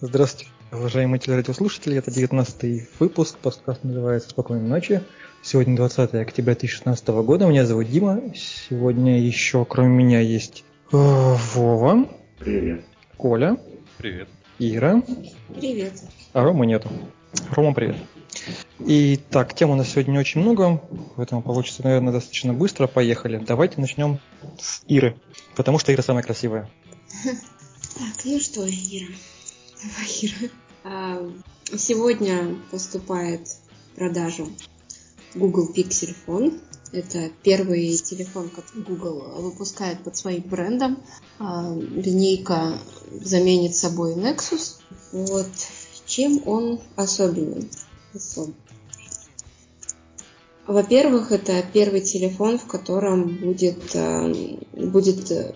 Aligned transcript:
Здравствуйте, 0.00 0.48
уважаемые 0.70 1.18
телерадиослушатели. 1.18 1.96
Это 1.96 2.12
19 2.12 2.88
выпуск. 3.00 3.36
Подкаст 3.38 3.82
называется 3.82 4.30
«Спокойной 4.30 4.68
ночи». 4.68 5.02
Сегодня 5.42 5.74
20 5.74 6.14
октября 6.14 6.54
2016 6.54 7.08
года. 7.08 7.46
Меня 7.46 7.66
зовут 7.66 7.90
Дима. 7.90 8.22
Сегодня 8.32 9.20
еще, 9.20 9.64
кроме 9.64 9.88
меня, 9.88 10.20
есть 10.20 10.62
э, 10.92 10.96
Вова. 10.96 12.08
Привет. 12.38 12.84
Коля. 13.16 13.56
Привет. 13.96 14.28
Ира. 14.60 15.02
Привет. 15.56 15.94
А 16.32 16.44
Рома 16.44 16.64
нету. 16.64 16.88
Рома, 17.50 17.74
привет. 17.74 17.96
И 18.78 19.18
так, 19.30 19.52
тем 19.52 19.70
у 19.70 19.74
нас 19.74 19.88
сегодня 19.88 20.20
очень 20.20 20.42
много, 20.42 20.80
поэтому 21.16 21.42
получится, 21.42 21.82
наверное, 21.82 22.12
достаточно 22.12 22.52
быстро. 22.52 22.86
Поехали. 22.86 23.38
Давайте 23.38 23.80
начнем 23.80 24.20
с 24.60 24.80
Иры, 24.86 25.16
потому 25.56 25.80
что 25.80 25.92
Ира 25.92 26.04
самая 26.04 26.22
красивая. 26.22 26.70
Так, 27.98 28.24
ну 28.26 28.38
что, 28.38 28.64
Ира, 28.64 29.12
Давай, 29.82 30.08
Ира. 30.22 30.50
А, 30.84 31.30
сегодня 31.76 32.56
поступает 32.70 33.48
в 33.92 33.96
продажу 33.96 34.48
Google 35.34 35.70
Pixel 35.72 36.14
Phone. 36.26 36.60
Это 36.92 37.30
первый 37.42 37.96
телефон, 37.96 38.48
который 38.48 38.82
Google 38.82 39.42
выпускает 39.42 40.02
под 40.02 40.16
своим 40.16 40.42
брендом. 40.42 40.98
А, 41.38 41.74
линейка 41.74 42.78
заменит 43.12 43.76
собой 43.76 44.14
Nexus. 44.14 44.76
Вот. 45.12 45.50
Чем 46.06 46.42
он 46.46 46.80
особенный? 46.96 47.70
Особ... 48.14 48.50
Во-первых, 50.66 51.30
это 51.30 51.64
первый 51.72 52.00
телефон, 52.00 52.58
в 52.58 52.66
котором 52.66 53.36
будет, 53.36 53.94
а, 53.94 54.32
будет 54.72 55.54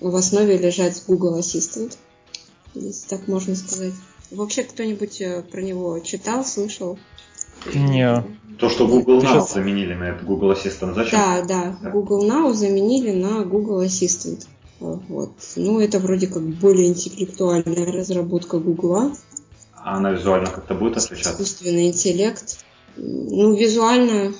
в 0.00 0.16
основе 0.16 0.58
лежать 0.58 1.04
Google 1.06 1.38
Assistant 1.38 1.96
если 2.74 3.08
так 3.08 3.28
можно 3.28 3.54
сказать. 3.54 3.94
Вообще 4.30 4.62
кто-нибудь 4.62 5.20
э, 5.20 5.42
про 5.42 5.60
него 5.60 5.98
читал, 6.00 6.44
слышал? 6.44 6.98
Не. 7.74 8.24
То, 8.58 8.68
что 8.68 8.86
Google 8.86 9.18
Now 9.18 9.32
сейчас... 9.32 9.54
заменили 9.54 9.94
на 9.94 10.04
это 10.04 10.24
Google 10.24 10.52
Assistant, 10.52 10.94
зачем? 10.94 11.18
Да, 11.18 11.42
да, 11.42 11.78
да, 11.82 11.90
Google 11.90 12.26
Now 12.28 12.52
заменили 12.52 13.12
на 13.12 13.44
Google 13.44 13.82
Assistant. 13.82 14.46
Вот. 14.80 15.32
Ну, 15.56 15.80
это 15.80 16.00
вроде 16.00 16.26
как 16.26 16.42
более 16.42 16.88
интеллектуальная 16.88 17.92
разработка 17.92 18.58
Google. 18.58 19.12
А 19.74 19.96
она 19.96 20.10
визуально 20.10 20.50
как-то 20.50 20.74
будет 20.74 20.96
отличаться? 20.96 21.32
Искусственный 21.32 21.88
интеллект. 21.88 22.64
Ну, 22.96 23.54
визуально, 23.54 24.32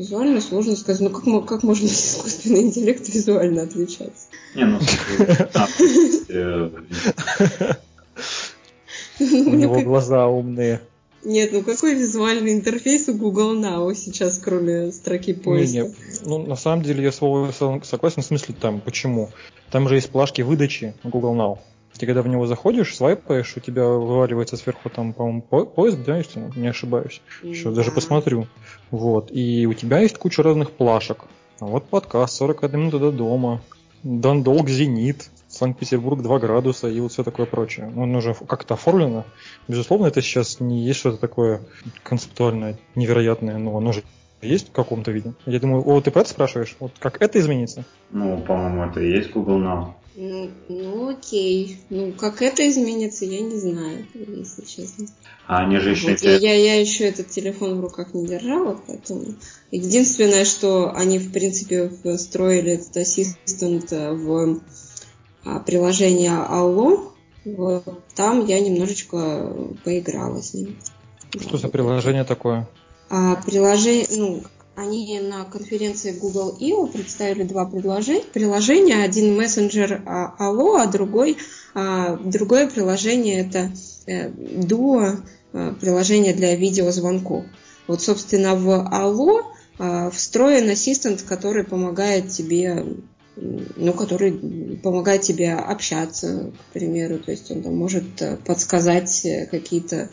визуально 0.00 0.40
сложно 0.40 0.76
сказать. 0.76 1.02
Ну, 1.02 1.10
как, 1.10 1.46
как 1.46 1.62
можно 1.62 1.86
искусственный 1.86 2.62
интеллект 2.62 3.06
визуально 3.08 3.62
отличаться? 3.62 4.28
Не, 4.54 4.64
ну, 4.64 4.80
э, 6.28 6.70
у 9.20 9.54
него 9.54 9.80
глаза 9.82 10.26
умные. 10.26 10.80
Нет, 11.22 11.50
ну 11.52 11.62
какой 11.62 11.96
визуальный 11.96 12.54
интерфейс 12.54 13.06
у 13.08 13.14
Google 13.14 13.54
Now 13.60 13.94
сейчас, 13.94 14.38
кроме 14.38 14.90
строки 14.90 15.34
поиска? 15.34 15.80
Не, 15.80 15.88
не. 15.88 15.94
Ну, 16.24 16.46
на 16.46 16.56
самом 16.56 16.82
деле, 16.82 17.04
я 17.04 17.12
с 17.12 17.20
вами 17.20 17.52
согласен 17.84 18.22
в 18.22 18.24
смысле 18.24 18.54
там, 18.58 18.80
почему. 18.80 19.28
Там 19.70 19.86
же 19.86 19.96
есть 19.96 20.08
плашки 20.08 20.40
выдачи 20.40 20.94
Google 21.04 21.34
Now. 21.34 21.58
Ты 22.00 22.06
когда 22.06 22.22
в 22.22 22.28
него 22.28 22.46
заходишь, 22.46 22.96
свайпаешь, 22.96 23.58
у 23.58 23.60
тебя 23.60 23.86
вываливается 23.86 24.56
сверху 24.56 24.88
там, 24.88 25.12
по-моему, 25.12 25.42
поиск, 25.42 25.98
да, 25.98 26.16
если 26.16 26.50
не 26.56 26.68
ошибаюсь. 26.68 27.20
Еще 27.42 27.64
да. 27.64 27.76
даже 27.76 27.90
посмотрю. 27.90 28.46
Вот. 28.90 29.30
И 29.30 29.66
у 29.66 29.74
тебя 29.74 29.98
есть 29.98 30.16
куча 30.16 30.42
разных 30.42 30.70
плашек. 30.70 31.26
Вот 31.60 31.84
подкаст, 31.90 32.36
41 32.36 32.80
минута 32.80 32.98
до 33.00 33.12
дома. 33.12 33.60
Дандолг 34.02 34.70
Зенит, 34.70 35.28
Санкт-Петербург 35.48 36.22
2 36.22 36.38
градуса 36.38 36.88
и 36.88 36.98
вот 37.00 37.12
все 37.12 37.22
такое 37.22 37.44
прочее. 37.44 37.92
Он 37.94 38.16
уже 38.16 38.32
как-то 38.32 38.72
оформлено. 38.72 39.26
Безусловно, 39.68 40.06
это 40.06 40.22
сейчас 40.22 40.58
не 40.58 40.82
есть 40.82 41.00
что-то 41.00 41.18
такое 41.18 41.60
концептуальное, 42.02 42.78
невероятное, 42.94 43.58
но 43.58 43.76
оно 43.76 43.92
же 43.92 44.04
есть 44.40 44.70
в 44.70 44.72
каком-то 44.72 45.10
виде. 45.10 45.34
Я 45.44 45.60
думаю, 45.60 45.86
о, 45.86 46.00
ты 46.00 46.10
про 46.10 46.20
это 46.20 46.30
спрашиваешь? 46.30 46.74
Вот 46.80 46.92
как 46.98 47.20
это 47.20 47.38
изменится? 47.38 47.84
Ну, 48.10 48.40
по-моему, 48.40 48.84
это 48.84 49.00
и 49.00 49.10
есть 49.10 49.32
Google 49.32 49.58
Now. 49.58 49.88
Ну, 50.16 50.50
ну 50.68 51.08
окей. 51.08 51.78
Ну, 51.88 52.12
как 52.12 52.42
это 52.42 52.68
изменится, 52.68 53.24
я 53.24 53.40
не 53.40 53.56
знаю, 53.56 54.06
если 54.14 54.64
честно. 54.64 55.06
А 55.46 55.58
они 55.64 55.78
же 55.78 55.90
еще... 55.90 56.10
Вот, 56.10 56.20
я, 56.20 56.36
я, 56.36 56.54
я 56.54 56.80
еще 56.80 57.04
этот 57.04 57.28
телефон 57.28 57.78
в 57.78 57.80
руках 57.80 58.12
не 58.14 58.26
держала, 58.26 58.80
поэтому... 58.86 59.34
Единственное, 59.70 60.44
что 60.44 60.92
они, 60.94 61.18
в 61.18 61.32
принципе, 61.32 61.90
встроили 62.16 62.72
этот 62.72 62.96
ассистент 62.96 63.90
в 63.92 64.60
а, 65.44 65.60
приложение 65.60 66.32
Allo, 66.32 67.12
вот, 67.44 67.84
там 68.14 68.44
я 68.44 68.60
немножечко 68.60 69.52
поиграла 69.84 70.42
с 70.42 70.54
ним. 70.54 70.76
Что 71.38 71.56
за 71.56 71.68
приложение 71.68 72.24
такое? 72.24 72.68
А, 73.08 73.36
приложение, 73.36 74.06
ну, 74.10 74.42
они 74.80 75.20
на 75.20 75.44
конференции 75.44 76.12
Google 76.12 76.56
I.O. 76.58 76.86
представили 76.86 77.42
два 77.42 77.66
приложения. 77.66 79.04
Один 79.04 79.36
мессенджер 79.36 80.02
Allo, 80.06 80.80
а 80.80 80.86
другой, 80.86 81.36
а, 81.74 82.16
другое 82.16 82.68
приложение 82.68 83.40
это 83.46 83.70
э, 84.06 84.30
Duo, 84.30 85.18
а, 85.52 85.74
приложение 85.74 86.32
для 86.32 86.56
видеозвонков. 86.56 87.44
Вот, 87.88 88.00
собственно, 88.00 88.54
в 88.54 88.68
Allo 88.70 89.42
а, 89.78 90.10
встроен 90.10 90.70
ассистент, 90.70 91.22
который 91.22 91.64
помогает 91.64 92.30
тебе 92.30 92.84
ну, 93.36 93.94
который 93.94 94.78
помогает 94.82 95.22
тебе 95.22 95.54
общаться, 95.54 96.52
к 96.68 96.72
примеру, 96.74 97.18
то 97.18 97.30
есть 97.30 97.50
он 97.50 97.62
там 97.62 97.74
может 97.74 98.20
э, 98.20 98.36
подсказать 98.44 99.24
э, 99.24 99.46
какие-то 99.46 100.10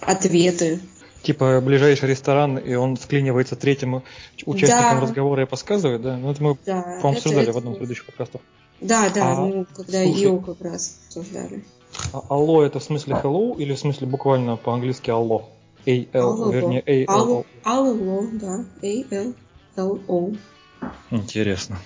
ответы 0.00 0.80
типа 1.22 1.60
ближайший 1.60 2.08
ресторан, 2.08 2.58
и 2.58 2.74
он 2.74 2.96
склинивается 2.96 3.56
третьим 3.56 4.02
участником 4.46 4.96
да. 4.96 5.00
разговора 5.00 5.42
и 5.42 5.46
подсказывает, 5.46 6.02
да? 6.02 6.16
Ну, 6.16 6.30
это 6.30 6.42
мы, 6.42 6.56
да, 6.66 6.82
по-моему, 6.82 7.10
обсуждали 7.10 7.44
это... 7.44 7.52
в 7.52 7.58
одном 7.58 7.72
из 7.74 7.78
предыдущих 7.78 8.06
подкастов. 8.06 8.40
Да, 8.80 9.10
да, 9.10 9.32
а, 9.32 9.36
ну, 9.36 9.66
когда 9.74 10.00
ее 10.00 10.42
как 10.44 10.60
раз 10.60 10.98
обсуждали. 11.06 11.64
А 12.12 12.22
алло 12.28 12.62
это 12.62 12.78
в 12.78 12.82
смысле 12.82 13.14
hello 13.22 13.56
или 13.56 13.74
в 13.74 13.78
смысле 13.78 14.06
буквально 14.06 14.56
по-английски 14.56 15.10
алло? 15.10 15.48
A-L, 15.86 16.50
вернее, 16.50 16.82
A-L-O. 16.86 17.44
Алло, 17.64 18.26
да, 18.32 18.64
A-L-L-O. 18.82 20.32
Интересно. 21.10 21.78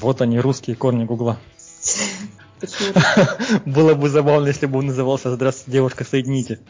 Вот 0.00 0.20
они, 0.22 0.38
русские 0.38 0.76
корни 0.76 1.04
Гугла. 1.04 1.38
Было 3.66 3.94
бы 3.94 4.08
забавно, 4.08 4.48
если 4.48 4.66
бы 4.66 4.78
он 4.78 4.86
назывался 4.86 5.34
«Здравствуйте, 5.34 5.72
девушка, 5.72 6.04
соедините». 6.04 6.60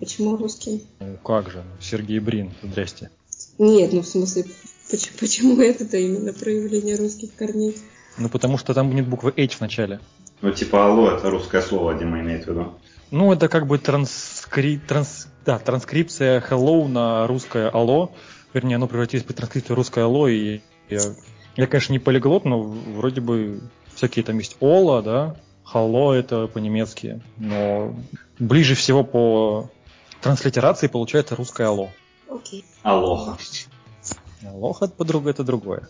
Почему 0.00 0.36
русский? 0.36 0.84
Ну 1.00 1.18
как 1.22 1.50
же, 1.50 1.62
Сергей 1.80 2.20
Брин, 2.20 2.52
здрасте. 2.62 3.10
Нет, 3.58 3.92
ну 3.92 4.00
в 4.00 4.06
смысле, 4.06 4.46
почему, 4.90 5.16
почему 5.20 5.60
это-то 5.60 5.98
именно 5.98 6.32
проявление 6.32 6.96
русских 6.96 7.34
корней? 7.34 7.76
Ну 8.16 8.30
потому 8.30 8.56
что 8.56 8.72
там 8.72 8.94
нет 8.94 9.06
буквы 9.06 9.34
H 9.36 9.56
в 9.56 9.60
начале. 9.60 10.00
Ну 10.40 10.52
типа 10.52 10.86
алло, 10.86 11.10
это 11.10 11.28
русское 11.28 11.60
слово, 11.60 11.94
Дима 11.94 12.20
имеет 12.20 12.44
в 12.44 12.48
виду. 12.48 12.72
Ну 13.10 13.30
это 13.32 13.48
как 13.48 13.66
бы 13.66 13.78
транскри... 13.78 14.78
транс... 14.78 15.28
да, 15.44 15.58
транскрипция 15.58 16.40
hello 16.40 16.88
на 16.88 17.26
русское 17.26 17.68
алло. 17.68 18.12
Вернее, 18.54 18.76
оно 18.76 18.88
превратилось 18.88 19.26
в 19.26 19.32
транскрипцию 19.32 19.76
русское 19.76 20.04
алло, 20.04 20.28
и 20.28 20.60
я, 20.88 21.00
я, 21.56 21.66
конечно, 21.66 21.92
не 21.92 21.98
полиглот, 21.98 22.46
но 22.46 22.62
вроде 22.62 23.20
бы 23.20 23.60
всякие 23.94 24.24
там 24.24 24.38
есть 24.38 24.56
ола, 24.60 25.02
да, 25.02 25.36
Hello 25.72 26.12
это 26.12 26.46
по-немецки, 26.48 27.20
но 27.38 27.94
ближе 28.38 28.74
всего 28.74 29.04
по 29.04 29.70
транслитерации 30.20 30.88
получается 30.88 31.36
русское 31.36 31.66
алло. 31.66 31.90
Окей. 32.28 32.64
Алоха. 32.82 33.36
Алоха 34.44 34.86
это 34.86 34.94
подруга 34.94 35.30
это 35.30 35.44
другое. 35.44 35.88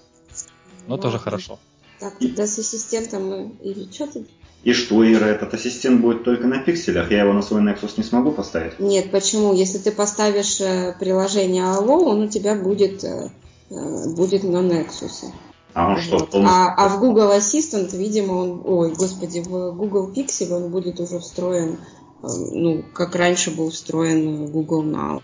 Но 0.87 0.97
тоже 0.97 1.19
хорошо. 1.19 1.59
Так, 1.99 2.19
тогда 2.19 2.47
с 2.47 2.59
ассистентом 2.59 3.29
мы... 3.29 3.53
Или 3.63 3.91
что 3.91 4.07
ты? 4.07 4.27
И 4.65 4.73
что, 4.73 5.10
Ира, 5.10 5.27
этот 5.27 5.54
ассистент 5.54 6.01
будет 6.01 6.25
только 6.25 6.47
на 6.47 6.59
пикселях? 6.59 7.10
Я 7.10 7.21
его 7.21 7.33
на 7.33 7.43
свой 7.43 7.63
Nexus 7.63 7.95
не 7.97 8.03
смогу 8.03 8.33
поставить? 8.33 8.78
Нет, 8.78 9.10
почему? 9.10 9.54
Если 9.54 9.78
ты 9.78 9.93
поставишь 9.93 10.60
э, 10.60 10.95
приложение 10.99 11.65
Allo, 11.65 12.04
он 12.04 12.22
у 12.22 12.28
тебя 12.28 12.54
будет, 12.54 13.04
э, 13.04 13.31
э, 13.71 14.15
будет 14.15 14.45
на 14.45 14.59
Nexus. 14.59 15.33
А 15.75 15.89
он 15.89 16.01
что, 16.01 16.28
а, 16.34 16.75
а 16.77 16.89
в 16.89 17.01
Google 17.01 17.33
Assistant, 17.33 17.97
видимо, 17.97 18.33
он, 18.33 18.63
ой, 18.65 18.93
господи, 18.93 19.41
в 19.41 19.72
Google 19.72 20.11
Pixel 20.13 20.53
он 20.53 20.71
будет 20.71 20.99
уже 21.01 21.21
встроен, 21.21 21.78
э, 22.22 22.27
ну, 22.27 22.84
как 22.93 23.15
раньше 23.15 23.51
был 23.51 23.71
встроен 23.71 24.47
Google 24.47 24.83
Now. 24.83 25.22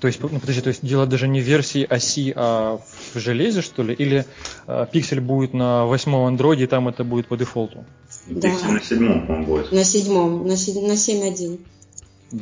То 0.00 0.06
есть, 0.06 0.20
ну, 0.22 0.28
подожди, 0.40 0.62
то 0.62 0.68
есть 0.68 0.84
дело 0.84 1.06
даже 1.06 1.28
не 1.28 1.40
в 1.40 1.44
версии 1.44 1.84
оси, 1.84 2.32
а 2.34 2.80
в 3.12 3.18
железе, 3.18 3.60
что 3.60 3.82
ли? 3.82 3.92
Или 3.92 4.24
э, 4.66 4.86
пиксель 4.90 5.20
будет 5.20 5.52
на 5.52 5.84
восьмом 5.84 6.26
андроиде, 6.26 6.64
и 6.64 6.66
там 6.66 6.88
это 6.88 7.04
будет 7.04 7.28
по 7.28 7.36
дефолту? 7.36 7.84
Да. 8.26 8.50
Пиксель 8.50 8.70
на 8.70 8.80
седьмом, 8.80 9.26
по-моему, 9.26 9.46
будет. 9.46 9.72
На 9.72 9.84
седьмом, 9.84 10.46
на, 10.46 10.56
седь, 10.56 10.76
на 10.76 10.92
7.1. 10.92 11.60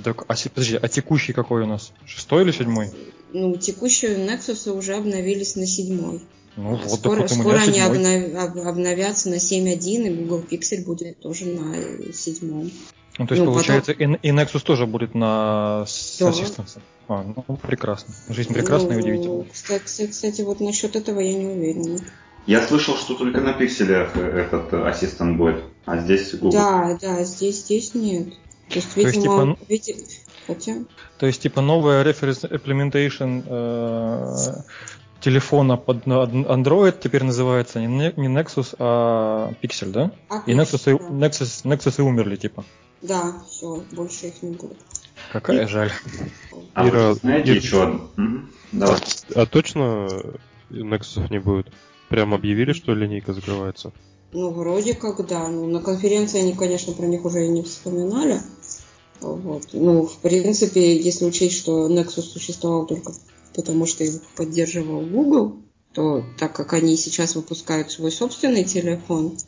Так, 0.05 0.25
а, 0.29 0.35
подожди, 0.55 0.79
а 0.81 0.89
текущий 0.89 1.33
какой 1.33 1.63
у 1.63 1.67
нас? 1.67 1.93
Шестой 2.07 2.45
или 2.45 2.53
седьмой? 2.53 2.91
Ну, 3.33 3.57
текущие 3.57 4.17
Nexus 4.17 4.71
уже 4.71 4.95
обновились 4.95 5.57
на 5.57 5.67
седьмой. 5.67 6.21
Ну, 6.59 6.75
вот, 6.75 6.91
скоро 6.91 7.29
скоро 7.29 7.59
они 7.59 7.79
обнов- 7.79 8.67
обновятся 8.67 9.29
на 9.31 9.35
7.1, 9.37 10.09
и 10.09 10.15
Google 10.25 10.43
Pixel 10.51 10.85
будет 10.85 11.21
тоже 11.21 11.45
на 11.47 12.13
седьмом. 12.13 12.73
Ну, 13.17 13.27
то 13.29 13.35
есть, 13.35 13.45
ну, 13.45 13.53
получается, 13.53 13.93
и, 13.93 14.05
и 14.05 14.31
Nexus 14.33 14.65
тоже 14.65 14.87
будет 14.87 15.15
на 15.15 15.87
Да. 16.19 16.31
Assistance. 16.31 16.79
А, 17.07 17.25
ну, 17.25 17.57
прекрасно. 17.57 18.13
Жизнь 18.29 18.53
прекрасна 18.53 18.89
и 18.89 18.95
Ну, 18.95 18.99
удивительна. 18.99 19.45
Кстати, 19.53 20.09
кстати, 20.09 20.41
вот 20.43 20.59
насчет 20.59 20.97
этого 20.97 21.21
я 21.21 21.33
не 21.35 21.47
уверена. 21.47 21.99
Я 22.47 22.67
слышал, 22.67 22.97
что 22.97 23.15
только 23.15 23.41
на 23.41 23.53
пикселях 23.53 24.17
э, 24.17 24.21
этот 24.21 24.73
э, 24.73 24.83
ассистент 24.83 25.37
будет, 25.37 25.63
а 25.85 25.99
здесь 25.99 26.33
Google. 26.33 26.51
Да, 26.53 26.99
да, 27.01 27.23
здесь, 27.23 27.61
здесь 27.61 27.95
нет. 27.95 28.31
То 28.69 28.75
есть, 28.77 28.95
То 28.95 29.01
есть, 29.01 29.17
видимо, 29.17 29.55
типа, 29.55 29.73
види- 29.73 30.05
хотя... 30.47 30.75
То 31.19 31.27
есть, 31.27 31.41
типа, 31.41 31.61
новая 31.61 32.05
reference 32.05 32.51
implementation 32.51 33.45
э, 33.47 34.63
телефона 35.21 35.77
под 35.77 36.07
Android 36.07 36.97
теперь 37.03 37.25
называется 37.25 37.81
не, 37.81 38.11
Nexus, 38.11 38.75
а 38.79 39.53
Pixel, 39.63 39.91
да? 39.91 40.13
А, 40.29 40.43
И 40.47 40.53
Nexus, 40.55 40.91
и, 40.95 40.99
да. 40.99 41.27
Nexus, 41.27 41.65
Nexus 41.65 41.95
и 41.99 42.03
умерли, 42.03 42.37
типа. 42.37 42.65
Да, 43.03 43.35
все, 43.49 43.83
больше 43.93 44.29
их 44.29 44.43
не 44.43 44.51
будет. 44.53 44.77
Какая 45.33 45.67
жаль. 45.69 45.93
А 46.75 46.83
вы 46.85 46.89
Ира, 46.91 47.15
знаете 47.15 47.51
Ир- 47.53 47.57
еще 47.57 47.83
одну? 47.83 48.09
Мгм. 48.17 48.51
Давай. 48.73 48.99
А 49.35 49.47
точно 49.47 50.09
Nexus 50.71 51.31
не 51.31 51.39
будет? 51.39 51.67
Прям 52.09 52.35
объявили, 52.35 52.73
что 52.73 52.95
линейка 52.95 53.33
закрывается? 53.35 53.93
Ну, 54.33 54.51
вроде 54.51 54.95
как, 54.95 55.27
да. 55.27 55.49
Ну, 55.49 55.67
на 55.69 55.81
конференции 55.81 56.41
они, 56.41 56.55
конечно, 56.55 56.93
про 56.93 57.07
них 57.07 57.25
уже 57.25 57.47
и 57.47 57.49
не 57.49 57.63
вспоминали. 57.63 58.41
Вот. 59.21 59.65
Ну, 59.73 60.07
в 60.07 60.19
принципе, 60.19 60.97
если 60.97 61.25
учесть, 61.25 61.57
что 61.59 61.89
Nexus 61.89 62.23
существовал 62.23 62.87
только 62.87 63.13
потому, 63.55 63.87
что 63.87 64.05
его 64.05 64.21
поддерживал 64.37 65.03
Google, 65.03 65.63
то 65.93 66.25
так 66.39 66.55
как 66.55 66.73
они 66.75 66.97
сейчас 66.97 67.35
выпускают 67.35 67.91
свой 67.91 68.13
собственный 68.13 68.65
телефон, 68.65 69.39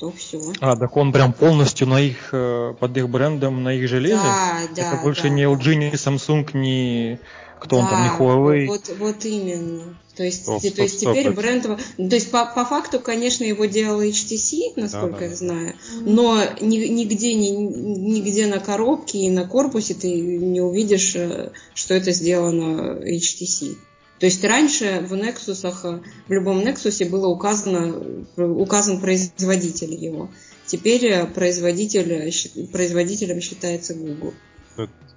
то 0.00 0.10
все. 0.16 0.40
А, 0.60 0.76
так 0.76 0.96
он 0.96 1.12
прям 1.12 1.32
полностью 1.34 1.86
на 1.86 2.00
их, 2.00 2.30
э, 2.32 2.74
под 2.80 2.96
их 2.96 3.08
брендом, 3.08 3.62
на 3.62 3.74
их 3.74 3.86
железе? 3.88 4.16
Да, 4.16 4.60
да. 4.74 4.92
Это 4.94 5.02
больше 5.02 5.24
да. 5.24 5.28
не 5.28 5.42
LG, 5.44 5.74
не 5.74 5.90
Samsung, 5.92 6.56
не 6.56 7.20
кто 7.60 7.76
он 7.76 7.86
там, 7.86 8.02
не 8.02 8.08
Да, 8.08 8.16
Huawei. 8.16 8.66
Вот, 8.66 8.90
вот 8.98 9.24
именно. 9.26 9.94
То 10.16 10.24
есть, 10.24 10.42
Стоп, 10.42 10.60
стоп, 10.60 10.74
то 10.74 10.82
есть 10.82 10.98
стоп, 10.98 11.12
теперь 11.12 11.26
это- 11.26 11.36
бренд... 11.36 11.62
То 11.64 12.14
есть 12.14 12.30
по, 12.30 12.46
по 12.46 12.64
факту, 12.64 13.00
конечно, 13.00 13.44
его 13.44 13.66
делал 13.66 14.00
HTC, 14.02 14.72
насколько 14.76 15.12
Да, 15.12 15.18
да, 15.18 15.24
я 15.24 15.30
да. 15.30 15.36
знаю, 15.36 15.74
но 16.00 16.42
ни- 16.62 16.86
нигде, 16.88 17.34
ни- 17.34 17.48
нигде 17.50 18.46
на 18.46 18.58
коробке 18.58 19.18
и 19.18 19.30
на 19.30 19.46
корпусе 19.46 19.92
ты 19.94 20.10
не 20.20 20.60
увидишь, 20.62 21.12
э, 21.14 21.50
что 21.74 21.94
это 21.94 22.12
сделано 22.12 22.98
HTC. 23.02 23.76
То 24.20 24.26
есть 24.26 24.44
раньше 24.44 25.00
в 25.00 25.14
Nexus, 25.14 26.02
в 26.28 26.32
любом 26.32 26.60
Nexus 26.60 27.08
было 27.08 27.26
указано, 27.28 28.26
э, 28.36 28.42
указан 28.42 29.00
производитель 29.00 29.94
его. 29.94 30.30
Теперь 30.66 31.06
э, 31.06 31.26
производитель, 31.26 32.12
э, 32.12 32.66
производителем 32.66 33.40
считается 33.40 33.94
Google. 33.94 34.34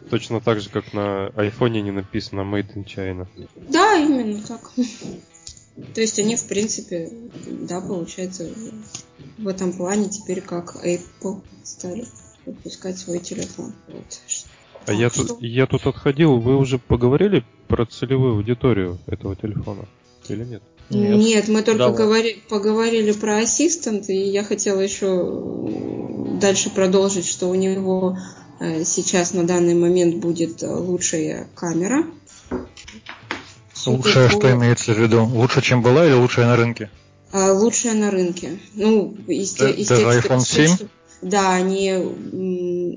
Точно 0.09 0.39
так 0.39 0.61
же, 0.61 0.69
как 0.69 0.93
на 0.93 1.27
айфоне 1.35 1.81
не 1.81 1.91
написано 1.91 2.41
Made 2.41 2.75
in 2.75 2.85
China. 2.85 3.27
Да, 3.69 3.97
именно 3.97 4.41
так. 4.41 4.71
То 5.93 6.01
есть 6.01 6.19
они, 6.19 6.37
в 6.37 6.47
принципе, 6.47 7.11
да, 7.45 7.81
получается, 7.81 8.49
в 9.37 9.47
этом 9.49 9.73
плане 9.73 10.07
теперь 10.07 10.39
как 10.39 10.77
Apple 10.85 11.41
стали 11.63 12.05
выпускать 12.45 12.97
свой 12.97 13.19
телефон. 13.19 13.73
Вот. 13.87 14.21
А 14.85 14.93
я 14.93 15.09
что- 15.09 15.25
тут, 15.27 15.41
я 15.41 15.65
тут 15.65 15.85
отходил, 15.87 16.37
вы 16.39 16.57
уже 16.57 16.77
поговорили 16.77 17.43
про 17.67 17.85
целевую 17.85 18.35
аудиторию 18.35 18.99
этого 19.07 19.35
телефона? 19.35 19.85
Или 20.29 20.43
нет? 20.43 20.63
Нет, 20.89 21.47
мы 21.47 21.61
только 21.63 21.79
Давай. 21.79 21.97
говори- 21.97 22.41
поговорили 22.49 23.11
про 23.13 23.37
ассистент, 23.39 24.09
и 24.09 24.15
я 24.15 24.43
хотела 24.43 24.79
еще 24.81 25.05
м, 25.07 26.39
дальше 26.39 26.69
продолжить, 26.69 27.25
что 27.25 27.47
у 27.49 27.55
него 27.55 28.17
э, 28.59 28.83
сейчас 28.83 29.33
на 29.33 29.45
данный 29.45 29.73
момент 29.73 30.15
будет 30.17 30.61
э, 30.61 30.67
лучшая 30.69 31.47
камера. 31.55 32.05
Лучшее, 33.85 34.29
что 34.29 34.51
имеется 34.53 34.93
в 34.93 34.99
виду? 34.99 35.25
Лучше, 35.25 35.61
чем 35.61 35.81
была 35.81 36.05
или 36.05 36.13
лучшее 36.13 36.47
на 36.47 36.55
рынке? 36.55 36.89
А, 37.31 37.51
лучшая 37.53 37.93
на 37.95 38.11
рынке. 38.11 38.59
Ну, 38.75 39.15
из, 39.27 39.53
те- 39.53 39.63
Да- 39.65 39.69
из 39.71 39.87
даже 39.87 40.01
тех, 40.21 40.25
iPhone 40.25 40.39
что- 40.45 40.55
7? 40.55 40.75
что- 40.75 40.87
Да, 41.21 41.53
они 41.53 41.89
э, 41.89 42.95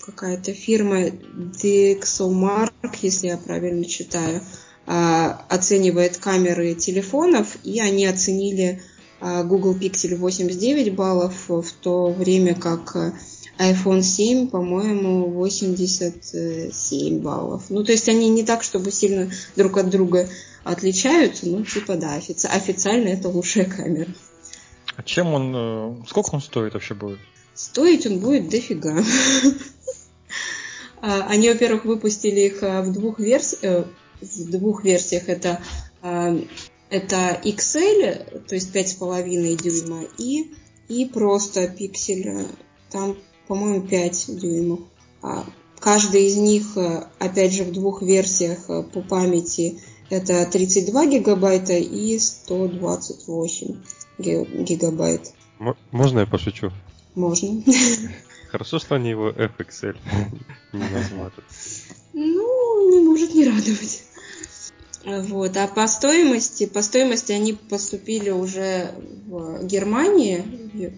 какая-то 0.00 0.52
фирма 0.52 1.06
DxOMark, 1.06 2.98
если 3.02 3.28
я 3.28 3.36
правильно 3.36 3.84
читаю, 3.84 4.42
а, 4.86 5.44
оценивает 5.48 6.16
камеры 6.18 6.74
телефонов, 6.74 7.56
и 7.64 7.80
они 7.80 8.06
оценили 8.06 8.80
а, 9.20 9.42
Google 9.44 9.74
Pixel 9.74 10.16
89 10.16 10.94
баллов, 10.94 11.48
в 11.48 11.72
то 11.80 12.10
время 12.10 12.54
как 12.54 12.96
iPhone 13.58 14.02
7, 14.02 14.48
по-моему, 14.48 15.30
87 15.30 17.20
баллов. 17.20 17.64
Ну, 17.68 17.84
то 17.84 17.92
есть 17.92 18.08
они 18.08 18.28
не 18.28 18.44
так, 18.44 18.62
чтобы 18.62 18.92
сильно 18.92 19.30
друг 19.56 19.76
от 19.78 19.90
друга 19.90 20.28
отличаются, 20.64 21.48
ну, 21.48 21.64
типа, 21.64 21.96
да, 21.96 22.16
офици- 22.16 22.46
официально 22.46 23.08
это 23.08 23.28
лучшая 23.28 23.64
камера. 23.64 24.08
А 24.96 25.02
чем 25.02 25.34
он, 25.34 25.54
э, 25.54 25.96
сколько 26.08 26.34
он 26.34 26.40
стоит 26.40 26.74
вообще 26.74 26.94
будет? 26.94 27.18
Стоить 27.58 28.06
он 28.06 28.20
будет 28.20 28.48
дофига. 28.48 29.02
А, 31.00 31.26
Они, 31.28 31.48
во-первых, 31.48 31.84
выпустили 31.84 32.40
их 32.40 32.62
а, 32.62 32.82
в 32.82 32.92
двух 32.92 33.18
версиях. 33.18 33.86
В 34.20 34.50
двух 34.50 34.84
версиях 34.84 35.28
это, 35.28 35.60
а, 36.02 36.36
это 36.90 37.40
XL, 37.44 38.46
то 38.46 38.54
есть 38.54 38.74
5,5 38.74 39.56
дюйма, 39.62 40.04
и, 40.18 40.52
и 40.88 41.04
просто 41.04 41.68
пиксель, 41.68 42.46
там, 42.90 43.16
по-моему, 43.46 43.86
5 43.86 44.24
дюймов. 44.40 44.80
Каждый 45.80 46.26
из 46.26 46.36
них, 46.36 46.76
а, 46.76 47.10
опять 47.18 47.52
же, 47.52 47.64
в 47.64 47.72
двух 47.72 48.02
версиях 48.02 48.58
а, 48.68 48.82
по 48.82 49.00
памяти 49.02 49.80
это 50.10 50.46
32 50.46 51.06
гигабайта 51.06 51.74
и 51.74 52.18
128 52.18 53.76
ги- 54.18 54.62
гигабайт. 54.64 55.32
Можно 55.92 56.20
я 56.20 56.26
пошучу? 56.26 56.72
Можно. 57.18 57.64
Хорошо, 58.50 58.78
что 58.78 58.94
они 58.94 59.10
его 59.10 59.30
FXL 59.30 59.96
не 60.72 60.88
назвали. 60.88 61.32
Ну, 62.12 62.90
не 62.90 63.00
может 63.00 63.34
не 63.34 63.44
радовать. 63.44 64.04
Вот. 65.04 65.56
А 65.56 65.66
по 65.66 65.86
стоимости, 65.88 66.66
по 66.66 66.80
стоимости 66.80 67.32
они 67.32 67.54
поступили 67.54 68.30
уже 68.30 68.92
в 69.26 69.64
Германии, 69.64 70.44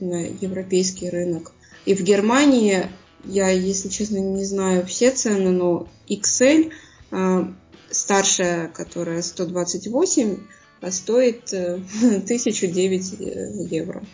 на 0.01 0.27
европейский 0.27 1.09
рынок. 1.09 1.53
И 1.87 1.95
в 1.95 2.03
Германии, 2.03 2.87
я, 3.25 3.49
если 3.49 3.89
честно, 3.89 4.19
не 4.19 4.45
знаю 4.45 4.87
все 4.87 5.11
цены, 5.11 5.51
но 5.51 5.89
XL, 6.07 6.71
а, 7.11 7.55
старшая, 7.91 8.69
которая 8.69 9.23
128, 9.23 10.37
а 10.83 10.91
стоит 10.93 11.53
э, 11.53 11.75
1009 12.03 13.71
евро. 13.71 14.05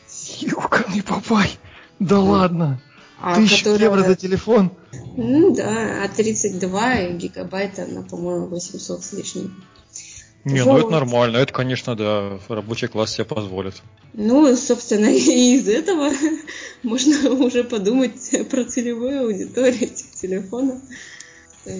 Ёкарный 0.40 1.02
папай! 1.02 1.58
Да 1.98 2.20
ладно! 2.20 2.80
А 3.20 3.36
Тысяча 3.36 3.64
которая- 3.64 3.80
евро 3.90 4.02
за 4.02 4.14
телефон! 4.16 4.70
Ну 5.16 5.54
да, 5.54 6.04
а 6.04 6.08
32 6.08 7.08
гигабайта, 7.12 7.84
она, 7.84 8.02
по-моему, 8.02 8.46
800 8.46 9.02
с 9.02 9.12
лишним. 9.14 9.64
Не, 10.44 10.62
ну 10.62 10.72
Вот. 10.72 10.78
это 10.80 10.90
нормально, 10.90 11.38
это, 11.38 11.52
конечно, 11.52 11.96
да, 11.96 12.38
рабочий 12.48 12.86
класс 12.86 13.14
себе 13.14 13.24
позволит. 13.24 13.82
Ну, 14.12 14.54
собственно, 14.56 15.06
и 15.10 15.56
из 15.56 15.68
этого 15.68 16.10
можно 16.82 17.30
уже 17.30 17.64
подумать 17.64 18.30
про 18.50 18.64
целевую 18.64 19.22
аудиторию 19.24 19.84
этих 19.84 20.10
телефонов. 20.12 20.80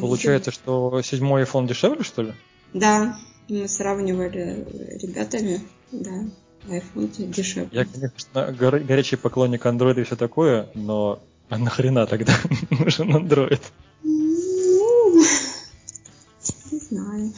Получается, 0.01 0.51
что 0.51 1.01
седьмой 1.03 1.43
iPhone 1.45 1.69
дешевле, 1.69 2.03
что 2.03 2.23
ли? 2.23 2.33
Да, 2.73 3.17
мы 3.49 3.69
сравнивали 3.69 4.67
ребятами, 5.01 5.61
да, 5.93 6.25
iPhone 6.69 7.09
дешевле. 7.31 7.69
Я, 7.73 7.85
конечно, 7.85 8.53
гор- 8.59 8.81
горячий 8.81 9.17
поклонник 9.17 9.65
Android 9.67 10.01
и 10.01 10.05
все 10.05 10.17
такое, 10.17 10.69
но 10.75 11.21
а 11.49 11.59
нахрена 11.59 12.07
тогда 12.07 12.33
нужен 12.71 13.15
Android? 13.17 13.61
Ну, 14.03 15.15
не 16.73 16.79
знаю. 16.79 17.33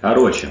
Короче, 0.00 0.50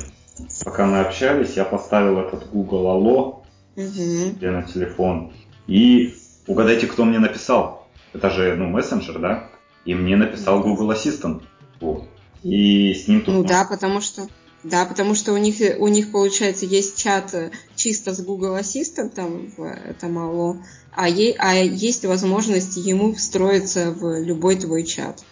пока 0.65 0.85
мы 0.85 0.99
общались, 0.99 1.55
я 1.55 1.63
поставил 1.65 2.19
этот 2.19 2.49
Google 2.49 2.85
Allo 2.87 3.43
Мгм. 3.75 4.35
себе 4.35 4.51
на 4.51 4.63
телефон. 4.63 5.33
И 5.67 6.15
угадайте, 6.47 6.87
кто 6.87 7.05
мне 7.05 7.19
написал. 7.19 7.87
Это 8.13 8.29
же, 8.31 8.55
ну, 8.55 8.67
мессенджер, 8.67 9.19
да? 9.19 9.49
И 9.85 9.93
мне 9.93 10.15
написал 10.17 10.61
Google 10.61 10.91
Assistant. 10.91 11.43
Вот. 11.79 12.05
И 12.43 12.93
с 12.93 13.07
ним 13.07 13.21
тут... 13.21 13.35
Ну 13.35 13.43
да, 13.43 13.65
потому 13.69 14.01
что 14.01 14.27
да, 14.69 14.85
потому 14.85 15.15
что 15.15 15.33
у 15.33 15.37
них 15.37 15.55
у 15.79 15.87
них 15.87 16.11
получается 16.11 16.65
есть 16.65 16.97
чат 16.97 17.33
э, 17.33 17.51
чисто 17.75 18.13
с 18.13 18.21
Google 18.21 18.55
Ассистентом 18.55 19.51
в 19.55 19.63
этом 19.63 20.17
Allo, 20.17 20.57
а, 20.91 21.07
е- 21.07 21.35
а 21.37 21.55
есть 21.55 22.05
возможность 22.05 22.77
ему 22.77 23.13
встроиться 23.13 23.91
в 23.91 24.21
любой 24.21 24.55
твой 24.57 24.83
чат. 24.83 25.23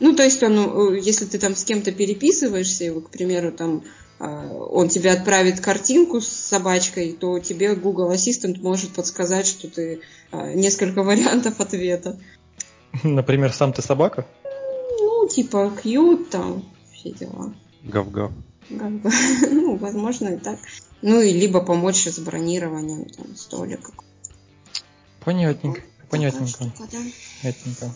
Ну, 0.00 0.14
то 0.14 0.22
есть 0.22 0.42
он, 0.42 0.58
э, 0.94 1.00
если 1.00 1.24
ты 1.24 1.38
там 1.38 1.56
с 1.56 1.64
кем-то 1.64 1.92
переписываешься, 1.92 2.84
и, 2.84 3.00
к 3.00 3.10
примеру, 3.10 3.52
там 3.52 3.84
а, 4.18 4.46
он 4.52 4.88
тебе 4.88 5.12
отправит 5.12 5.60
картинку 5.60 6.20
с 6.20 6.28
собачкой, 6.28 7.12
то 7.12 7.38
тебе 7.38 7.74
Google 7.74 8.12
Assistant 8.12 8.60
может 8.60 8.90
подсказать, 8.90 9.46
что 9.46 9.68
ты 9.68 10.00
несколько 10.32 11.02
вариантов 11.04 11.60
ответа. 11.60 12.18
Например, 13.02 13.52
сам 13.52 13.72
ты 13.72 13.82
собака? 13.82 14.26
Ну, 15.26 15.30
типа 15.30 15.72
кьют, 15.82 16.30
там, 16.30 16.64
все 16.92 17.10
дела. 17.10 17.52
Гав-гав. 17.82 18.30
Гав-гав. 18.70 19.12
Ну, 19.50 19.76
возможно, 19.76 20.28
и 20.28 20.36
так. 20.36 20.60
Ну, 21.02 21.20
и 21.20 21.32
либо 21.32 21.60
помочь 21.60 22.06
с 22.06 22.20
бронированием 22.20 23.06
там, 23.06 23.34
столика. 23.34 23.90
Понятненько, 25.24 25.80
понятненько. 26.10 26.52
Такая 26.52 26.70
штука, 26.70 26.88
да. 26.92 26.98
Понятненько. 27.42 27.90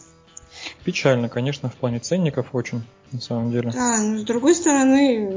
Печально, 0.84 1.28
конечно, 1.28 1.70
в 1.70 1.76
плане 1.76 2.00
ценников 2.00 2.52
очень, 2.52 2.82
на 3.12 3.20
самом 3.20 3.52
деле. 3.52 3.70
Да, 3.70 4.02
но 4.02 4.18
с 4.18 4.24
другой 4.24 4.56
стороны, 4.56 5.28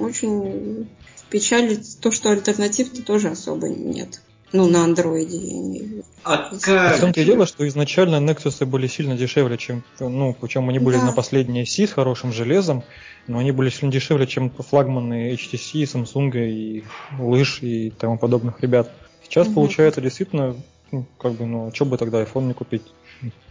очень 0.00 0.88
печалит 1.30 1.84
то, 2.00 2.12
что 2.12 2.30
альтернатив-то 2.30 3.02
тоже 3.02 3.30
особо 3.30 3.68
нет. 3.68 4.22
Ну, 4.52 4.68
на 4.68 4.84
андроиде, 4.84 5.36
я 5.36 5.58
имею 5.60 5.84
в 5.84 5.88
виду. 5.90 6.04
А 6.24 6.50
В 6.52 7.00
том-то 7.00 7.20
и 7.20 7.24
дело, 7.24 7.46
что 7.46 7.66
изначально 7.68 8.16
Nexus 8.16 8.64
были 8.66 8.86
сильно 8.88 9.16
дешевле, 9.16 9.56
чем, 9.56 9.84
ну, 10.00 10.34
причем 10.38 10.68
они 10.68 10.78
были 10.78 10.96
Да. 10.96 11.04
на 11.04 11.12
последней 11.12 11.62
оси 11.62 11.86
с 11.86 11.92
хорошим 11.92 12.32
железом, 12.32 12.82
но 13.26 13.38
они 13.38 13.52
были 13.52 13.70
сильно 13.70 13.92
дешевле, 13.92 14.26
чем 14.26 14.50
флагманы 14.50 15.32
HTC, 15.34 15.84
Samsung 15.84 16.36
и 16.36 16.84
лыж 17.18 17.62
и 17.62 17.90
тому 17.90 18.18
подобных 18.18 18.60
ребят. 18.60 18.90
Сейчас 19.22 19.46
Мгм. 19.46 19.54
получается 19.54 20.00
действительно, 20.00 20.56
ну, 20.90 21.06
как 21.18 21.34
бы, 21.34 21.46
ну, 21.46 21.70
что 21.72 21.84
бы 21.84 21.96
тогда 21.96 22.22
iPhone 22.22 22.48
не 22.48 22.54
купить? 22.54 22.82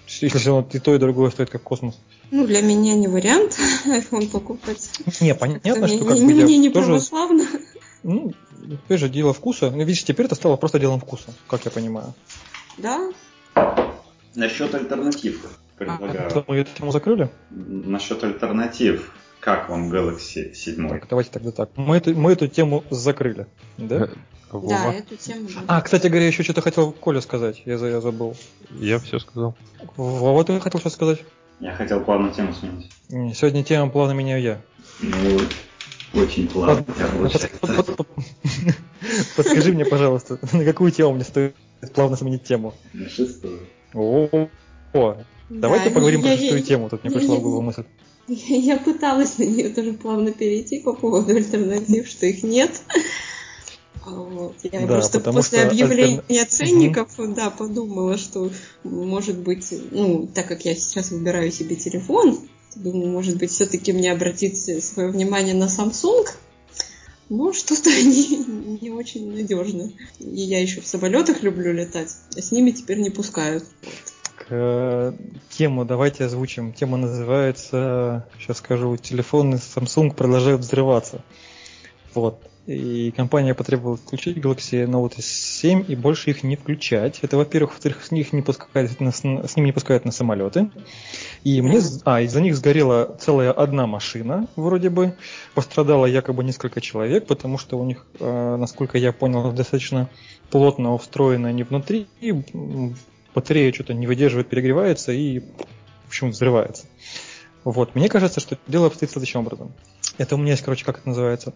Если 0.08 0.50
он 0.50 0.68
и 0.74 0.79
то, 0.79 0.96
и 0.96 0.98
другое 0.98 1.29
стоит 1.29 1.50
как 1.50 1.63
космос. 1.63 1.96
Ну, 2.32 2.46
для 2.46 2.62
меня 2.62 2.96
не 2.96 3.08
вариант 3.08 3.58
iPhone 3.86 4.29
покупать. 4.29 4.89
Не, 5.22 5.34
понятно, 5.34 5.88
что 5.88 6.06
как 6.06 6.18
бы 6.18 6.24
мне 6.24 6.58
не 6.58 6.70
тоже 6.70 6.88
православно. 6.88 7.46
Ну, 8.03 8.34
опять 8.86 9.00
же, 9.00 9.10
дело 9.10 9.34
вкуса. 9.34 9.72
Ну, 9.72 9.77
Видишь, 9.79 10.03
теперь 10.03 10.25
это 10.27 10.36
стало 10.36 10.56
просто 10.56 10.79
делом 10.79 11.00
вкуса, 11.00 11.34
как 11.48 11.65
я 11.65 11.72
понимаю. 11.72 12.13
Да, 12.77 13.10
Насчет 14.36 14.74
альтернатив 14.75 15.46
А, 15.46 15.77
предлагаю. 15.77 16.29
что, 16.29 16.46
мы 16.48 16.58
эту 16.58 16.72
тему 16.77 16.91
закрыли? 16.91 17.29
Насчет 17.50 18.24
альтернатив. 18.24 19.12
Как 19.39 19.70
вам 19.70 19.91
Galaxy 19.91 20.53
7? 20.53 20.89
Так, 20.89 21.08
давайте 21.08 21.32
тогда 21.32 21.51
так. 21.51 21.70
Мы 21.77 21.98
эту, 21.98 22.13
мы 22.13 22.34
эту 22.34 22.48
тему 22.48 22.84
закрыли. 22.89 23.48
Да? 23.77 23.96
Э, 23.96 24.08
да, 24.08 24.13
Вова, 24.51 24.91
эту 24.91 25.15
тему. 25.15 25.48
да. 25.48 25.62
А, 25.68 25.82
кстати 25.82 26.08
говоря, 26.08 26.27
еще 26.27 26.44
что-то 26.44 26.62
хотел 26.62 26.91
Коля 26.91 27.22
сказать. 27.22 27.62
Я, 27.65 27.75
я 27.75 28.01
забыл. 28.01 28.36
я 28.72 29.00
все 29.00 29.20
сказал. 29.20 29.56
Вова, 29.96 30.44
ты 30.44 30.60
хотел 30.60 30.79
что 30.82 30.89
сказать? 30.89 31.24
Я 31.62 31.74
хотел 31.74 32.01
плавно 32.01 32.32
тему 32.32 32.53
сменить. 32.53 32.91
Сегодня 33.36 33.63
тема 33.63 33.89
плавно 33.89 34.12
меняю 34.12 34.41
я. 34.41 34.62
Ну, 35.01 35.39
очень 36.13 36.48
плавно 36.48 36.86
Подскажи 39.36 39.74
мне, 39.74 39.86
пожалуйста, 39.86 40.39
на 40.54 40.63
какую 40.66 40.92
тему 40.92 41.13
мне 41.13 41.24
стоит 41.24 41.56
плавно 41.94 42.18
сменить 42.18 42.44
тему? 42.44 42.74
На 42.94 43.10
шестую. 43.10 43.60
О, 43.94 44.48
давайте 45.50 45.89
Да, 45.89 45.96
поговорим 45.96 46.22
про 46.22 46.36
шестую 46.38 46.63
тему. 46.63 46.89
Тут 46.89 47.04
мне 47.04 47.13
пришла 47.13 47.36
в 47.36 47.42
голову 47.42 47.62
мысль. 47.62 47.84
Я 48.28 48.78
пыталась 48.78 49.38
на 49.39 49.44
нее 49.44 49.70
тоже 49.70 49.94
плавно 49.94 50.32
перейти 50.32 50.80
по 50.82 50.94
поводу 50.94 51.36
альтернатив, 51.36 52.08
что 52.08 52.25
их 52.28 52.44
нет. 52.44 52.82
А 54.06 54.12
Вот. 54.12 54.56
Я 54.63 54.82
Да, 54.82 54.88
просто 54.88 55.20
после 55.20 55.60
что 55.60 55.68
объявления 55.68 56.22
альтерна- 56.28 56.46
ценников, 56.46 57.10
да, 57.36 57.50
подумала, 57.50 58.18
что 58.18 58.51
может 58.84 59.38
быть, 59.39 59.74
ну, 59.92 60.28
так 60.34 60.48
как 60.48 60.63
я 60.66 60.75
сейчас 60.75 61.12
выбираю 61.12 61.51
себе 61.51 61.75
телефон, 61.75 62.38
думаю, 62.75 63.09
может 63.09 63.38
быть, 63.38 63.51
все-таки 63.51 63.93
мне 63.93 64.11
обратить 64.11 64.57
свое 64.83 65.09
внимание 65.09 65.53
на 65.53 65.65
Samsung. 65.65 66.27
Но 67.29 67.53
что-то 67.53 67.89
они 67.97 68.77
не 68.81 68.89
очень 68.89 69.31
надежны. 69.31 69.93
И 70.19 70.41
я 70.41 70.61
еще 70.61 70.81
в 70.81 70.88
самолетах 70.88 71.43
люблю 71.43 71.71
летать, 71.71 72.09
а 72.35 72.41
с 72.41 72.51
ними 72.51 72.71
теперь 72.71 72.99
не 72.99 73.09
пускают. 73.09 73.63
К, 74.35 75.13
тему 75.49 75.85
давайте 75.85 76.25
озвучим. 76.25 76.73
Тема 76.73 76.97
называется, 76.97 78.27
сейчас 78.39 78.57
скажу, 78.57 78.97
телефоны 78.97 79.55
Samsung 79.55 80.15
продолжают 80.15 80.61
взрываться. 80.61 81.23
Вот. 82.13 82.49
И 82.66 83.12
компания 83.12 83.56
потребовала 83.56 83.98
включить 83.98 84.38
Galaxy 84.38 84.86
Note 84.86 85.16
7 85.18 85.86
и 85.88 85.96
больше 85.96 86.30
их 86.30 86.44
не 86.44 86.56
включать. 86.56 87.20
Это, 87.22 87.36
во-первых, 87.36 87.72
во-вторых, 87.72 88.06
с 88.06 88.12
них 88.12 88.32
не 88.32 88.42
пускают 88.42 89.00
на, 89.00 89.12
с 89.12 89.24
ними 89.24 89.68
не 89.68 89.72
пускают 89.72 90.06
на 90.06 90.12
самолеты. 90.12 90.70
И 91.44 91.62
мне, 91.62 91.80
а, 92.06 92.22
из-за 92.22 92.42
них 92.42 92.56
сгорела 92.56 93.18
целая 93.20 93.51
одна 93.51 93.88
машина, 93.88 94.48
вроде 94.56 94.89
бы. 94.89 95.16
Пострадало 95.56 96.06
якобы 96.06 96.44
несколько 96.44 96.80
человек, 96.80 97.25
потому 97.25 97.58
что 97.58 97.80
у 97.80 97.86
них, 97.86 98.06
э, 98.20 98.56
насколько 98.58 98.98
я 98.98 99.13
понял, 99.13 99.51
достаточно 99.51 100.10
плотно 100.51 100.94
устроены 100.94 101.48
они 101.48 101.63
внутри. 101.63 102.08
И, 102.22 102.34
батарея 103.34 103.74
что-то 103.74 103.94
не 103.94 104.06
выдерживает, 104.06 104.50
перегревается 104.50 105.12
и, 105.12 105.39
в 105.39 106.08
общем, 106.08 106.30
взрывается. 106.32 106.86
Вот. 107.63 107.96
Мне 107.96 108.10
кажется, 108.10 108.39
что 108.39 108.58
дело 108.68 108.88
обстоит 108.88 109.12
следующим 109.12 109.42
образом. 109.42 109.74
Это 110.19 110.35
у 110.35 110.38
меня 110.38 110.51
есть, 110.51 110.63
короче, 110.63 110.83
как 110.83 110.97
это 110.97 111.07
называется, 111.07 111.53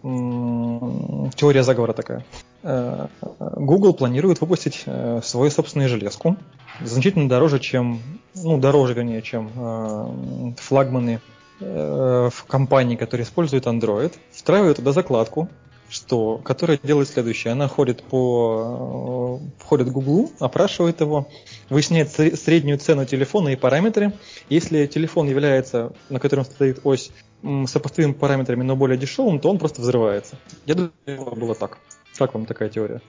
теория 1.36 1.62
заговора 1.62 1.92
такая. 1.92 2.24
Э, 2.62 3.08
Google 3.56 3.92
планирует 3.92 4.40
выпустить 4.40 4.84
э, 4.86 5.20
свою 5.22 5.50
собственную 5.50 5.90
железку, 5.90 6.38
значительно 6.80 7.28
дороже, 7.28 7.58
чем, 7.60 8.00
ну, 8.34 8.56
дороже, 8.56 8.94
вернее, 8.94 9.20
чем 9.20 9.50
э, 9.54 10.52
флагманы 10.56 11.20
в 11.60 12.32
компании, 12.48 12.96
которые 12.96 13.24
используют 13.24 13.66
Android, 13.66 14.12
встраивают 14.32 14.78
туда 14.78 14.90
закладку, 14.90 15.48
что, 15.88 16.38
которая 16.38 16.78
делает 16.82 17.08
следующее. 17.08 17.52
Она 17.52 17.68
ходит 17.68 18.02
по 18.02 19.40
э, 19.40 19.62
входит 19.62 19.88
к 19.88 19.92
Google, 19.92 20.32
опрашивает 20.40 21.00
его, 21.00 21.28
выясняет 21.68 22.08
сре- 22.08 22.36
среднюю 22.36 22.78
цену 22.78 23.04
телефона 23.04 23.50
и 23.50 23.56
параметры. 23.56 24.12
Если 24.48 24.86
телефон 24.86 25.28
является, 25.28 25.92
на 26.08 26.18
котором 26.20 26.44
стоит 26.44 26.80
ось, 26.84 27.10
м, 27.42 27.66
сопоставимым 27.66 28.14
параметрами, 28.14 28.62
но 28.62 28.76
более 28.76 28.98
дешевым, 28.98 29.38
то 29.40 29.50
он 29.50 29.58
просто 29.58 29.82
взрывается. 29.82 30.36
Я 30.66 30.74
думаю, 30.74 30.92
это 31.06 31.22
было 31.22 31.54
так. 31.54 31.78
Как 32.16 32.34
вам 32.34 32.46
такая 32.46 32.68
теория? 32.70 33.00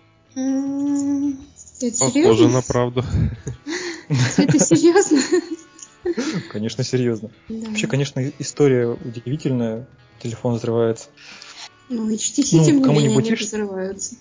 Похоже 2.00 2.50
на 2.50 2.62
правду. 2.62 3.04
Это 4.38 4.60
серьезно? 4.60 5.20
Конечно, 6.52 6.84
серьезно. 6.84 7.32
Да. 7.50 7.70
Вообще, 7.70 7.88
конечно, 7.88 8.32
история 8.40 8.88
удивительная. 8.88 9.88
Телефон 10.22 10.56
взрывается. 10.56 11.08
Ну, 11.90 12.10
HTC, 12.10 12.58
Ну, 12.58 12.66
тем 12.66 12.82
не 12.82 13.08
менее, 13.08 13.16
не 13.18 13.36
взрываются. 13.36 14.16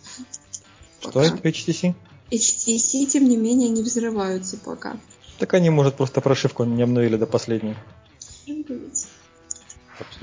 Что 1.00 1.12
Пока. 1.12 1.26
это 1.26 1.49
HTC? 1.49 1.94
HTC, 2.30 3.06
тем 3.06 3.28
не 3.28 3.37
менее, 3.37 3.68
не 3.68 3.83
взрываются 3.83 4.56
пока. 4.56 4.97
Так 5.38 5.54
они, 5.54 5.71
может, 5.71 5.97
просто 5.97 6.21
прошивку 6.21 6.64
не 6.64 6.83
обновили 6.83 7.16
до 7.16 7.26
последней. 7.26 7.75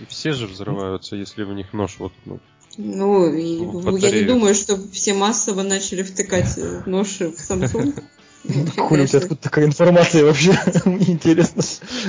Все 0.08 0.34
же 0.34 0.48
взрываются, 0.48 1.16
если 1.16 1.44
в 1.44 1.54
них 1.54 1.74
нож 1.74 1.98
воткнут. 2.00 2.42
Ну, 2.78 3.34
и 3.34 3.58
В 3.60 3.98
я 3.98 4.12
не 4.12 4.24
думаю, 4.24 4.56
что 4.56 4.80
все 4.92 5.14
массово 5.14 5.62
начали 5.62 6.04
втыкать 6.04 6.58
э, 6.58 6.84
нож 6.86 7.20
в 7.20 7.52
Samsung. 7.52 8.02
Ну, 8.44 8.66
Коля, 8.88 9.04
у 9.04 9.08
тебя 9.08 9.20
откуда 9.20 9.42
такая 9.42 9.66
информация 9.66 10.24
вообще? 10.24 10.58
Мне 10.86 11.12
интересно. 11.12 11.64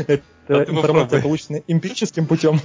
Это 0.06 0.22
информация 0.48 1.20
получена 1.20 1.62
эмпирическим 1.66 2.26
путем. 2.26 2.60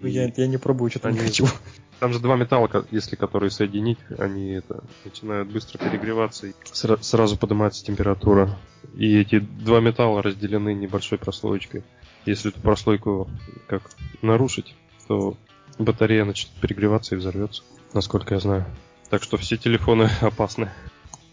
Я, 0.00 0.30
я 0.36 0.46
не 0.46 0.56
пробую, 0.58 0.90
что-то 0.90 1.10
не 1.10 1.18
Они- 1.18 1.28
хочу. 1.28 1.46
Там 2.00 2.12
же 2.12 2.18
два 2.18 2.36
металла, 2.36 2.68
если 2.90 3.16
которые 3.16 3.50
соединить, 3.50 3.98
они 4.18 4.50
это 4.50 4.82
начинают 5.04 5.48
быстро 5.50 5.78
перегреваться 5.78 6.48
и 6.48 6.52
сра- 6.72 7.00
сразу 7.02 7.36
поднимается 7.36 7.84
температура. 7.84 8.58
И 8.96 9.16
эти 9.18 9.38
два 9.38 9.80
металла 9.80 10.20
разделены 10.22 10.74
небольшой 10.74 11.18
прослоечкой. 11.18 11.82
Если 12.26 12.50
эту 12.50 12.60
прослойку 12.60 13.30
как 13.68 13.90
нарушить, 14.22 14.74
то 15.08 15.36
батарея 15.78 16.24
начнет 16.24 16.52
перегреваться 16.60 17.14
и 17.14 17.18
взорвется, 17.18 17.62
насколько 17.94 18.34
я 18.34 18.40
знаю. 18.40 18.66
Так 19.08 19.22
что 19.22 19.36
все 19.36 19.56
телефоны 19.56 20.10
опасны. 20.20 20.70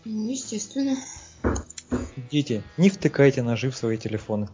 Ну, 0.05 0.29
естественно. 0.29 0.95
Дети, 2.31 2.63
не 2.77 2.89
втыкайте 2.89 3.41
ножи 3.41 3.71
в 3.71 3.75
свои 3.75 3.97
телефоны. 3.97 4.47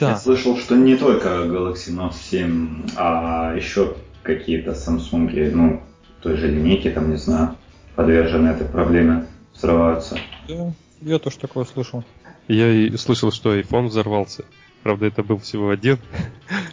Да. 0.00 0.10
Я 0.10 0.16
слышал, 0.16 0.56
что 0.56 0.76
не 0.76 0.96
только 0.96 1.28
Galaxy 1.28 1.90
Note 1.90 2.14
7, 2.14 2.90
а 2.96 3.54
еще 3.56 3.96
какие-то 4.22 4.70
Samsung, 4.70 5.50
ну, 5.52 5.82
той 6.20 6.36
же 6.36 6.48
линейки, 6.48 6.90
там, 6.90 7.10
не 7.10 7.16
знаю, 7.16 7.56
подвержены 7.96 8.48
этой 8.48 8.66
проблеме, 8.66 9.26
взрываются. 9.54 10.18
да, 10.48 10.72
я 11.00 11.18
тоже 11.18 11.38
такое 11.38 11.64
слышал. 11.64 12.04
Я 12.48 12.72
и 12.72 12.96
слышал, 12.96 13.32
что 13.32 13.58
iPhone 13.58 13.88
взорвался. 13.88 14.44
Правда, 14.82 15.06
это 15.06 15.22
был 15.22 15.38
всего 15.38 15.70
один, 15.70 15.98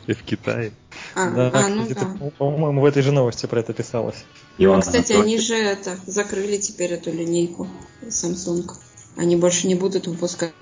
и 0.08 0.14
в 0.14 0.24
Китае. 0.24 0.72
А, 1.16 1.30
Да, 1.30 1.52
а, 1.54 1.70
ну 1.70 1.88
да. 1.88 2.32
по-моему, 2.38 2.82
в 2.82 2.86
этой 2.86 3.04
же 3.04 3.12
новости 3.12 3.46
про 3.46 3.60
это 3.60 3.74
писалось. 3.74 4.26
И 4.58 4.66
он, 4.66 4.82
Кстати, 4.82 5.14
они 5.14 5.40
же 5.40 5.56
это 5.56 5.98
закрыли 6.06 6.58
теперь 6.58 6.94
эту 6.94 7.12
линейку 7.12 7.68
Samsung. 8.04 8.70
Они 9.16 9.36
больше 9.36 9.68
не 9.68 9.76
будут 9.76 10.08
выпускать 10.08 10.54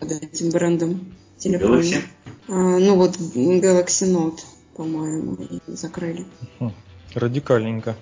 под 0.00 0.12
этим 0.12 0.50
брендом. 0.50 1.14
Телефоне. 1.38 1.82
Galaxy? 1.82 2.02
А, 2.48 2.52
ну 2.52 2.96
вот 2.96 3.16
Galaxy 3.16 4.06
Note, 4.12 4.40
по-моему, 4.76 5.38
закрыли. 5.66 6.26
Хм, 6.60 6.72
Радикальненько. 7.14 7.96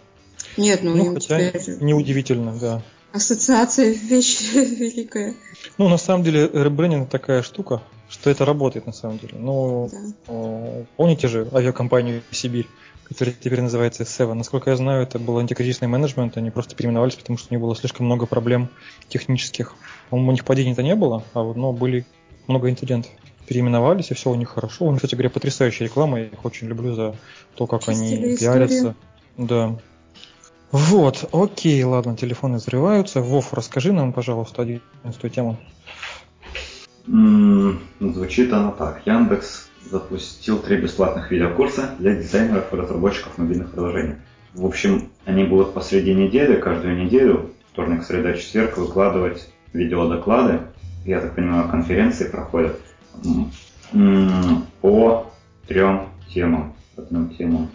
Нет, 0.57 0.83
ну, 0.83 0.95
Ну, 0.97 1.15
хотя 1.15 1.51
теперь 1.51 1.83
неудивительно, 1.83 2.57
да. 2.59 2.83
ассоциация 3.13 3.93
вещь 3.93 4.53
великая. 4.55 5.35
Ну, 5.79 5.89
на 5.89 5.97
самом 5.99 6.25
деле, 6.25 6.49
ребрендинг 6.53 7.09
такая 7.09 7.43
штука, 7.43 7.83
что 8.09 8.31
это 8.31 8.45
работает 8.45 8.87
на 8.87 8.93
самом 8.93 9.19
деле. 9.19 9.39
Но 9.39 9.89
Да. 10.27 10.85
помните 10.97 11.29
же 11.29 11.49
авиакомпанию 11.53 12.23
«Сибирь», 12.31 12.67
которая 13.05 13.35
теперь 13.39 13.61
называется 13.61 14.03
Seven? 14.05 14.35
Насколько 14.35 14.71
я 14.71 14.77
знаю, 14.77 15.03
это 15.03 15.19
был 15.19 15.39
антикризисный 15.39 15.89
менеджмент, 15.89 16.37
они 16.37 16.51
просто 16.51 16.75
переименовались, 16.75 17.15
потому 17.15 17.39
что 17.39 17.49
у 17.51 17.55
них 17.55 17.61
было 17.63 17.77
слишком 17.77 18.07
много 18.07 18.27
проблем 18.27 18.69
технических. 19.09 19.75
У 20.11 20.19
них 20.33 20.45
падений-то 20.45 20.83
не 20.83 20.95
было, 20.97 21.23
а 21.35 21.43
вот, 21.43 21.57
но 21.57 21.73
были 21.73 22.05
много 22.47 22.71
инцидентов. 22.71 23.11
Переименовались, 23.47 24.11
и 24.11 24.15
все 24.15 24.31
у 24.31 24.35
них 24.35 24.51
хорошо. 24.51 24.85
У 24.87 24.91
них, 24.91 24.99
кстати 24.99 25.15
говоря, 25.15 25.31
потрясающая 25.31 25.87
реклама, 25.87 26.21
я 26.21 26.27
их 26.27 26.45
очень 26.45 26.69
люблю 26.69 26.95
за 26.95 27.17
то, 27.57 27.67
как 27.67 27.89
они 27.89 28.11
Чистили 28.11 28.37
пиарятся. 28.37 28.75
историю. 28.77 28.95
Да. 29.37 29.77
Вот, 30.71 31.29
окей, 31.33 31.83
ладно, 31.85 32.17
телефоны 32.17 32.57
взрываются. 32.59 33.21
Вов, 33.21 33.53
расскажи 33.53 33.93
нам, 33.93 34.13
пожалуйста, 34.13 34.63
одиннадцатую 34.63 35.31
тему. 35.31 35.59
М, 37.09 37.81
Звучит 38.01 38.53
оно 38.53 38.71
так. 38.73 39.03
Яндекс 39.07 39.69
запустил 39.91 40.59
три 40.61 40.77
бесплатных 40.77 41.31
видеокурса 41.31 41.95
для 41.99 42.15
дизайнеров 42.15 42.73
и 42.73 42.77
разработчиков 42.77 43.37
мобильных 43.39 43.73
приложений. 43.73 44.15
В 44.55 44.65
общем, 44.65 45.11
они 45.25 45.45
будут 45.45 45.75
посреди 45.75 46.15
недели, 46.15 46.57
каждую 46.61 47.05
неделю, 47.05 47.51
вторник, 47.73 48.05
среда, 48.05 48.35
четверг, 48.35 48.77
выкладывать 48.79 49.49
видеодоклады. 49.73 50.61
Я 51.05 51.21
так 51.21 51.35
понимаю, 51.35 51.69
конференции 51.69 52.29
проходят 52.29 52.79
по 54.81 55.33
трем 55.67 56.09
темам. 56.33 56.75
Трем 56.97 57.31
темам. 57.31 57.71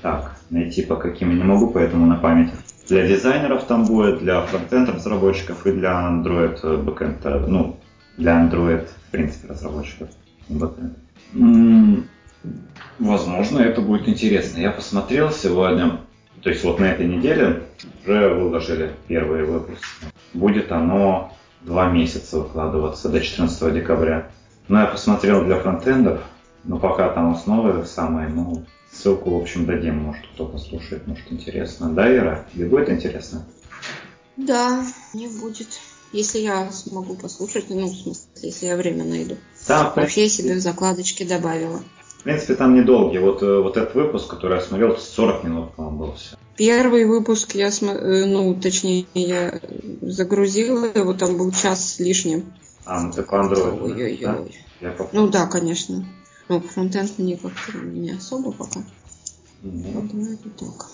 Так, 0.00 0.36
найти 0.50 0.82
по 0.82 0.96
каким 0.96 1.36
не 1.36 1.44
могу, 1.44 1.70
поэтому 1.70 2.06
на 2.06 2.16
память. 2.16 2.50
Для 2.88 3.06
дизайнеров 3.06 3.64
там 3.64 3.84
будет, 3.84 4.18
для 4.18 4.42
фронтенд 4.42 4.88
разработчиков 4.88 5.64
и 5.66 5.72
для 5.72 6.10
Android 6.10 6.58
э, 6.62 6.76
бэкэнд, 6.76 7.24
э, 7.24 7.46
ну, 7.46 7.78
для 8.16 8.44
Android, 8.44 8.86
в 8.86 9.10
принципе, 9.12 9.48
разработчиков. 9.48 10.08
бэкэнд. 10.48 10.98
Возможно, 12.98 13.60
это 13.60 13.80
будет 13.80 14.08
интересно. 14.08 14.58
Я 14.58 14.72
посмотрел 14.72 15.30
сегодня, 15.30 16.00
то 16.42 16.50
есть 16.50 16.64
вот 16.64 16.80
на 16.80 16.86
этой 16.86 17.06
неделе 17.06 17.62
уже 18.04 18.34
выложили 18.34 18.90
первые 19.06 19.44
выпуски. 19.44 19.86
Будет 20.34 20.72
оно 20.72 21.32
два 21.64 21.90
месяца 21.90 22.38
выкладываться 22.38 23.08
до 23.08 23.20
14 23.20 23.74
декабря. 23.74 24.30
Но 24.68 24.80
я 24.80 24.86
посмотрел 24.86 25.44
для 25.44 25.58
фронтендов, 25.58 26.22
но 26.64 26.78
пока 26.78 27.08
там 27.10 27.32
основы 27.32 27.84
самые, 27.84 28.28
ну, 28.28 28.64
ссылку, 28.92 29.30
в 29.30 29.42
общем, 29.42 29.66
дадим, 29.66 29.98
может 29.98 30.26
кто 30.34 30.46
послушает, 30.46 31.06
может 31.06 31.30
интересно. 31.30 31.90
Да, 31.90 32.14
Ира? 32.14 32.46
Тебе 32.52 32.66
будет 32.66 32.90
интересно? 32.90 33.44
Да, 34.36 34.84
не 35.14 35.28
будет. 35.28 35.68
Если 36.12 36.40
я 36.40 36.70
смогу 36.70 37.16
послушать, 37.16 37.70
ну, 37.70 37.86
в 37.86 37.94
смысле, 37.94 38.26
если 38.42 38.66
я 38.66 38.76
время 38.76 39.04
найду. 39.04 39.36
Там, 39.66 39.92
в 39.92 39.96
Вообще 39.96 40.24
я 40.24 40.28
себе 40.28 40.54
в 40.54 40.60
закладочки 40.60 41.24
добавила. 41.24 41.82
В 42.22 42.24
принципе, 42.24 42.54
там 42.54 42.74
недолгий. 42.76 43.18
Вот, 43.18 43.42
э, 43.42 43.58
вот 43.58 43.76
этот 43.76 43.96
выпуск, 43.96 44.28
который 44.30 44.54
я 44.58 44.60
смотрел, 44.64 44.96
40 44.96 45.42
минут, 45.42 45.74
по-моему, 45.74 45.98
был 45.98 46.14
все. 46.14 46.36
Первый 46.56 47.04
выпуск 47.04 47.56
я, 47.56 47.68
смо- 47.68 47.98
э, 47.98 48.26
ну, 48.26 48.54
точнее, 48.54 49.06
я 49.14 49.58
загрузила, 50.02 50.84
его 50.84 51.14
там 51.14 51.36
был 51.36 51.50
час 51.50 51.94
с 51.94 51.98
лишним. 51.98 52.52
А, 52.84 53.00
ну 53.02 53.12
ты 53.12 53.22
по 53.24 53.34
Android. 53.34 53.54
да? 53.78 53.84
Ой-ой-ой. 53.84 54.54
Я 54.80 54.90
по- 54.92 55.08
Ну 55.12 55.28
да, 55.28 55.46
конечно. 55.46 56.04
Ну, 56.48 56.60
фронтенд 56.60 57.18
мне 57.18 57.36
как-то 57.36 57.78
не 57.78 58.10
особо 58.12 58.52
пока. 58.52 58.80
Мгм. 59.62 60.08
Думаю, 60.08 60.34
это 60.34 60.48
так. 60.64 60.86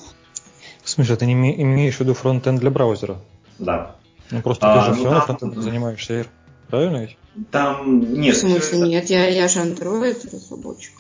В 0.83 0.89
смысле, 0.91 1.17
ты 1.17 1.27
не 1.27 1.35
име- 1.35 1.61
имеешь 1.61 1.97
в 1.97 2.01
виду 2.01 2.15
фронтенд 2.15 2.59
для 2.61 2.71
браузера? 2.71 3.19
Да. 3.59 3.97
Ну 4.31 4.41
просто 4.41 4.73
А, 4.73 4.79
ты 4.79 4.85
же 4.85 4.91
ну 4.91 4.95
все 4.97 5.05
равно 5.05 5.19
да. 5.21 5.27
фронтендом 5.27 5.63
занимаешься, 5.63 6.21
Ир. 6.21 6.29
Правильно 6.69 6.99
ведь? 7.03 7.17
Там 7.51 8.13
нет. 8.21 8.37
в 8.37 8.41
смысле, 8.41 8.81
нет, 8.81 9.11
я, 9.11 9.27
я 9.29 9.49
же 9.49 9.61
Android 9.61 10.19
разработчик. 10.33 10.93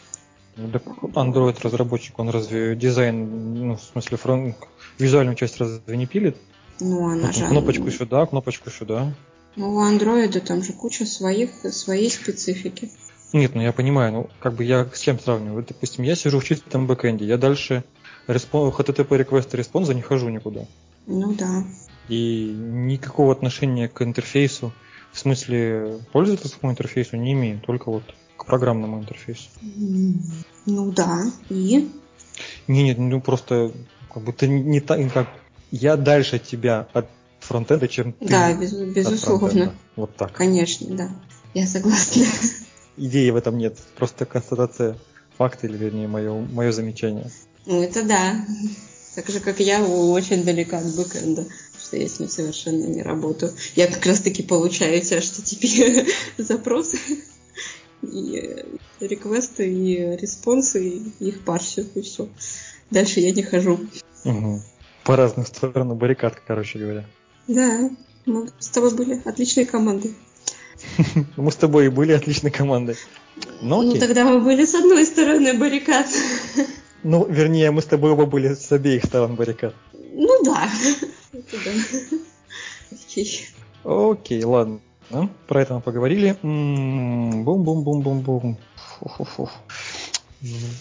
Ну, 0.59 0.71
Android 1.14 1.57
разработчик, 1.62 2.18
он 2.18 2.31
разве 2.31 2.75
дизайн, 2.75 3.68
ну, 3.68 3.77
в 3.77 3.83
смысле, 3.83 4.16
фронт, 4.16 4.57
визуальную 4.99 5.37
часть 5.37 5.59
разве 5.59 5.97
не 5.97 6.07
пилит? 6.07 6.37
Ну, 6.81 7.09
она 7.09 7.27
Вот 7.27 7.37
же... 7.37 7.47
кнопочку 7.47 7.90
сюда, 7.90 8.27
кнопочку 8.27 8.71
сюда. 8.71 9.14
Ну, 9.57 9.77
у 9.77 9.81
андроида 9.81 10.40
там 10.40 10.62
же 10.62 10.73
куча 10.73 11.07
своих, 11.07 11.51
своей 11.73 12.11
специфики. 12.11 12.90
Нет, 13.33 13.55
ну 13.55 13.61
я 13.61 13.73
понимаю, 13.73 14.12
ну 14.12 14.31
как 14.40 14.55
бы 14.55 14.64
я 14.64 14.88
с 14.92 15.01
чем 15.01 15.21
сравниваю? 15.21 15.64
Допустим, 15.66 16.05
я 16.05 16.14
сижу 16.16 16.40
в 16.40 16.44
чистом 16.44 16.87
бэкэнде, 16.87 17.27
я 17.27 17.37
дальше 17.37 17.85
respon- 18.27 18.73
HTTP 18.73 19.09
request 19.09 19.51
и 19.53 19.57
response 19.57 19.90
а 19.90 19.94
не 19.94 20.01
хожу 20.01 20.29
никуда. 20.29 20.66
Ну 21.07 21.35
да. 21.35 21.64
И 22.09 22.47
никакого 22.47 23.33
отношения 23.33 23.88
к 23.88 24.01
интерфейсу, 24.03 24.73
в 25.12 25.18
смысле 25.18 25.99
пользовательскому 26.12 26.73
интерфейсу 26.73 27.16
не 27.16 27.33
имею, 27.33 27.61
только 27.61 27.90
вот 27.90 28.05
программному 28.49 29.01
интерфейсу. 29.01 29.49
Ну 30.67 30.91
да. 30.93 31.31
И? 31.51 31.89
Не, 32.67 32.83
нет, 32.83 32.99
ну 32.99 33.21
просто 33.21 33.73
как 34.13 34.25
бы 34.25 34.33
ты 34.33 34.49
не 34.49 34.81
так, 34.81 35.13
как 35.13 35.29
я 35.71 35.97
дальше 35.97 36.39
тебя 36.39 36.89
от 36.93 37.07
фронтенда, 37.41 37.89
чем 37.89 38.13
ты 38.13 38.27
Да, 38.29 38.53
без- 38.55 38.73
безусловно. 38.73 39.75
Вот 39.97 40.17
так. 40.17 40.33
Конечно, 40.33 40.87
да. 40.97 41.11
Я 41.55 41.67
согласна. 41.67 42.25
Идеи 42.97 43.31
в 43.31 43.37
этом 43.37 43.59
нет, 43.59 43.79
просто 43.97 44.25
констатация 44.27 44.97
факта, 45.37 45.67
или 45.67 45.77
вернее 45.77 46.09
мое, 46.09 46.33
мое 46.33 46.73
замечание. 46.73 47.31
Ну, 47.67 47.83
это 47.83 48.03
да. 48.03 48.45
Так 49.15 49.29
же, 49.29 49.41
как 49.41 49.61
я 49.61 49.85
очень 49.85 50.45
далека 50.45 50.79
от 50.79 50.95
бэкэнда, 50.97 51.45
что 51.79 51.97
я 51.97 52.09
с 52.09 52.19
ним 52.21 52.29
совершенно 52.29 52.85
не 52.87 53.03
работаю. 53.03 53.53
Я 53.77 53.87
как 53.87 54.05
раз-таки 54.07 54.43
получаю 54.43 54.95
эти 54.95 55.15
HTTP 55.15 56.09
запросы, 56.39 56.99
и 58.03 58.65
реквесты, 59.01 59.73
и 59.73 60.17
респонсы, 60.17 60.89
и 60.89 61.13
их 61.21 61.45
парсю, 61.45 61.87
и 61.95 62.03
все. 62.03 62.29
Дальше 62.91 63.21
я 63.21 63.33
не 63.33 63.43
хожу. 63.43 63.81
Угу. 64.25 64.63
По 65.05 65.17
разным 65.17 65.47
сторонам 65.47 65.97
баррикад, 65.97 66.41
короче 66.47 66.79
говоря. 66.79 67.05
Да, 67.47 67.91
мы 68.27 68.51
с 68.59 68.69
тобой 68.69 68.95
были 68.95 69.21
отличной 69.25 69.65
командой. 69.65 70.15
Мы 71.37 71.51
с 71.51 71.57
тобой 71.57 71.87
и 71.87 71.89
были 71.89 72.13
отличной 72.13 72.53
командой. 72.53 72.97
Ну, 73.61 73.83
Ну, 73.83 73.91
окей. 73.91 74.01
тогда 74.01 74.25
мы 74.25 74.41
были 74.41 74.65
с 74.65 74.75
одной 74.77 75.05
стороны 75.07 75.59
баррикад. 75.59 76.07
Ну, 77.03 77.27
вернее, 77.29 77.73
мы 77.73 77.83
с 77.83 77.85
тобой 77.85 78.13
оба 78.13 78.27
были 78.27 78.55
с 78.55 78.71
обеих 78.71 79.05
сторон 79.05 79.35
баррикад. 79.35 79.75
Ну 79.93 80.43
да. 80.45 80.69
Это 81.33 81.57
да. 81.65 82.19
Окей. 82.93 83.49
Окей, 83.85 84.45
ладно. 84.45 84.81
Ну, 85.11 85.31
Про 85.47 85.62
это 85.62 85.75
мы 85.75 85.81
поговорили. 85.81 86.37
М, 86.42 87.44
Бум-бум-бум-бум-бум. 87.44 88.59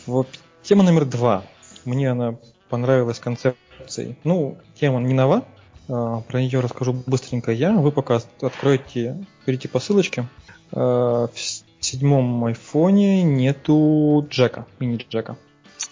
Вот 0.06 0.28
тема 0.63 0.84
номер 0.84 1.06
два. 1.06 1.44
Мне 1.86 2.12
она 2.12 2.36
понравилась 2.70 3.20
концепцией. 3.20 4.18
Ну, 4.24 4.58
тема 4.80 5.00
не 5.00 5.13
нова. 5.13 5.46
А, 5.88 6.22
Про 6.22 6.42
нее 6.42 6.60
расскажу 6.60 6.94
быстренько 7.06 7.52
я. 7.52 7.74
Вы 7.74 7.92
пока 7.92 8.20
откроете, 8.42 9.26
перейти 9.46 9.68
по 9.68 9.80
ссылочке. 9.80 10.28
А, 10.72 11.28
В 11.28 11.40
седьмом 11.84 12.44
айфоне 12.46 13.24
нету 13.24 14.28
джека, 14.30 14.66
мини-джека. 14.80 15.38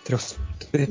Трех, 0.03 0.21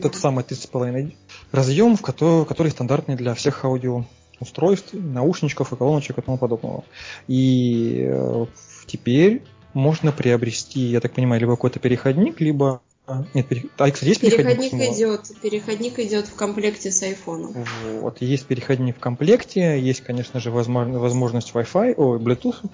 тот 0.02 0.14
самый 0.16 0.44
3,5 0.44 1.14
разъем, 1.52 1.96
в 1.96 2.02
который, 2.02 2.46
который 2.46 2.72
стандартный 2.72 3.16
для 3.16 3.35
всех 3.35 3.64
аудио 3.64 4.04
устройств, 4.44 4.92
наушничков 4.94 5.72
и 5.72 5.76
колоночек 5.76 6.18
и 6.18 6.22
тому 6.22 6.38
подобного. 6.38 6.85
И 7.26 8.07
э, 8.09 8.46
теперь 8.87 9.42
можно 9.74 10.12
приобрести, 10.12 10.80
я 10.80 11.00
так 11.00 11.12
понимаю, 11.12 11.40
либо 11.40 11.52
какой-то 11.57 11.80
переходник, 11.80 12.40
либо... 12.40 12.80
а, 13.07 13.24
Нет, 13.35 13.48
пере- 13.48 13.68
а, 13.76 13.90
кстати, 13.90 14.11
есть 14.11 14.20
переходник? 14.20 14.70
Переходник 14.70 14.96
идет, 14.96 15.20
переходник 15.42 15.98
идет 15.98 16.26
в 16.28 16.35
комплекте 16.37 16.92
с 16.92 17.02
айфоном. 17.02 17.52
Вот, 18.00 18.22
есть 18.22 18.46
переходник 18.46 18.96
в 18.96 19.00
комплекте, 19.00 19.80
есть, 19.80 20.02
конечно 20.02 20.38
же, 20.38 20.50
возможно- 20.52 20.98
возможность 21.00 21.50
Wi-Fi, 21.52 21.94
о, 21.96 22.18
Bluetooth 22.18 22.64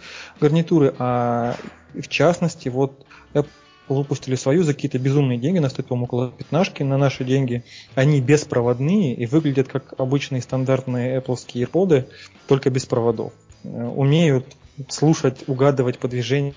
гарнитуры, 0.41 0.95
а 0.99 1.57
в 1.95 2.07
частности, 2.09 2.69
вот 2.69 3.07
Apple 3.33 3.49
выпустили 3.95 4.35
свою 4.35 4.63
за 4.63 4.75
какие-то 4.75 4.99
безумные 4.99 5.39
деньги, 5.39 5.59
она 5.59 5.69
стоит, 5.69 5.89
по-моему, 5.89 6.07
около 6.07 6.31
пятнашки 6.31 6.83
на 6.83 6.97
наши 6.97 7.25
деньги. 7.25 7.65
Они 7.95 8.21
беспроводные 8.21 9.15
и 9.15 9.27
выглядят 9.27 9.69
как 9.69 9.95
обычные 9.99 10.43
стандартные 10.43 11.19
Apple 11.21 11.37
AirPods, 11.55 12.09
только 12.47 12.71
без 12.71 12.87
проводов. 12.87 13.33
Э, 13.65 13.69
Умеют 13.69 14.47
слушать, 14.89 15.45
угадывать 15.47 15.99
по 15.99 16.09
движениям 16.09 16.55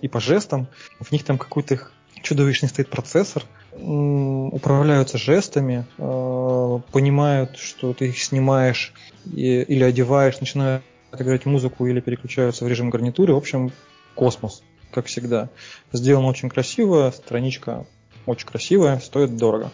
и 0.00 0.08
по 0.08 0.20
жестам. 0.20 0.68
В 1.00 1.12
них 1.12 1.24
там 1.24 1.38
какой-то 1.38 1.78
чудовищный 2.22 2.68
стоит 2.68 2.88
процессор. 2.88 3.44
Управляются 3.72 5.18
жестами, 5.18 5.86
э, 5.98 6.80
понимают, 6.92 7.56
что 7.56 7.92
ты 7.92 8.08
их 8.08 8.18
снимаешь 8.22 8.92
или 9.24 9.82
одеваешь, 9.82 10.40
начинают 10.40 10.82
играть 11.12 11.46
музыку 11.46 11.86
или 11.86 12.00
переключаются 12.00 12.64
в 12.64 12.68
режим 12.68 12.90
гарнитуры. 12.90 13.34
В 13.34 13.36
общем, 13.36 13.72
космос. 14.14 14.62
Как 14.90 15.06
всегда. 15.06 15.48
Сделано 15.92 16.28
очень 16.28 16.48
красиво, 16.48 17.12
страничка 17.16 17.86
очень 18.26 18.46
красивая, 18.46 18.98
стоит 19.00 19.36
дорого. 19.36 19.72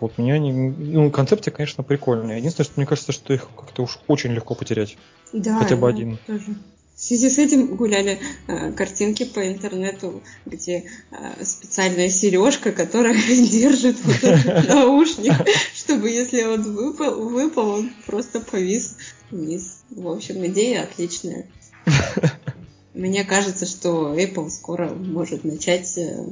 Вот 0.00 0.18
меня 0.18 0.38
не... 0.38 0.52
Ну, 0.52 1.10
концепция, 1.10 1.50
конечно, 1.50 1.82
прикольная. 1.82 2.38
Единственное, 2.38 2.66
что 2.66 2.74
мне 2.76 2.86
кажется, 2.86 3.12
что 3.12 3.32
их 3.32 3.48
как-то 3.56 3.82
уж 3.82 3.98
очень 4.06 4.32
легко 4.32 4.54
потерять. 4.54 4.96
Да, 5.32 5.58
Хотя 5.58 5.76
бы 5.76 5.88
один. 5.88 6.18
Тоже. 6.26 6.56
В 6.94 7.00
связи 7.00 7.28
с 7.28 7.38
этим 7.38 7.74
гуляли 7.74 8.20
э, 8.46 8.72
картинки 8.72 9.24
по 9.24 9.44
интернету, 9.48 10.22
где 10.46 10.84
э, 11.10 11.44
специальная 11.44 12.08
сережка, 12.08 12.70
которая 12.70 13.14
держит 13.26 13.96
вот 14.04 14.22
этот 14.22 14.68
наушник, 14.68 15.32
чтобы 15.74 16.10
если 16.10 16.44
он 16.44 16.62
выпал, 16.62 17.28
выпал, 17.28 17.70
он 17.70 17.92
просто 18.06 18.40
повис 18.40 18.96
вниз. 19.30 19.82
В 19.90 20.06
общем, 20.08 20.46
идея 20.46 20.84
отличная. 20.84 21.46
Мне 22.94 23.24
кажется, 23.24 23.66
что 23.66 24.14
Apple 24.16 24.50
скоро 24.50 24.88
может 24.90 25.44
начать 25.44 25.98
э, 25.98 26.26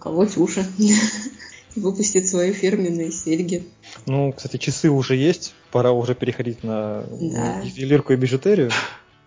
колоть 0.00 0.36
уши, 0.36 0.64
выпустить 1.76 2.28
свои 2.28 2.52
фирменные 2.52 3.10
серьги. 3.12 3.66
Ну, 4.06 4.32
кстати, 4.32 4.56
часы 4.56 4.88
уже 4.88 5.16
есть, 5.16 5.54
пора 5.72 5.92
уже 5.92 6.14
переходить 6.14 6.62
на 6.62 7.04
Да. 7.20 7.60
ювелирку 7.62 8.12
и 8.12 8.16
бижутерию. 8.16 8.70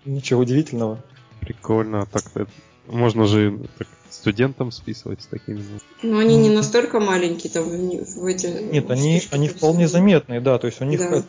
Ничего 0.06 0.42
удивительного. 0.42 1.04
Прикольно, 1.42 2.02
а 2.04 2.06
так 2.06 2.24
это- 2.34 2.48
можно 2.88 3.26
же 3.28 3.60
так, 3.78 3.88
студентам 4.10 4.72
списывать 4.72 5.22
с 5.22 5.28
такими. 5.28 5.62
ну, 6.02 6.14
Но 6.14 6.18
они 6.20 6.38
не 6.38 6.50
настолько 6.50 7.00
маленькие, 7.00 7.52
там 7.52 7.66
в, 7.66 8.26
эти... 8.26 8.48
Нет, 8.72 8.90
они, 8.90 9.22
они 9.32 9.48
вполне 9.48 9.88
заметные, 9.88 10.42
да, 10.42 10.58
то 10.58 10.66
есть 10.68 10.82
у 10.82 10.86
них 10.86 11.00
Да. 11.00 11.24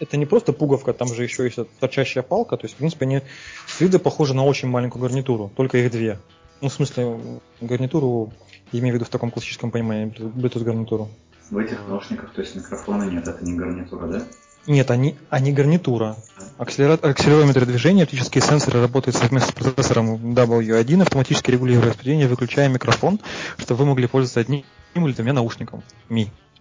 Это, 0.00 0.16
не 0.16 0.26
просто 0.26 0.52
пуговка, 0.52 0.92
там 0.92 1.08
же 1.08 1.22
еще 1.22 1.44
есть 1.44 1.58
торчащая 1.80 2.22
палка, 2.22 2.56
то 2.56 2.64
есть, 2.64 2.74
в 2.74 2.78
принципе, 2.78 3.06
они 3.06 3.22
с 3.66 3.80
виду 3.80 3.98
похожи 3.98 4.34
на 4.34 4.44
очень 4.44 4.68
маленькую 4.68 5.02
гарнитуру, 5.02 5.50
только 5.56 5.78
их 5.78 5.90
две. 5.90 6.18
Ну, 6.60 6.68
в 6.68 6.72
смысле, 6.72 7.18
гарнитуру, 7.60 8.32
я 8.72 8.80
имею 8.80 8.94
в 8.94 8.96
виду 8.96 9.04
в 9.04 9.10
таком 9.10 9.30
классическом 9.30 9.70
понимании, 9.70 10.06
Bluetooth 10.06 10.64
гарнитуру. 10.64 11.08
В 11.50 11.58
этих 11.58 11.78
наушниках, 11.88 12.32
то 12.32 12.40
есть 12.40 12.54
микрофона 12.54 13.04
нет, 13.04 13.28
это 13.28 13.44
не 13.44 13.54
гарнитура, 13.54 14.06
да? 14.06 14.22
Нет, 14.66 14.90
они, 14.90 15.16
они 15.28 15.52
гарнитура. 15.52 16.16
Акселера- 16.56 16.98
Акселерометр 16.98 17.66
движения, 17.66 18.04
оптические 18.04 18.42
сенсоры 18.42 18.80
работают 18.80 19.16
совместно 19.16 19.50
с 19.50 19.52
процессором 19.52 20.34
W1, 20.34 21.02
автоматически 21.02 21.50
регулируя 21.50 21.88
распределение, 21.88 22.28
выключая 22.28 22.68
микрофон, 22.68 23.20
чтобы 23.58 23.80
вы 23.80 23.86
могли 23.90 24.06
пользоваться 24.06 24.40
одним 24.40 24.64
или 24.94 25.12
двумя 25.12 25.34
наушниками. 25.34 25.82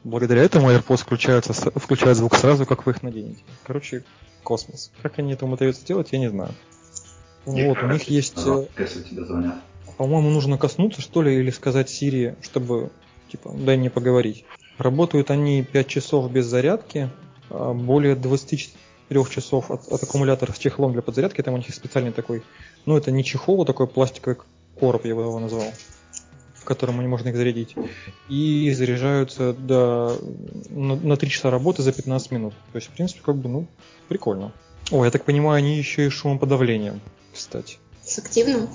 Благодаря 0.04 0.44
этому 0.44 0.72
AirPods 0.72 0.98
включаются, 0.98 1.54
включают 1.54 2.18
звук 2.18 2.36
сразу, 2.36 2.66
как 2.66 2.86
вы 2.86 2.92
их 2.92 3.04
наденете. 3.04 3.42
Короче, 3.64 4.04
космос. 4.44 4.92
Как 5.02 5.20
они 5.20 5.34
это 5.34 5.46
умудряются 5.46 5.86
делать, 5.86 6.10
я 6.12 6.20
не 6.20 6.30
знаю. 6.30 6.52
Вот, 7.46 7.84
у 7.84 7.88
них 7.88 8.04
есть, 8.04 8.38
э, 8.46 8.68
по-моему, 9.98 10.30
нужно 10.30 10.58
коснуться, 10.58 11.02
что 11.02 11.22
ли, 11.22 11.36
или 11.36 11.50
сказать 11.52 11.90
Siri, 11.90 12.36
чтобы, 12.42 12.92
типа, 13.30 13.52
дай 13.54 13.78
мне 13.78 13.90
поговорить. 13.90 14.46
Работают 14.78 15.30
они 15.30 15.64
5 15.64 15.88
часов 15.88 16.32
без 16.32 16.46
зарядки, 16.46 17.10
а, 17.50 17.74
более 17.74 18.16
24 18.16 19.26
часов 19.30 19.72
от, 19.72 19.88
от 19.92 20.04
аккумулятора 20.04 20.54
с 20.54 20.58
чехлом 20.58 20.94
для 20.94 21.02
подзарядки, 21.02 21.42
там 21.42 21.54
у 21.54 21.58
них 21.58 21.68
есть 21.68 21.78
специальный 21.78 22.12
такой, 22.12 22.44
ну 22.86 22.98
это 22.98 23.12
не 23.12 23.24
чехол, 23.24 23.62
а 23.62 23.66
такой 23.66 23.88
пластиковый 23.88 24.38
короб, 24.80 25.06
я 25.06 25.16
бы 25.16 25.22
его 25.22 25.40
назвал, 25.40 25.72
в 26.64 26.66
котором 26.66 27.00
они 27.00 27.10
можно 27.10 27.28
их 27.28 27.36
зарядить. 27.36 27.76
И 28.30 28.72
заряжаются 28.72 29.52
до, 29.54 30.18
на, 30.70 30.96
на 30.96 31.18
3 31.18 31.30
часа 31.30 31.52
работы 31.52 31.84
за 31.84 31.92
15 31.92 32.32
минут. 32.32 32.54
То 32.72 32.78
есть, 32.78 32.88
в 32.88 32.92
принципе, 32.92 33.22
как 33.22 33.36
бы, 33.36 33.50
ну, 33.50 33.68
прикольно. 34.08 34.54
О, 34.90 35.04
я 35.04 35.12
так 35.12 35.26
понимаю, 35.26 35.58
они 35.58 35.78
еще 35.78 36.06
и 36.06 36.10
шумоподавлением, 36.10 37.02
кстати. 37.34 37.80
С 38.02 38.18
активным? 38.18 38.70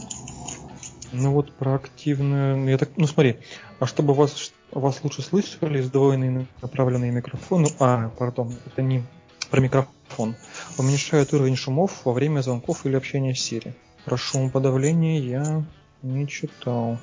Ну 1.13 1.33
вот 1.33 1.51
про 1.53 1.77
активную, 1.77 2.69
я 2.69 2.77
так, 2.77 2.91
ну 2.97 3.07
смотри, 3.07 3.39
а 3.79 3.87
чтобы 3.87 4.13
вас, 4.13 4.53
вас 4.71 5.03
лучше 5.03 5.23
слышали, 5.23 5.81
сдвоенные 5.81 6.47
направленные 6.61 7.11
микрофоны, 7.11 7.69
а, 7.79 8.11
пардон, 8.11 8.55
это 8.67 8.83
не 8.83 9.03
про 9.51 9.61
микрофон, 9.63 10.37
уменьшают 10.77 11.33
уровень 11.33 11.57
шумов 11.57 12.05
во 12.05 12.13
время 12.13 12.43
звонков 12.43 12.85
или 12.85 12.95
общения 12.95 13.35
с 13.35 13.39
Siri. 13.39 13.73
Про 14.05 14.19
шумоподавление 14.19 15.19
я 15.19 15.65
не 16.03 16.29
читал. 16.29 16.99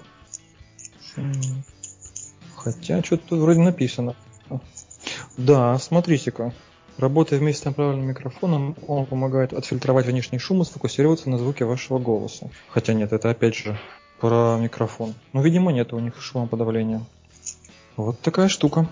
Хотя 2.55 3.03
что-то 3.03 3.35
вроде 3.35 3.59
написано. 3.59 4.15
Да, 5.37 5.77
смотрите-ка. 5.77 6.53
Работая 6.97 7.39
вместе 7.39 7.63
с 7.63 7.65
направленным 7.65 8.07
микрофоном, 8.07 8.75
он 8.87 9.05
помогает 9.05 9.51
отфильтровать 9.51 10.05
внешний 10.05 10.39
шум 10.39 10.61
и 10.61 10.65
сфокусироваться 10.65 11.29
на 11.29 11.37
звуке 11.37 11.65
вашего 11.65 11.99
голоса. 11.99 12.49
Хотя 12.69 12.93
нет, 12.93 13.11
это 13.11 13.29
опять 13.29 13.55
же 13.55 13.77
про 14.19 14.57
микрофон. 14.57 15.13
Ну, 15.33 15.41
видимо, 15.41 15.73
нет 15.73 15.91
у 15.91 15.99
них 15.99 16.21
шумоподавления. 16.21 17.05
Вот 17.97 18.19
такая 18.21 18.47
штука. 18.47 18.87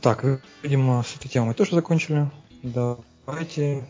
Так, 0.00 0.24
видимо, 0.62 1.02
с 1.02 1.16
этой 1.16 1.28
темой 1.28 1.48
мы 1.48 1.54
тоже 1.54 1.74
закончили. 1.74 2.30
Давайте... 2.62 3.84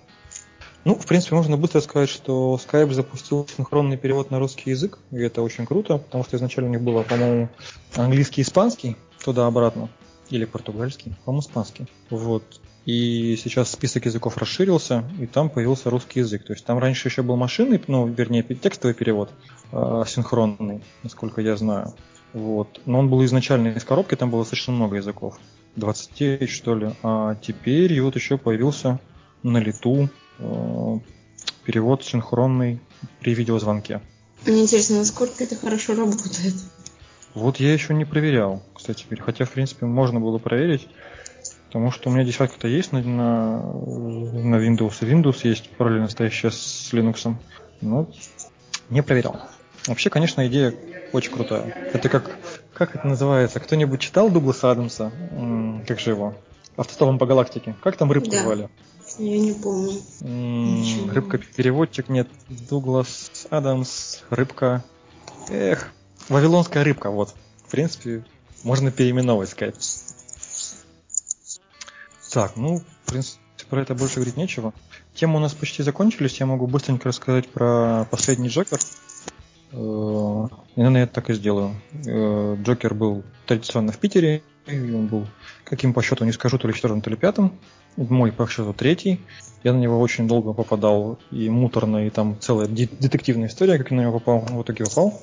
Ну, 0.84 0.96
в 0.96 1.06
принципе, 1.06 1.36
можно 1.36 1.56
быстро 1.56 1.80
сказать, 1.80 2.08
что 2.08 2.58
Skype 2.60 2.92
запустил 2.92 3.46
синхронный 3.56 3.96
перевод 3.96 4.30
на 4.30 4.40
русский 4.40 4.70
язык, 4.70 4.98
и 5.12 5.18
это 5.18 5.42
очень 5.42 5.64
круто, 5.64 5.98
потому 5.98 6.24
что 6.24 6.36
изначально 6.36 6.70
у 6.70 6.72
них 6.72 6.82
было, 6.82 7.02
по-моему, 7.02 7.48
английский 7.94 8.40
и 8.40 8.44
испанский, 8.44 8.96
туда-обратно, 9.24 9.88
или 10.28 10.44
португальский, 10.44 11.14
по-моему, 11.24 11.42
испанский. 11.42 11.86
Вот. 12.10 12.42
И 12.84 13.36
сейчас 13.36 13.70
список 13.70 14.06
языков 14.06 14.36
расширился, 14.38 15.04
и 15.20 15.26
там 15.26 15.50
появился 15.50 15.88
русский 15.88 16.18
язык. 16.18 16.44
То 16.44 16.52
есть 16.52 16.64
там 16.64 16.78
раньше 16.78 17.08
еще 17.08 17.22
был 17.22 17.36
машинный, 17.36 17.80
ну, 17.86 18.06
вернее, 18.06 18.42
текстовый 18.42 18.94
перевод, 18.94 19.30
э, 19.70 20.02
синхронный, 20.08 20.82
насколько 21.04 21.40
я 21.40 21.56
знаю. 21.56 21.94
Вот. 22.32 22.80
Но 22.86 22.98
он 22.98 23.08
был 23.08 23.24
изначально 23.24 23.68
из 23.68 23.84
коробки, 23.84 24.16
там 24.16 24.30
было 24.30 24.42
достаточно 24.42 24.72
много 24.72 24.96
языков. 24.96 25.38
29, 25.76 26.50
что 26.50 26.74
ли. 26.74 26.90
А 27.04 27.36
теперь 27.36 27.92
и 27.92 28.00
вот 28.00 28.16
еще 28.16 28.36
появился 28.36 28.98
на 29.44 29.58
лету 29.58 30.08
перевод 31.64 32.04
синхронный 32.04 32.80
при 33.20 33.34
видеозвонке. 33.34 34.00
Мне 34.46 34.62
интересно, 34.62 34.98
насколько 34.98 35.44
это 35.44 35.56
хорошо 35.56 35.94
работает. 35.94 36.54
Вот 37.34 37.58
я 37.58 37.72
еще 37.72 37.94
не 37.94 38.04
проверял, 38.04 38.62
кстати, 38.74 39.04
говоря. 39.08 39.22
хотя, 39.24 39.44
в 39.44 39.50
принципе, 39.50 39.86
можно 39.86 40.20
было 40.20 40.38
проверить, 40.38 40.88
потому 41.66 41.90
что 41.90 42.10
у 42.10 42.12
меня 42.12 42.24
десятка-то 42.24 42.68
есть 42.68 42.92
на, 42.92 43.00
на, 43.02 43.62
на 43.62 44.56
Windows, 44.56 45.00
Windows 45.00 45.38
есть 45.44 45.70
параллельно 45.70 46.08
стоящая 46.08 46.50
с 46.50 46.90
Linux, 46.92 47.34
но 47.80 48.08
не 48.90 49.02
проверял. 49.02 49.40
Вообще, 49.86 50.10
конечно, 50.10 50.46
идея 50.48 50.74
очень 51.12 51.32
крутая. 51.32 51.72
Это 51.92 52.08
как, 52.08 52.38
как 52.74 52.94
это 52.96 53.06
называется? 53.06 53.60
Кто-нибудь 53.60 54.00
читал 54.00 54.30
Дугласа 54.30 54.70
Адамса? 54.70 55.12
М, 55.30 55.84
Как 55.86 56.00
же 56.00 56.10
его? 56.10 56.34
Автостопом 56.76 57.18
по 57.18 57.26
галактике. 57.26 57.74
Как 57.82 57.96
там 57.96 58.10
рыбку 58.12 58.30
Да. 58.30 58.42
звали? 58.42 58.68
Я 59.18 59.38
не 59.38 59.52
помню. 59.52 60.00
Рыбка-переводчик, 61.12 62.08
нет. 62.08 62.28
Дуглас 62.48 63.46
Адамс, 63.50 64.22
рыбка. 64.30 64.84
Эх, 65.48 65.92
Вавилонская 66.28 66.84
рыбка, 66.84 67.10
вот. 67.10 67.34
В 67.66 67.70
принципе, 67.70 68.24
можно 68.64 68.90
переименовывать 68.90 69.50
скайп. 69.50 69.74
Так, 72.32 72.56
ну, 72.56 72.78
в 72.78 73.10
принципе, 73.10 73.40
про 73.68 73.82
это 73.82 73.94
больше 73.94 74.16
говорить 74.16 74.36
нечего. 74.36 74.72
Темы 75.14 75.36
у 75.36 75.40
нас 75.40 75.52
почти 75.52 75.82
закончились, 75.82 76.40
я 76.40 76.46
могу 76.46 76.66
быстренько 76.66 77.08
рассказать 77.08 77.48
про 77.48 78.06
последний 78.10 78.48
Джокер. 78.48 78.78
Э, 79.72 80.48
И, 80.74 80.80
наверное, 80.80 81.02
я 81.02 81.06
так 81.06 81.28
и 81.30 81.34
сделаю. 81.34 81.74
Э, 82.06 82.56
Джокер 82.62 82.94
был 82.94 83.22
традиционно 83.46 83.92
в 83.92 83.98
Питере, 83.98 84.42
и 84.66 84.92
он 84.92 85.06
был, 85.06 85.26
каким 85.64 85.92
по 85.92 86.02
счету 86.02 86.24
не 86.24 86.32
скажу, 86.32 86.58
то 86.58 86.68
ли 86.68 86.74
четвертым, 86.74 87.00
то 87.00 87.10
ли 87.10 87.16
пятым. 87.16 87.52
Мой 87.96 88.32
по 88.32 88.46
счету 88.46 88.72
третий. 88.72 89.20
Я 89.64 89.72
на 89.72 89.78
него 89.78 90.00
очень 90.00 90.26
долго 90.26 90.52
попадал, 90.52 91.18
и 91.30 91.48
муторно, 91.50 92.06
и 92.06 92.10
там 92.10 92.36
целая 92.40 92.66
де- 92.66 92.88
детективная 92.88 93.48
история, 93.48 93.78
как 93.78 93.90
я 93.90 93.96
на 93.96 94.00
него 94.02 94.18
попал, 94.18 94.40
в 94.40 94.62
итоге 94.62 94.84
попал. 94.84 95.20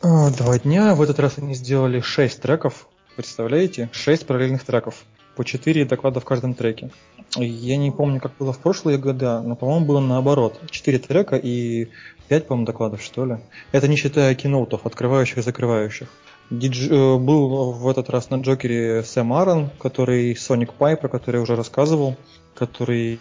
А, 0.00 0.30
Два 0.30 0.58
дня, 0.58 0.94
в 0.94 1.02
этот 1.02 1.18
раз 1.20 1.38
они 1.38 1.54
сделали 1.54 2.00
6 2.00 2.40
треков, 2.40 2.88
представляете? 3.16 3.88
6 3.92 4.26
параллельных 4.26 4.64
треков, 4.64 5.04
по 5.36 5.44
4 5.44 5.84
доклада 5.84 6.20
в 6.20 6.24
каждом 6.24 6.54
треке. 6.54 6.90
Я 7.36 7.76
не 7.76 7.90
помню, 7.90 8.20
как 8.20 8.32
было 8.38 8.52
в 8.52 8.58
прошлые 8.58 8.98
года, 8.98 9.40
но, 9.42 9.54
по-моему, 9.54 9.86
было 9.86 10.00
наоборот. 10.00 10.60
4 10.70 10.98
трека 10.98 11.36
и 11.36 11.88
5, 12.28 12.46
по-моему, 12.46 12.66
докладов, 12.66 13.02
что 13.02 13.24
ли. 13.26 13.36
Это 13.70 13.86
не 13.86 13.96
считая 13.96 14.34
киноутов, 14.34 14.86
открывающих 14.86 15.38
и 15.38 15.42
закрывающих. 15.42 16.08
Дидж- 16.52 16.90
э, 16.90 17.18
был 17.18 17.72
в 17.72 17.88
этот 17.88 18.10
раз 18.10 18.28
на 18.28 18.36
Джокере 18.36 19.02
Сэм 19.02 19.32
Аарон, 19.32 19.70
который 19.78 20.34
Sonic 20.34 20.70
Pie, 20.78 20.96
про 20.96 21.08
который 21.08 21.36
я 21.36 21.42
уже 21.42 21.56
рассказывал, 21.56 22.16
который 22.54 23.18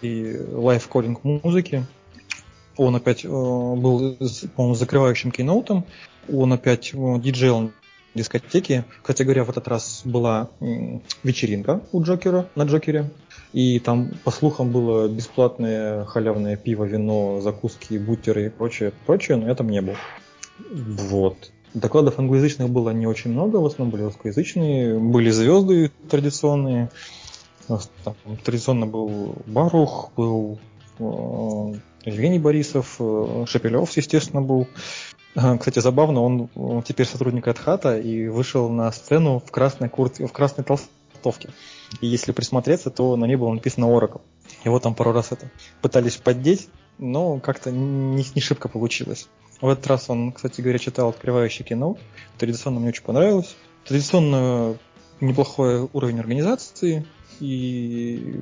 лайфкодинг 0.53 1.23
музыки. 1.23 1.85
Он 2.75 2.93
опять 2.93 3.23
э, 3.23 3.29
был, 3.29 4.17
по-моему, 4.55 4.75
закрывающим 4.75 5.31
киноутом. 5.31 5.85
Он 6.29 6.51
опять 6.51 6.91
э, 6.93 7.19
диджейл 7.19 7.71
дискотеки. 8.15 8.83
Кстати 9.01 9.23
говоря, 9.23 9.45
в 9.45 9.49
этот 9.49 9.69
раз 9.69 10.01
была 10.03 10.49
вечеринка 11.23 11.81
у 11.93 12.03
Джокера 12.03 12.49
на 12.55 12.63
Джокере. 12.63 13.11
И 13.53 13.79
там, 13.79 14.11
по 14.25 14.31
слухам, 14.31 14.73
было 14.73 15.07
бесплатное 15.07 16.03
халявное 16.03 16.57
пиво, 16.57 16.83
вино, 16.83 17.39
закуски, 17.39 17.97
бутеры 17.97 18.47
и 18.47 18.49
прочее, 18.49 18.91
прочее, 19.05 19.37
но 19.37 19.47
я 19.47 19.55
там 19.55 19.69
не 19.69 19.81
был. 19.81 19.95
Вот. 20.69 21.51
Докладов 21.73 22.19
англоязычных 22.19 22.69
было 22.69 22.89
не 22.89 23.07
очень 23.07 23.31
много, 23.31 23.57
в 23.57 23.65
основном 23.65 23.91
были 23.91 24.03
русскоязычные. 24.03 24.99
Были 24.99 25.29
звезды 25.29 25.91
традиционные. 26.09 26.89
Там, 27.67 28.15
традиционно 28.43 28.85
был 28.85 29.35
Барух, 29.45 30.11
был 30.17 30.59
э, 30.99 31.03
Евгений 32.05 32.39
Борисов, 32.39 32.97
э, 32.99 33.45
Шепелев, 33.47 33.95
естественно, 33.95 34.41
был. 34.41 34.67
Кстати, 35.33 35.79
забавно, 35.79 36.21
он, 36.21 36.83
теперь 36.83 37.07
сотрудник 37.07 37.47
Адхата 37.47 37.97
и 37.97 38.27
вышел 38.27 38.67
на 38.67 38.91
сцену 38.91 39.39
в 39.39 39.49
красной 39.49 39.87
куртке, 39.87 40.27
в 40.27 40.33
красной 40.33 40.65
толстовке. 40.65 41.51
И 42.01 42.07
если 42.07 42.33
присмотреться, 42.33 42.89
то 42.89 43.15
на 43.15 43.23
ней 43.23 43.37
было 43.37 43.53
написано 43.53 43.85
Oracle. 43.85 44.19
Его 44.65 44.79
там 44.79 44.93
пару 44.93 45.13
раз 45.13 45.31
это 45.31 45.49
пытались 45.81 46.17
поддеть, 46.17 46.67
но 46.97 47.39
как-то 47.39 47.71
не, 47.71 48.25
не 48.35 48.41
шибко 48.41 48.67
получилось. 48.67 49.29
В 49.61 49.69
этот 49.69 49.85
раз 49.87 50.09
он, 50.09 50.31
кстати 50.31 50.59
говоря, 50.61 50.79
читал 50.79 51.09
открывающее 51.09 51.65
кино. 51.65 51.97
Традиционно 52.37 52.79
мне 52.79 52.89
очень 52.89 53.03
понравилось. 53.03 53.55
Традиционно 53.85 54.75
неплохой 55.19 55.87
уровень 55.93 56.19
организации. 56.19 57.05
И, 57.39 58.39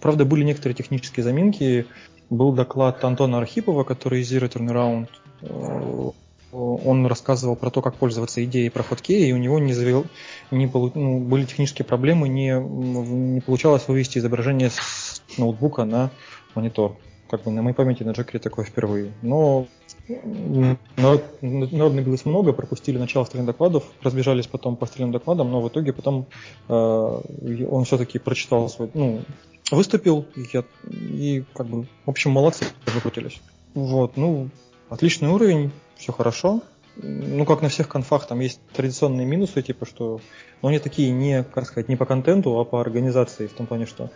правда, 0.00 0.24
были 0.24 0.44
некоторые 0.44 0.74
технические 0.76 1.24
заминки. 1.24 1.86
Был 2.30 2.52
доклад 2.52 3.04
Антона 3.04 3.38
Архипова, 3.38 3.84
который 3.84 4.22
из 4.22 4.32
Zero 4.32 4.48
Turnaround. 4.48 5.08
Э, 5.42 6.10
он 6.52 7.06
рассказывал 7.06 7.56
про 7.56 7.70
то, 7.70 7.82
как 7.82 7.96
пользоваться 7.96 8.44
идеей 8.44 8.68
про 8.68 8.82
хоткей, 8.82 9.28
и 9.28 9.32
у 9.32 9.38
него 9.38 9.58
не 9.58 9.72
завел, 9.72 10.04
не 10.50 10.66
полу, 10.66 10.92
ну, 10.94 11.18
были 11.18 11.46
технические 11.46 11.86
проблемы, 11.86 12.28
не, 12.28 12.50
не 12.50 13.40
получалось 13.40 13.88
вывести 13.88 14.18
изображение 14.18 14.68
с 14.68 15.22
ноутбука 15.38 15.84
на 15.84 16.10
монитор. 16.54 16.96
Как 17.30 17.44
бы 17.44 17.50
на 17.50 17.62
моей 17.62 17.74
памяти 17.74 18.02
на 18.02 18.10
Джекере 18.10 18.38
такое 18.38 18.66
впервые. 18.66 19.12
Но 19.22 19.66
народ, 20.08 21.24
народ 21.40 21.94
набилось 21.94 22.24
много, 22.24 22.52
пропустили 22.52 22.98
начало 22.98 23.24
остальных 23.24 23.46
докладов, 23.46 23.84
разбежались 24.02 24.46
потом 24.46 24.76
по 24.76 24.84
остальным 24.84 25.12
докладам, 25.12 25.50
но 25.50 25.60
в 25.60 25.68
итоге 25.68 25.92
потом 25.92 26.26
э, 26.68 26.72
он 26.72 27.84
все-таки 27.84 28.18
прочитал 28.18 28.68
свой, 28.68 28.90
ну, 28.94 29.22
выступил, 29.70 30.26
и, 30.36 30.44
я, 30.52 30.64
и 30.90 31.44
как 31.54 31.66
бы, 31.66 31.86
в 32.04 32.10
общем, 32.10 32.32
молодцы, 32.32 32.66
выкрутились. 32.86 33.40
Вот, 33.74 34.16
ну, 34.16 34.50
отличный 34.88 35.28
уровень, 35.28 35.70
все 35.96 36.12
хорошо. 36.12 36.62
Ну, 36.96 37.46
как 37.46 37.62
на 37.62 37.70
всех 37.70 37.88
конфах, 37.88 38.26
там 38.26 38.40
есть 38.40 38.60
традиционные 38.74 39.26
минусы, 39.26 39.62
типа, 39.62 39.86
что... 39.86 40.20
Но 40.60 40.68
они 40.68 40.78
такие 40.78 41.10
не, 41.10 41.42
как 41.42 41.66
сказать, 41.66 41.88
не 41.88 41.96
по 41.96 42.04
контенту, 42.04 42.58
а 42.58 42.64
по 42.66 42.82
организации, 42.82 43.46
в 43.46 43.54
том 43.54 43.66
плане, 43.66 43.86
что 43.86 44.10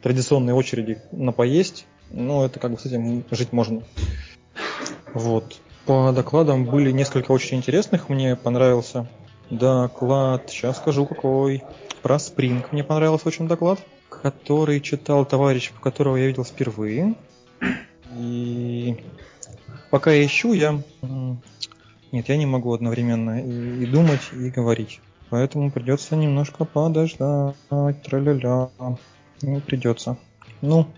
традиционные 0.00 0.54
очереди 0.54 1.02
на 1.10 1.32
поесть, 1.32 1.86
ну, 2.10 2.44
это 2.44 2.60
как 2.60 2.70
бы 2.70 2.78
с 2.78 2.86
этим 2.86 3.24
жить 3.32 3.52
можно. 3.52 3.82
Вот. 5.14 5.60
По 5.86 6.12
докладам 6.12 6.64
были 6.64 6.90
несколько 6.90 7.32
очень 7.32 7.58
интересных. 7.58 8.08
Мне 8.08 8.36
понравился 8.36 9.08
доклад, 9.50 10.48
сейчас 10.48 10.76
скажу 10.76 11.06
какой, 11.06 11.62
про 12.02 12.16
Spring. 12.16 12.64
Мне 12.70 12.84
понравился 12.84 13.28
очень 13.28 13.48
доклад, 13.48 13.80
который 14.08 14.80
читал 14.80 15.24
товарищ, 15.24 15.72
которого 15.82 16.16
я 16.16 16.26
видел 16.26 16.44
впервые. 16.44 17.14
И 18.16 18.96
пока 19.90 20.12
я 20.12 20.24
ищу, 20.24 20.52
я... 20.52 20.80
Нет, 22.12 22.28
я 22.28 22.36
не 22.36 22.46
могу 22.46 22.72
одновременно 22.72 23.40
и, 23.40 23.84
и 23.84 23.86
думать, 23.86 24.20
и 24.32 24.50
говорить. 24.50 25.00
Поэтому 25.28 25.70
придется 25.70 26.16
немножко 26.16 26.64
подождать. 26.64 27.54
Тра-ля-ля. 27.68 28.70
Ну, 29.42 29.60
придется. 29.60 30.18
Ну, 30.60 30.88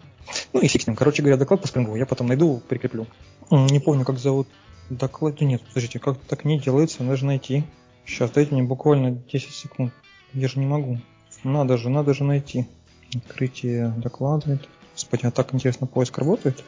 ну 0.53 0.61
и 0.61 0.69
фиг 0.69 0.83
с 0.83 0.87
ним. 0.87 0.97
Короче 0.97 1.23
говоря, 1.23 1.37
доклад 1.37 1.61
по 1.61 1.69
спрингу 1.69 1.97
я 1.97 2.07
потом 2.07 2.27
найду, 2.29 2.63
прикреплю. 2.69 3.07
Не 3.51 3.81
помню, 3.81 4.05
как 4.05 4.19
зовут 4.19 4.49
доклад. 4.91 5.41
Нет, 5.41 5.63
подождите, 5.63 5.99
как 5.99 6.19
так 6.19 6.45
не 6.45 6.59
делается, 6.59 7.03
надо 7.03 7.17
же 7.17 7.27
найти. 7.27 7.65
Сейчас, 8.07 8.31
дайте 8.31 8.55
мне 8.55 8.63
буквально 8.63 9.13
10 9.13 9.51
секунд. 9.53 9.93
Я 10.33 10.49
же 10.49 10.59
не 10.59 10.67
могу. 10.67 10.99
Надо 11.45 11.77
же, 11.77 11.89
надо 11.89 12.15
же 12.15 12.25
найти. 12.25 12.67
Открытие 13.15 13.89
доклада. 13.97 14.59
Господи, 14.93 15.27
а 15.27 15.31
так 15.31 15.55
интересно 15.55 15.87
поиск 15.87 16.19
работает? 16.19 16.65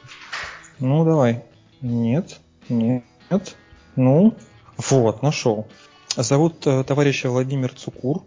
Ну, 0.79 1.05
давай. 1.05 1.45
Нет, 1.81 2.41
нет, 2.69 3.05
ну, 3.97 4.35
вот, 4.77 5.23
нашел. 5.23 5.69
Зовут 6.17 6.67
э, 6.67 6.85
товарища 6.85 7.31
Владимир 7.31 7.73
Цукур. 7.73 8.23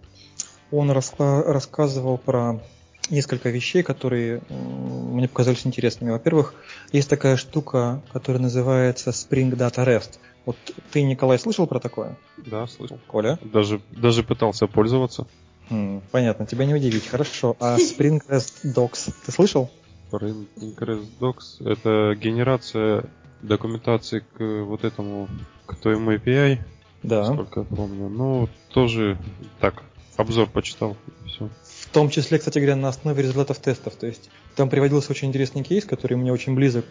Он 0.71 0.91
раска- 0.91 1.43
рассказывал 1.43 2.17
про 2.17 2.61
несколько 3.09 3.49
вещей, 3.49 3.83
которые 3.83 4.41
мне 4.49 5.27
показались 5.27 5.65
интересными. 5.65 6.11
Во-первых, 6.11 6.53
есть 6.91 7.09
такая 7.09 7.37
штука, 7.37 8.01
которая 8.11 8.41
называется 8.41 9.11
Spring 9.11 9.51
Data 9.51 9.85
REST. 9.85 10.19
Вот 10.45 10.55
ты, 10.91 11.01
Николай, 11.03 11.37
слышал 11.37 11.67
про 11.67 11.79
такое? 11.79 12.17
Да, 12.37 12.67
слышал. 12.67 12.97
Коля? 13.07 13.37
Даже, 13.43 13.81
даже 13.91 14.23
пытался 14.23 14.67
пользоваться. 14.67 15.27
Хм, 15.69 16.01
понятно, 16.11 16.45
тебя 16.45 16.65
не 16.65 16.73
удивить. 16.73 17.07
Хорошо. 17.07 17.57
А 17.59 17.77
Spring 17.77 18.21
REST 18.27 18.73
Docs 18.73 19.13
ты 19.25 19.31
слышал? 19.31 19.69
Spring 20.11 20.47
REST 20.55 21.09
Docs 21.19 21.69
это 21.69 22.15
генерация 22.15 23.05
документации 23.41 24.19
к 24.19 24.63
вот 24.63 24.85
этому, 24.85 25.27
к 25.65 25.75
твоему 25.75 26.13
API. 26.13 26.59
Да. 27.03 27.25
Сколько 27.25 27.59
я 27.59 27.65
помню. 27.65 28.07
Ну, 28.07 28.49
тоже 28.69 29.17
так, 29.59 29.83
обзор 30.15 30.47
почитал. 30.49 30.95
Все. 31.25 31.49
В 31.97 31.99
том 31.99 32.11
числе, 32.11 32.37
кстати 32.37 32.59
говоря, 32.59 32.75
на 32.75 32.89
основе 32.89 33.23
результатов 33.23 33.57
тестов. 33.57 33.95
То 33.95 34.05
есть 34.05 34.29
там 34.55 34.69
приводился 34.69 35.09
очень 35.09 35.29
интересный 35.29 35.63
кейс, 35.63 35.83
который 35.83 36.15
мне 36.15 36.31
очень 36.31 36.53
близок. 36.53 36.85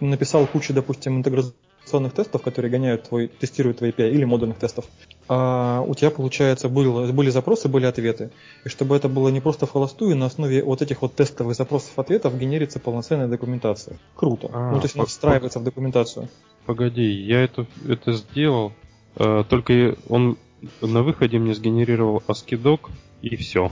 Написал 0.00 0.46
кучу, 0.46 0.72
допустим, 0.72 1.18
интеграционных 1.18 2.14
тестов, 2.14 2.40
которые 2.40 2.70
гоняют 2.70 3.02
твой, 3.02 3.28
тестируют 3.28 3.76
твой 3.76 3.90
API 3.90 4.10
или 4.12 4.24
модульных 4.24 4.56
тестов. 4.56 4.86
А 5.28 5.84
у 5.86 5.94
тебя, 5.94 6.10
получается, 6.10 6.70
было, 6.70 7.12
были 7.12 7.28
запросы, 7.28 7.68
были 7.68 7.84
ответы. 7.84 8.30
И 8.64 8.70
чтобы 8.70 8.96
это 8.96 9.10
было 9.10 9.28
не 9.28 9.42
просто 9.42 9.66
в 9.66 9.72
холостую, 9.72 10.16
на 10.16 10.24
основе 10.24 10.64
вот 10.64 10.80
этих 10.80 11.02
вот 11.02 11.14
тестовых 11.14 11.54
запросов 11.54 11.98
ответов 11.98 12.38
генерится 12.38 12.80
полноценная 12.80 13.28
документация. 13.28 13.98
Круто. 14.14 14.48
А, 14.54 14.70
ну, 14.72 14.78
то 14.78 14.86
есть 14.86 14.96
она 14.96 15.04
встраивается 15.04 15.58
в 15.58 15.64
документацию. 15.64 16.30
Погоди, 16.64 17.04
я 17.04 17.42
это, 17.42 17.66
это 17.86 18.14
сделал, 18.14 18.72
э, 19.16 19.44
только 19.50 19.96
он 20.08 20.38
на 20.80 21.02
выходе 21.02 21.38
мне 21.38 21.52
сгенерировал 21.52 22.22
ASCII 22.26 22.80
и 23.20 23.36
все. 23.36 23.70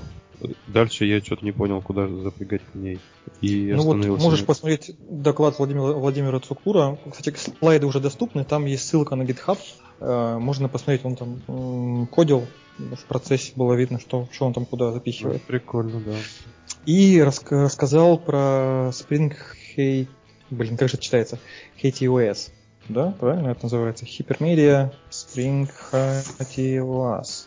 Дальше 0.66 1.04
я 1.04 1.20
что-то 1.20 1.44
не 1.44 1.52
понял, 1.52 1.80
куда 1.80 2.08
запрягать 2.08 2.62
к 2.72 2.74
ней. 2.74 2.98
И 3.40 3.72
ну 3.74 3.82
вот 3.82 4.04
можешь 4.20 4.44
посмотреть 4.44 4.94
доклад 4.98 5.58
Владимира, 5.58 5.92
Владимира 5.92 6.40
Цукура. 6.40 6.98
Кстати, 7.10 7.36
слайды 7.58 7.86
уже 7.86 8.00
доступны, 8.00 8.44
там 8.44 8.66
есть 8.66 8.86
ссылка 8.88 9.16
на 9.16 9.22
GitHub. 9.22 9.58
Э, 10.00 10.38
можно 10.38 10.68
посмотреть, 10.68 11.04
он 11.04 11.16
там 11.16 12.06
кодил, 12.08 12.46
в 12.78 13.04
процессе 13.06 13.52
было 13.56 13.74
видно, 13.74 14.00
что, 14.00 14.28
что 14.32 14.46
он 14.46 14.52
там 14.52 14.66
куда 14.66 14.92
запихивает. 14.92 15.42
Ну, 15.42 15.46
прикольно, 15.46 16.00
да. 16.00 16.16
И 16.86 17.18
раска- 17.18 17.64
рассказал 17.64 18.18
про 18.18 18.90
Spring 18.90 19.32
Hate... 19.76 20.08
Блин, 20.50 20.76
как 20.76 20.88
же 20.88 20.94
это 20.94 21.02
читается? 21.02 21.38
HTOS. 21.82 22.50
Да, 22.88 23.14
правильно 23.18 23.48
это 23.48 23.60
называется? 23.64 24.04
Hypermedia 24.04 24.92
Spring 25.10 25.70
HTOS. 25.92 27.46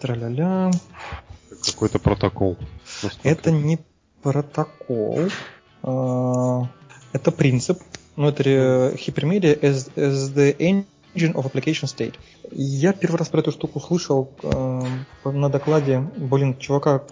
Тра-ля-ля. 0.00 0.70
Какой-то 1.66 1.98
протокол. 1.98 2.56
Это 3.22 3.50
не 3.50 3.78
протокол. 4.22 5.28
А, 5.82 6.68
это 7.12 7.30
принцип. 7.32 7.80
Ну, 8.16 8.28
это 8.28 8.42
Hypermedia 8.94 9.58
as, 9.60 9.92
as 9.96 10.34
the 10.34 10.56
Engine 10.58 11.34
of 11.34 11.50
Application 11.50 11.84
State. 11.84 12.14
Я 12.50 12.92
первый 12.92 13.16
раз 13.16 13.28
про 13.28 13.40
эту 13.40 13.52
штуку 13.52 13.80
слышал 13.80 14.32
э, 14.42 14.82
на 15.24 15.48
докладе, 15.48 16.00
блин, 16.16 16.56
чувака, 16.58 17.02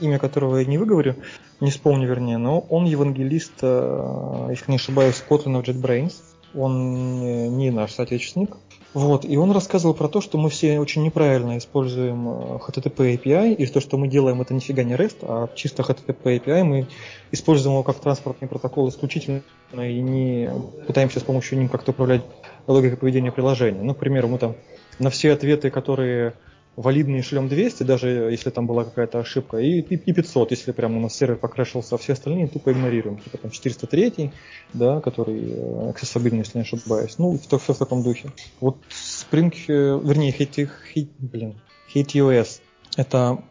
имя 0.00 0.18
которого 0.18 0.58
я 0.58 0.64
не 0.64 0.78
выговорю, 0.78 1.16
не 1.60 1.70
вспомню 1.70 2.08
вернее, 2.08 2.38
но 2.38 2.60
он 2.60 2.84
евангелист, 2.84 3.52
э, 3.62 4.46
если 4.50 4.70
не 4.70 4.76
ошибаюсь, 4.76 5.22
Kotlin 5.28 5.60
of 5.60 5.64
JetBrains. 5.64 6.14
Он 6.54 7.56
не 7.56 7.70
наш 7.70 7.92
соотечественник. 7.92 8.56
Вот, 8.92 9.24
и 9.24 9.36
он 9.36 9.52
рассказывал 9.52 9.94
про 9.94 10.08
то, 10.08 10.20
что 10.20 10.36
мы 10.36 10.50
все 10.50 10.80
очень 10.80 11.04
неправильно 11.04 11.58
используем 11.58 12.28
HTTP 12.28 12.94
э, 12.98 13.14
API, 13.14 13.54
и 13.54 13.66
то, 13.66 13.80
что 13.80 13.96
мы 13.96 14.08
делаем, 14.08 14.40
это 14.40 14.52
нифига 14.52 14.82
не 14.82 14.94
REST, 14.94 15.18
а 15.22 15.48
чисто 15.54 15.82
HTTP 15.82 16.40
API, 16.40 16.64
мы 16.64 16.88
используем 17.30 17.74
его 17.74 17.84
как 17.84 18.00
транспортный 18.00 18.48
протокол 18.48 18.88
исключительно 18.88 19.42
и 19.72 20.00
не 20.00 20.50
пытаемся 20.88 21.20
с 21.20 21.22
помощью 21.22 21.58
ним 21.58 21.68
как-то 21.68 21.92
управлять 21.92 22.22
логикой 22.66 22.96
поведения 22.96 23.30
приложения. 23.30 23.80
Ну, 23.80 23.94
к 23.94 23.98
примеру, 23.98 24.26
мы 24.26 24.38
там 24.38 24.56
на 24.98 25.10
все 25.10 25.32
ответы, 25.32 25.70
которые 25.70 26.34
валидные 26.80 27.22
шлем 27.22 27.48
200, 27.48 27.82
даже 27.82 28.08
если 28.08 28.50
там 28.50 28.66
была 28.66 28.84
какая-то 28.84 29.20
ошибка, 29.20 29.58
и, 29.58 29.80
и, 29.80 29.94
и 29.96 30.12
500, 30.12 30.50
если 30.50 30.72
прямо 30.72 30.96
у 30.96 31.00
нас 31.00 31.14
сервер 31.14 31.36
покрашился, 31.36 31.94
а 31.94 31.98
все 31.98 32.14
остальные 32.14 32.48
тупо 32.48 32.72
игнорируем. 32.72 33.18
Типа 33.18 33.38
там 33.38 33.50
403, 33.50 34.32
да, 34.72 35.00
который 35.00 35.40
э, 35.52 35.92
accessibility, 35.92 36.38
если 36.38 36.58
не 36.58 36.62
ошибаюсь. 36.62 37.18
Ну, 37.18 37.38
все, 37.38 37.58
все 37.58 37.74
в 37.74 37.78
таком 37.78 38.02
духе. 38.02 38.30
Вот 38.60 38.78
Spring, 38.90 39.52
э, 39.68 40.00
вернее, 40.02 40.32
Hate, 40.32 40.68
Hate, 40.94 41.10
блин, 41.18 41.60
HateOS, 41.94 42.60
это 42.96 43.42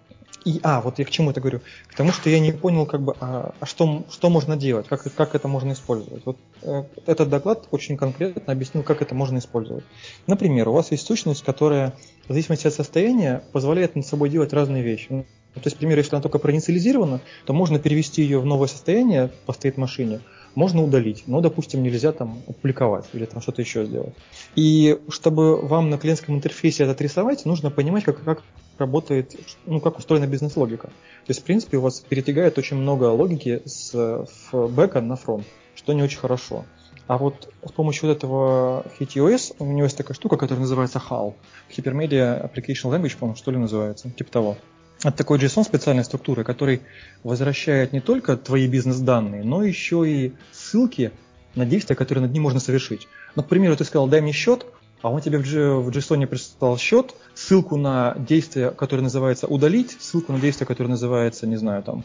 И, 0.45 0.60
а, 0.63 0.82
вот 0.82 0.99
я 0.99 1.06
к 1.06 1.10
чему 1.10 1.32
это 1.32 1.41
говорю? 1.41 1.62
К 1.88 1.95
тому, 1.95 2.12
что 2.12 2.30
я 2.30 2.39
не 2.39 2.52
понял, 2.52 2.86
как 2.86 3.02
бы, 3.02 3.15
а, 3.19 3.54
а 3.60 3.65
что, 3.65 4.06
что 4.10 4.30
можно 4.30 4.56
делать, 4.56 4.88
как, 4.88 5.02
как 5.13 5.36
это 5.36 5.47
можно 5.47 5.73
использовать. 5.73 6.25
Вот 6.25 6.38
э, 6.62 6.84
этот 7.06 7.30
доклад 7.30 7.67
очень 7.71 7.97
конкретно 7.97 8.54
объяснил, 8.54 8.84
как 8.84 9.02
это 9.02 9.15
можно 9.15 9.39
использовать. 9.39 9.84
Например, 10.28 10.69
у 10.69 10.73
вас 10.73 10.91
есть 10.91 11.06
сущность, 11.06 11.43
которая 11.43 11.93
в 12.28 12.30
зависимости 12.30 12.67
от 12.67 12.73
состояния 12.73 13.43
позволяет 13.52 13.95
над 13.95 14.06
собой 14.06 14.30
делать 14.30 14.54
разные 14.54 14.82
вещи. 14.82 15.08
Ну, 15.10 15.25
то 15.56 15.62
есть, 15.65 15.75
например, 15.75 15.97
если 15.97 16.15
она 16.15 16.21
только 16.21 16.39
проинициализирована, 16.39 17.21
то 17.45 17.54
можно 17.54 17.80
перевести 17.80 18.21
ее 18.21 18.39
в 18.39 18.45
новое 18.45 18.67
состояние 18.67 19.32
по 19.45 19.54
стейт-машине, 19.54 20.21
можно 20.56 20.84
удалить, 20.84 21.24
но, 21.28 21.42
допустим, 21.42 21.84
нельзя 21.84 22.12
там 22.12 22.42
опубликовать 22.48 23.06
или 23.14 23.26
там 23.26 23.42
что-то 23.42 23.62
еще 23.62 23.86
сделать. 23.86 24.14
И 24.56 25.00
чтобы 25.10 25.62
вам 25.62 25.90
на 25.90 25.98
клиентском 25.98 26.36
интерфейсе 26.36 26.84
это 26.84 26.94
отрисовать, 26.94 27.46
нужно 27.46 27.72
понимать, 27.72 28.04
как, 28.04 28.24
как 28.24 28.44
работает, 28.78 29.36
ну, 29.66 29.80
как 29.80 29.98
устроена 30.00 30.28
бизнес-логика. 30.28 30.88
То 30.88 31.30
есть, 31.30 31.42
в 31.42 31.44
принципе, 31.44 31.78
у 31.78 31.82
вас 31.82 32.00
перетягает 32.00 32.58
очень 32.58 32.78
много 32.78 33.06
логики 33.06 33.62
с 33.66 34.26
бэка 34.52 35.02
на 35.02 35.16
фронт, 35.16 35.46
что 35.76 35.94
не 35.94 36.04
очень 36.04 36.20
хорошо. 36.20 36.66
А 37.08 37.18
вот 37.18 37.52
с 37.66 37.72
помощью 37.72 38.08
вот 38.08 38.18
этого 38.18 38.86
HTOS 39.00 39.56
у 39.58 39.66
него 39.66 39.86
есть 39.86 39.98
такая 39.98 40.14
штука, 40.14 40.38
которая 40.38 40.62
называется 40.62 41.02
HAL. 41.10 41.34
Hypermedia 41.76 42.40
Application 42.40 42.92
Language, 42.92 43.18
по-моему, 43.18 43.36
что 43.36 43.50
ли 43.50 43.58
называется, 43.58 44.12
типа 44.12 44.32
того. 44.32 44.58
Это 45.04 45.18
такой 45.18 45.40
JSON 45.40 45.64
специальной 45.64 46.04
структуры, 46.04 46.44
который 46.44 46.82
возвращает 47.24 47.94
не 47.94 48.02
только 48.02 48.36
твои 48.36 48.68
бизнес-данные, 48.68 49.44
но 49.44 49.64
еще 49.64 50.04
и 50.06 50.34
ссылки 50.52 51.12
на 51.56 51.66
действия, 51.66 51.96
которые 51.96 52.24
над 52.24 52.34
ним 52.34 52.44
можно 52.44 52.60
совершить. 52.60 53.08
Ну, 53.36 53.44
к 53.44 53.48
примеру, 53.48 53.78
ты 53.78 53.86
сказал, 53.86 54.08
дай 54.08 54.20
мне 54.20 54.34
счет, 54.34 54.66
а 55.02 55.10
он 55.10 55.22
тебе 55.22 55.38
в, 55.38 55.44
в 55.44 55.90
JSON 55.90 56.28
прислал 56.28 56.78
счет, 56.78 57.16
ссылку 57.34 57.78
на 57.78 58.16
действие, 58.18 58.72
которое 58.72 59.04
называется 59.04 59.48
удалить, 59.48 59.96
ссылку 60.00 60.34
на 60.34 60.40
действие, 60.40 60.68
которое 60.68 60.90
называется, 60.90 61.48
не 61.48 61.56
знаю, 61.56 61.84
там, 61.84 62.04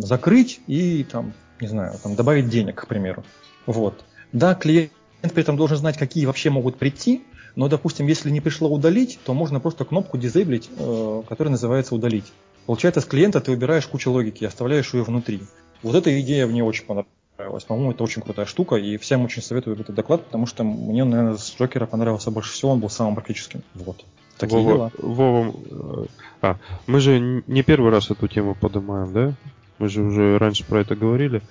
закрыть 0.00 0.60
и 0.66 1.04
там, 1.04 1.34
не 1.60 1.68
знаю, 1.68 1.98
там, 2.02 2.14
добавить 2.14 2.48
денег, 2.48 2.82
к 2.82 2.86
примеру. 2.86 3.22
Вот. 3.66 4.02
Да, 4.32 4.54
клиент 4.54 4.92
при 5.20 5.42
этом 5.42 5.58
должен 5.58 5.76
знать, 5.76 5.98
какие 5.98 6.24
вообще 6.24 6.48
могут 6.48 6.78
прийти, 6.78 7.22
но, 7.56 7.68
допустим, 7.68 8.06
если 8.06 8.30
не 8.30 8.40
пришло 8.40 8.68
удалить, 8.68 9.18
то 9.24 9.34
можно 9.34 9.60
просто 9.60 9.84
кнопку 9.84 10.18
дизейблить, 10.18 10.70
э, 10.78 11.22
которая 11.28 11.52
называется 11.52 11.94
удалить. 11.94 12.32
Получается, 12.66 13.00
с 13.00 13.04
клиента 13.04 13.40
ты 13.40 13.52
убираешь 13.52 13.86
кучу 13.86 14.10
логики, 14.10 14.44
оставляешь 14.44 14.92
ее 14.94 15.02
внутри. 15.02 15.40
Вот 15.82 15.94
эта 15.94 16.20
идея 16.20 16.46
мне 16.46 16.62
очень 16.62 16.84
понравилась. 16.84 17.64
По-моему, 17.64 17.92
это 17.92 18.04
очень 18.04 18.22
крутая 18.22 18.46
штука, 18.46 18.76
и 18.76 18.96
всем 18.96 19.24
очень 19.24 19.42
советую 19.42 19.78
этот 19.80 19.94
доклад, 19.94 20.24
потому 20.24 20.46
что 20.46 20.62
мне, 20.62 21.04
наверное, 21.04 21.36
с 21.36 21.54
Джокера 21.58 21.86
понравился 21.86 22.30
больше 22.30 22.52
всего, 22.52 22.72
он 22.72 22.80
был 22.80 22.90
самым 22.90 23.14
практическим. 23.14 23.62
Вот. 23.74 24.04
Такие 24.38 24.60
Вова, 24.60 24.74
дела. 24.74 24.92
Вова, 24.98 25.54
э, 25.70 26.04
а, 26.42 26.56
мы 26.86 27.00
же 27.00 27.42
не 27.46 27.62
первый 27.62 27.90
раз 27.90 28.10
эту 28.10 28.28
тему 28.28 28.54
поднимаем, 28.54 29.12
да? 29.12 29.34
Мы 29.78 29.88
же 29.88 30.02
уже 30.02 30.38
раньше 30.38 30.64
про 30.64 30.80
это 30.80 30.94
говорили. 30.94 31.42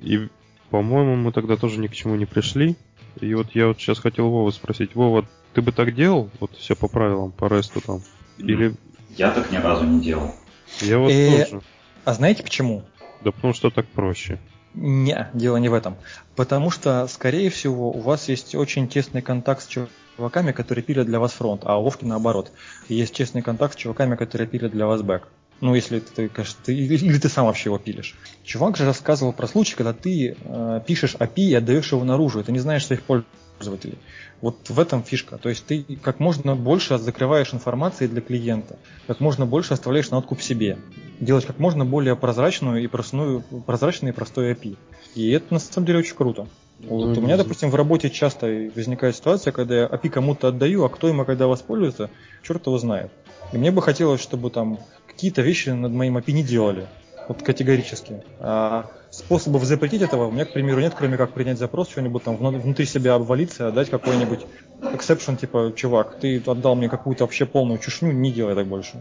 И 0.00 0.28
по-моему, 0.74 1.14
мы 1.14 1.30
тогда 1.30 1.56
тоже 1.56 1.78
ни 1.78 1.86
к 1.86 1.92
чему 1.92 2.16
не 2.16 2.26
пришли. 2.26 2.74
И 3.20 3.34
вот 3.34 3.48
я 3.54 3.68
вот 3.68 3.78
сейчас 3.78 3.98
хотел 3.98 4.28
Вова 4.28 4.50
спросить. 4.50 4.94
Вова, 4.94 5.24
ты 5.52 5.62
бы 5.62 5.72
так 5.72 5.94
делал? 5.94 6.30
Вот 6.40 6.56
все 6.56 6.74
по 6.74 6.88
правилам, 6.88 7.32
по 7.32 7.46
ресту 7.46 7.80
там? 7.80 8.02
Или... 8.38 8.74
Я 9.16 9.30
так 9.30 9.50
ни 9.50 9.56
разу 9.56 9.84
не 9.84 10.00
делал. 10.00 10.34
Я 10.80 10.98
вот 10.98 11.10
э, 11.12 11.44
тоже. 11.44 11.62
А 12.04 12.14
знаете 12.14 12.42
почему? 12.42 12.82
Да 13.22 13.30
потому 13.30 13.54
что 13.54 13.70
так 13.70 13.86
проще. 13.86 14.38
Не, 14.74 15.30
дело 15.34 15.56
не 15.58 15.68
в 15.68 15.74
этом. 15.74 15.96
Потому 16.34 16.70
что, 16.70 17.06
скорее 17.06 17.48
всего, 17.48 17.90
у 17.90 18.00
вас 18.00 18.28
есть 18.28 18.56
очень 18.56 18.88
тесный 18.88 19.22
контакт 19.22 19.62
с 19.62 19.68
чуваками, 20.16 20.50
которые 20.50 20.82
пилят 20.82 21.06
для 21.06 21.20
вас 21.20 21.32
фронт, 21.32 21.62
а 21.64 21.78
у 21.78 21.84
Вовки 21.84 22.04
наоборот. 22.04 22.50
Есть 22.88 23.14
тесный 23.14 23.42
контакт 23.42 23.74
с 23.74 23.76
чуваками, 23.76 24.16
которые 24.16 24.48
пилят 24.48 24.72
для 24.72 24.86
вас 24.86 25.02
бэк. 25.02 25.28
Ну, 25.60 25.74
если 25.74 26.00
ты, 26.00 26.28
конечно, 26.28 26.58
ты, 26.64 26.74
или, 26.74 27.18
ты 27.18 27.28
сам 27.28 27.46
вообще 27.46 27.68
его 27.68 27.78
пилишь. 27.78 28.16
Чувак 28.42 28.76
же 28.76 28.84
рассказывал 28.84 29.32
про 29.32 29.46
случай, 29.46 29.76
когда 29.76 29.92
ты 29.92 30.36
э, 30.38 30.80
пишешь 30.86 31.14
API 31.14 31.42
и 31.42 31.54
отдаешь 31.54 31.92
его 31.92 32.04
наружу, 32.04 32.40
и 32.40 32.42
ты 32.42 32.52
не 32.52 32.58
знаешь 32.58 32.86
своих 32.86 33.02
пользователей. 33.02 33.98
Вот 34.40 34.68
в 34.68 34.78
этом 34.78 35.02
фишка. 35.02 35.38
То 35.38 35.48
есть 35.48 35.64
ты 35.64 35.84
как 36.02 36.20
можно 36.20 36.54
больше 36.54 36.98
закрываешь 36.98 37.54
информации 37.54 38.06
для 38.06 38.20
клиента, 38.20 38.78
как 39.06 39.20
можно 39.20 39.46
больше 39.46 39.74
оставляешь 39.74 40.10
на 40.10 40.18
откуп 40.18 40.42
себе. 40.42 40.76
Делать 41.20 41.46
как 41.46 41.58
можно 41.58 41.86
более 41.86 42.16
прозрачную 42.16 42.82
и 42.82 42.86
простую, 42.86 43.40
прозрачный 43.66 44.10
и 44.10 44.12
простой 44.12 44.52
API. 44.52 44.76
И 45.14 45.30
это 45.30 45.54
на 45.54 45.60
самом 45.60 45.86
деле 45.86 46.00
очень 46.00 46.16
круто. 46.16 46.46
Вот 46.80 47.16
у 47.16 47.20
меня, 47.20 47.36
допустим, 47.36 47.70
в 47.70 47.74
работе 47.76 48.10
часто 48.10 48.46
возникает 48.74 49.16
ситуация, 49.16 49.52
когда 49.52 49.74
я 49.76 49.86
API 49.86 50.10
кому-то 50.10 50.48
отдаю, 50.48 50.84
а 50.84 50.88
кто 50.88 51.08
ему 51.08 51.24
когда 51.24 51.46
воспользуется, 51.46 52.10
черт 52.42 52.66
его 52.66 52.76
знает. 52.78 53.10
И 53.52 53.56
мне 53.58 53.70
бы 53.70 53.80
хотелось, 53.80 54.20
чтобы 54.20 54.50
там 54.50 54.80
какие-то 55.14 55.42
вещи 55.42 55.70
над 55.70 55.92
моим 55.92 56.18
API 56.18 56.32
не 56.32 56.42
делали. 56.42 56.86
Вот 57.28 57.42
категорически. 57.42 58.22
А 58.40 58.90
способов 59.10 59.64
запретить 59.64 60.02
этого 60.02 60.26
у 60.26 60.30
меня, 60.30 60.44
к 60.44 60.52
примеру, 60.52 60.80
нет, 60.80 60.94
кроме 60.96 61.16
как 61.16 61.32
принять 61.32 61.58
запрос, 61.58 61.88
что-нибудь 61.88 62.22
там 62.22 62.36
внутри 62.36 62.84
себя 62.84 63.14
обвалиться, 63.14 63.68
отдать 63.68 63.88
какой-нибудь 63.88 64.40
exception, 64.82 65.36
типа, 65.38 65.72
чувак, 65.74 66.18
ты 66.20 66.42
отдал 66.44 66.74
мне 66.74 66.88
какую-то 66.88 67.24
вообще 67.24 67.46
полную 67.46 67.78
чушню, 67.78 68.12
не 68.12 68.30
делай 68.32 68.54
так 68.54 68.66
больше. 68.66 69.00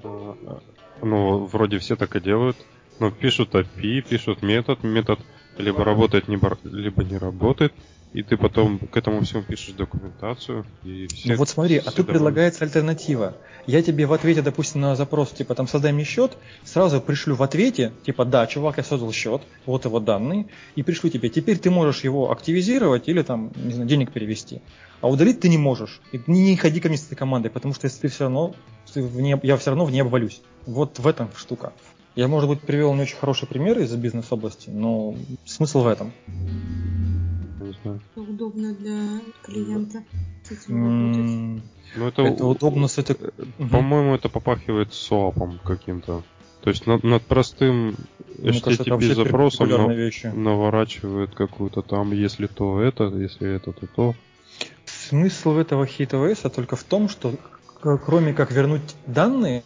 Ну, 1.01 1.45
вроде 1.45 1.79
все 1.79 1.95
так 1.95 2.15
и 2.15 2.21
делают. 2.21 2.55
Ну, 2.99 3.11
пишут 3.11 3.55
API, 3.55 4.01
пишут 4.01 4.41
метод, 4.41 4.83
метод 4.83 5.19
либо 5.57 5.83
работает, 5.83 6.27
либо 6.27 7.03
не 7.03 7.17
работает 7.17 7.73
и 8.13 8.21
ты 8.21 8.37
потом 8.37 8.77
к 8.77 8.95
этому 8.95 9.21
всему 9.21 9.41
пишешь 9.41 9.73
документацию. 9.73 10.65
И 10.83 11.07
все, 11.07 11.29
ну 11.29 11.35
вот 11.35 11.49
смотри, 11.49 11.77
а 11.77 11.91
тут 11.91 12.07
предлагается 12.07 12.63
альтернатива. 12.63 13.35
Я 13.65 13.81
тебе 13.81 14.05
в 14.05 14.13
ответе, 14.13 14.41
допустим, 14.41 14.81
на 14.81 14.95
запрос, 14.95 15.31
типа, 15.31 15.55
там, 15.55 15.67
создай 15.67 15.91
мне 15.93 16.03
счет, 16.03 16.37
сразу 16.63 17.01
пришлю 17.01 17.35
в 17.35 17.41
ответе, 17.41 17.91
типа, 18.05 18.23
да, 18.25 18.45
чувак, 18.45 18.77
я 18.77 18.83
создал 18.83 19.11
счет, 19.11 19.41
вот 19.65 19.85
его 19.85 19.99
данные, 19.99 20.45
и 20.75 20.83
пришлю 20.83 21.09
тебе. 21.09 21.29
Теперь 21.29 21.57
ты 21.57 21.71
можешь 21.71 22.03
его 22.03 22.31
активизировать 22.31 23.07
или 23.07 23.23
там, 23.23 23.51
не 23.55 23.73
знаю, 23.73 23.89
денег 23.89 24.11
перевести. 24.11 24.61
А 25.01 25.09
удалить 25.09 25.39
ты 25.39 25.49
не 25.49 25.57
можешь. 25.57 25.99
И 26.11 26.21
не, 26.27 26.51
не 26.51 26.55
ходи 26.55 26.79
ко 26.79 26.89
мне 26.89 26.97
с 26.97 27.07
этой 27.07 27.15
командой, 27.15 27.49
потому 27.49 27.73
что 27.73 27.87
если 27.87 28.01
ты 28.01 28.07
все 28.09 28.25
равно, 28.25 28.53
ты 28.93 29.01
в 29.01 29.19
не, 29.21 29.39
я 29.41 29.57
все 29.57 29.71
равно 29.71 29.85
в 29.85 29.91
ней 29.91 30.01
обвалюсь. 30.01 30.41
Вот 30.67 30.99
в 30.99 31.07
этом 31.07 31.29
штука. 31.35 31.73
Я, 32.15 32.27
может 32.27 32.47
быть, 32.47 32.61
привел 32.61 32.93
не 32.93 33.01
очень 33.01 33.17
хороший 33.17 33.47
пример 33.47 33.79
из 33.79 33.91
бизнес-области, 33.95 34.69
но 34.69 35.15
смысл 35.45 35.81
в 35.81 35.87
этом 35.87 36.13
знаю. 37.81 38.01
Удобно 38.15 38.73
для 38.73 39.21
клиента 39.43 40.03
с 40.43 40.51
этим 40.51 41.61
Ну, 41.95 42.07
это, 42.07 42.21
это 42.23 42.45
удобно 42.45 42.87
с 42.87 42.97
этой... 42.97 43.15
По-моему, 43.71 44.15
это 44.15 44.29
попахивает 44.29 44.93
СОАПом 44.93 45.59
каким-то. 45.63 46.23
То 46.61 46.69
есть 46.69 46.87
над, 46.87 47.03
над 47.03 47.23
простым 47.23 47.95
HTTP 48.37 49.13
запросом 49.13 49.69
на, 49.69 50.33
наворачивают 50.33 51.35
какую-то 51.35 51.81
там, 51.81 52.11
если 52.13 52.47
то 52.47 52.79
это, 52.79 53.05
если 53.05 53.55
это, 53.55 53.73
то 53.73 53.87
то. 53.87 54.15
Смысл 54.85 55.57
этого 55.57 55.85
HitOS 55.85 56.49
только 56.49 56.75
в 56.75 56.83
том, 56.83 57.09
что 57.09 57.33
кроме 57.81 58.33
как 58.33 58.51
вернуть 58.51 58.95
данные, 59.05 59.63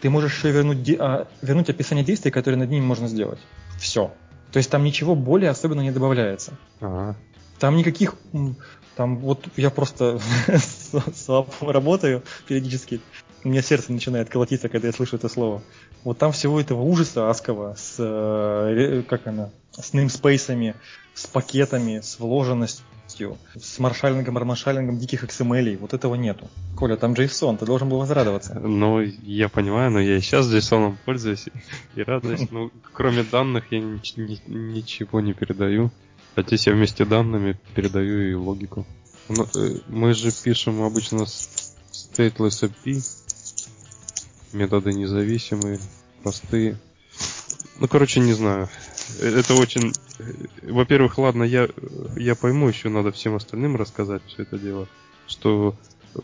ты 0.00 0.10
можешь 0.10 0.36
еще 0.36 0.50
вернуть, 0.50 0.88
а, 0.98 1.28
вернуть 1.42 1.68
описание 1.68 2.04
действий, 2.04 2.30
которые 2.30 2.58
над 2.58 2.70
ними 2.70 2.84
можно 2.84 3.08
сделать. 3.08 3.38
Все. 3.78 4.12
То 4.56 4.58
есть 4.58 4.70
там 4.70 4.84
ничего 4.84 5.14
более 5.14 5.50
особенно 5.50 5.82
не 5.82 5.90
добавляется. 5.90 6.54
Ага. 6.80 7.14
Там 7.58 7.76
никаких... 7.76 8.14
Там 8.94 9.18
вот 9.18 9.44
я 9.54 9.68
просто 9.68 10.18
с 10.48 11.44
работаю 11.60 12.22
периодически. 12.48 13.02
У 13.44 13.50
меня 13.50 13.60
сердце 13.60 13.92
начинает 13.92 14.30
колотиться, 14.30 14.70
когда 14.70 14.86
я 14.86 14.94
слышу 14.94 15.16
это 15.16 15.28
слово. 15.28 15.60
Вот 16.04 16.16
там 16.16 16.32
всего 16.32 16.58
этого 16.58 16.80
ужаса 16.80 17.28
аского 17.28 17.74
с, 17.74 17.96
э, 17.98 19.02
как 19.06 19.26
она, 19.26 19.50
с 19.72 19.92
неймспейсами, 19.92 20.74
с 21.12 21.26
пакетами, 21.26 22.00
с 22.00 22.18
вложенностью, 22.18 22.86
с 23.58 23.78
маршалингом, 23.78 24.34
маршалингом 24.46 24.98
диких 24.98 25.24
XML. 25.24 25.78
Вот 25.78 25.94
этого 25.94 26.14
нету. 26.14 26.48
Коля, 26.76 26.96
там 26.96 27.12
JSON, 27.12 27.58
ты 27.58 27.66
должен 27.66 27.88
был 27.88 27.98
возрадоваться. 27.98 28.54
Ну, 28.54 29.00
я 29.00 29.48
понимаю, 29.48 29.90
но 29.90 30.00
я 30.00 30.16
и 30.16 30.20
сейчас 30.20 30.46
JSON 30.46 30.96
пользуюсь 31.04 31.46
и 31.94 32.02
радуюсь. 32.02 32.50
Ну, 32.50 32.70
кроме 32.92 33.22
данных 33.22 33.64
я 33.70 33.80
ничего 33.80 35.20
не 35.20 35.32
передаю. 35.32 35.90
А 36.34 36.42
здесь 36.42 36.66
я 36.66 36.74
вместе 36.74 37.04
данными 37.04 37.58
передаю 37.74 38.30
и 38.30 38.34
логику. 38.34 38.86
Ну, 39.28 39.46
э, 39.54 39.78
мы 39.88 40.12
же 40.14 40.30
пишем 40.30 40.82
обычно 40.82 41.22
stateless 41.22 42.70
API, 42.70 43.02
методы 44.52 44.92
независимые, 44.92 45.80
простые. 46.22 46.78
Ну, 47.78 47.88
короче, 47.88 48.20
не 48.20 48.34
знаю. 48.34 48.68
Это 49.20 49.54
очень... 49.54 49.92
Во-первых, 50.62 51.18
ладно, 51.18 51.42
я, 51.42 51.68
я 52.16 52.34
пойму, 52.34 52.68
еще 52.68 52.88
надо 52.88 53.12
всем 53.12 53.34
остальным 53.34 53.76
рассказать 53.76 54.22
все 54.26 54.42
это 54.42 54.58
дело, 54.58 54.88
что 55.26 55.74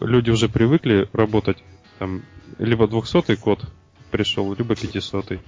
люди 0.01 0.31
уже 0.31 0.49
привыкли 0.49 1.09
работать 1.13 1.59
там 1.99 2.23
либо 2.59 2.89
200 2.89 3.37
код 3.37 3.65
пришел, 4.11 4.53
либо 4.55 4.75
500. 4.75 5.41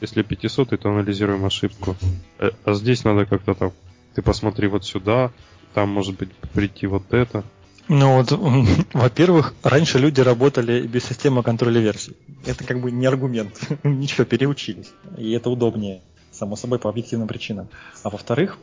Если 0.00 0.22
500, 0.22 0.80
то 0.80 0.88
анализируем 0.88 1.44
ошибку. 1.44 1.96
А, 2.38 2.50
а 2.64 2.74
здесь 2.74 3.04
надо 3.04 3.26
как-то 3.26 3.54
там 3.54 3.72
ты 4.14 4.22
посмотри 4.22 4.66
вот 4.66 4.84
сюда, 4.84 5.30
там 5.74 5.88
может 5.90 6.16
быть 6.16 6.32
прийти 6.52 6.86
вот 6.86 7.12
это. 7.12 7.44
Ну 7.88 8.16
вот, 8.16 8.32
во-первых, 8.92 9.54
раньше 9.62 9.98
люди 9.98 10.20
работали 10.20 10.86
без 10.86 11.04
системы 11.04 11.42
контроля 11.42 11.80
версий. 11.80 12.16
Это 12.46 12.64
как 12.64 12.80
бы 12.80 12.90
не 12.90 13.06
аргумент. 13.06 13.58
Ничего, 13.84 14.24
переучились. 14.24 14.92
И 15.18 15.32
это 15.32 15.50
удобнее, 15.50 16.00
само 16.40 16.56
собой, 16.56 16.78
по 16.78 16.88
объективным 16.88 17.28
причинам. 17.28 17.68
А 18.02 18.10
во-вторых, 18.10 18.58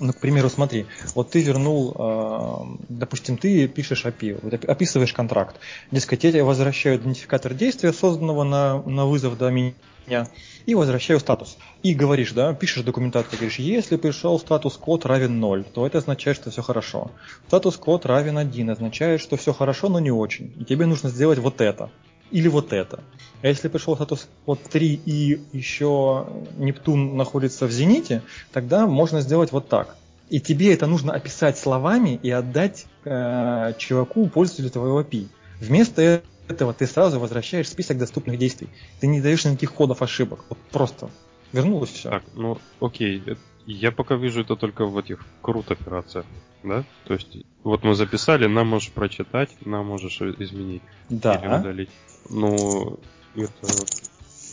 ну, 0.00 0.12
к 0.12 0.20
примеру, 0.20 0.48
смотри, 0.48 0.86
вот 1.14 1.30
ты 1.30 1.42
вернул, 1.42 1.94
э, 1.98 2.84
допустим, 2.88 3.36
ты 3.36 3.68
пишешь 3.68 4.04
API, 4.04 4.66
описываешь 4.66 5.12
контракт. 5.12 5.56
Дескать, 5.90 6.24
я 6.24 6.32
тебе 6.32 6.42
возвращаю 6.42 6.96
идентификатор 6.96 7.54
действия, 7.54 7.92
созданного 7.92 8.44
на, 8.44 8.82
на 8.82 9.06
вызов 9.06 9.36
до 9.38 9.50
меня, 9.50 10.28
и 10.66 10.74
возвращаю 10.74 11.20
статус. 11.20 11.56
И 11.82 11.94
говоришь, 11.94 12.32
да, 12.32 12.54
пишешь 12.54 12.84
документацию, 12.84 13.38
говоришь, 13.38 13.58
если 13.58 13.96
пришел 13.96 14.38
статус 14.38 14.76
код 14.76 15.06
равен 15.06 15.40
0, 15.40 15.64
то 15.64 15.86
это 15.86 15.98
означает, 15.98 16.36
что 16.36 16.50
все 16.50 16.62
хорошо. 16.62 17.10
Статус 17.46 17.76
код 17.76 18.06
равен 18.06 18.38
1 18.38 18.70
означает, 18.70 19.20
что 19.20 19.36
все 19.36 19.52
хорошо, 19.52 19.88
но 19.88 20.00
не 20.00 20.10
очень. 20.10 20.52
И 20.58 20.64
тебе 20.64 20.86
нужно 20.86 21.08
сделать 21.10 21.38
вот 21.38 21.60
это. 21.60 21.90
Или 22.30 22.48
вот 22.48 22.72
это. 22.72 23.02
А 23.42 23.48
если 23.48 23.68
пришел 23.68 23.94
статус 23.94 24.28
код 24.44 24.62
3 24.62 25.00
и 25.06 25.40
еще 25.52 26.26
Нептун 26.58 27.16
находится 27.16 27.66
в 27.66 27.70
зените, 27.70 28.22
тогда 28.52 28.86
можно 28.86 29.20
сделать 29.20 29.52
вот 29.52 29.68
так. 29.68 29.96
И 30.28 30.40
тебе 30.40 30.72
это 30.74 30.86
нужно 30.86 31.12
описать 31.12 31.58
словами 31.58 32.20
и 32.22 32.30
отдать 32.30 32.86
э, 33.04 33.72
чуваку, 33.78 34.28
пользователю 34.28 34.70
твоего 34.70 35.00
API. 35.00 35.28
Вместо 35.58 36.22
этого 36.48 36.72
ты 36.72 36.86
сразу 36.86 37.18
возвращаешь 37.18 37.68
список 37.68 37.98
доступных 37.98 38.38
действий. 38.38 38.68
Ты 39.00 39.06
не 39.06 39.20
даешь 39.20 39.44
никаких 39.44 39.70
ходов 39.70 40.02
ошибок. 40.02 40.44
Вот 40.48 40.58
просто 40.70 41.10
вернулось 41.52 41.90
все. 41.90 42.10
Так, 42.10 42.24
ну 42.34 42.58
окей. 42.80 43.22
Я 43.66 43.92
пока 43.92 44.16
вижу 44.16 44.42
это 44.42 44.56
только 44.56 44.86
в 44.86 44.96
этих 44.98 45.24
крут 45.42 45.70
операциях. 45.70 46.26
Да? 46.62 46.84
То 47.06 47.14
есть, 47.14 47.38
вот 47.62 47.84
мы 47.84 47.94
записали, 47.94 48.46
нам 48.46 48.68
можешь 48.68 48.90
прочитать, 48.90 49.50
нам 49.64 49.86
можешь 49.86 50.20
изменить. 50.20 50.82
Да. 51.08 51.34
Или 51.36 51.60
удалить. 51.60 51.90
Ну, 52.28 52.98
это... 53.36 53.86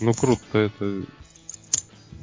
Ну, 0.01 0.13
круто 0.13 0.57
это... 0.57 1.03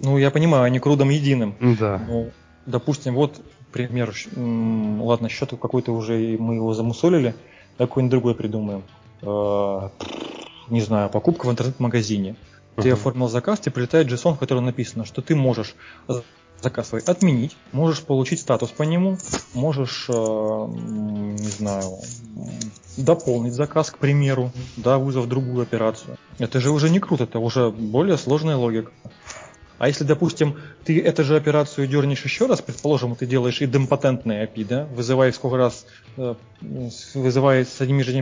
Ну, 0.00 0.18
я 0.18 0.30
понимаю, 0.30 0.64
они 0.64 0.78
крудом 0.80 1.11
единым. 1.11 1.55
Да. 1.78 2.02
Ну, 2.07 2.30
допустим, 2.66 3.14
вот 3.14 3.40
пример, 3.72 4.14
ладно, 4.36 5.28
счет 5.28 5.50
какой-то 5.50 5.92
уже 5.92 6.36
мы 6.38 6.57
его 6.57 6.74
замусолили, 6.74 7.34
какой-нибудь 7.78 8.11
другой 8.11 8.34
придумаем. 8.34 8.82
Э, 9.22 9.88
не 10.68 10.80
знаю, 10.80 11.11
покупка 11.11 11.46
в 11.46 11.50
интернет-магазине. 11.50 12.36
Ты 12.76 12.88
uh-huh. 12.88 12.92
оформил 12.92 13.28
заказ, 13.28 13.61
тебе 13.61 13.72
прилетает 13.72 14.09
JSON, 14.09 14.34
в 14.34 14.38
котором 14.38 14.64
написано, 14.64 15.05
что 15.05 15.22
ты 15.22 15.34
можешь 15.36 15.74
заказ 16.64 16.88
свой 16.88 17.02
отменить, 17.02 17.56
можешь 17.72 18.02
получить 18.02 18.40
статус 18.40 18.70
по 18.70 18.82
нему, 18.82 19.16
можешь, 19.54 20.06
э, 20.08 20.12
не 20.12 21.48
знаю, 21.48 21.98
дополнить 22.96 23.54
заказ, 23.54 23.90
к 23.90 23.98
примеру, 23.98 24.50
да, 24.76 24.98
вызвав 24.98 25.28
другую 25.28 25.62
операцию. 25.62 26.16
Это 26.38 26.60
же 26.60 26.70
уже 26.70 26.90
не 26.90 26.98
круто, 26.98 27.24
это 27.24 27.38
уже 27.38 27.70
более 27.70 28.18
сложная 28.18 28.56
логика. 28.56 28.90
А 29.78 29.88
если, 29.88 30.04
допустим, 30.04 30.56
ты 30.84 31.00
эту 31.00 31.24
же 31.24 31.36
операцию 31.36 31.88
дернешь 31.88 32.24
еще 32.24 32.46
раз, 32.46 32.62
предположим, 32.62 33.16
ты 33.16 33.26
делаешь 33.26 33.60
идемпотентный 33.60 34.44
API, 34.44 34.64
да, 34.64 34.84
вызывая 34.86 35.32
сколько 35.32 35.56
раз, 35.56 35.84
э, 36.16 36.34
вызывая 37.14 37.64
с 37.64 37.80
одними 37.80 38.02
же 38.02 38.12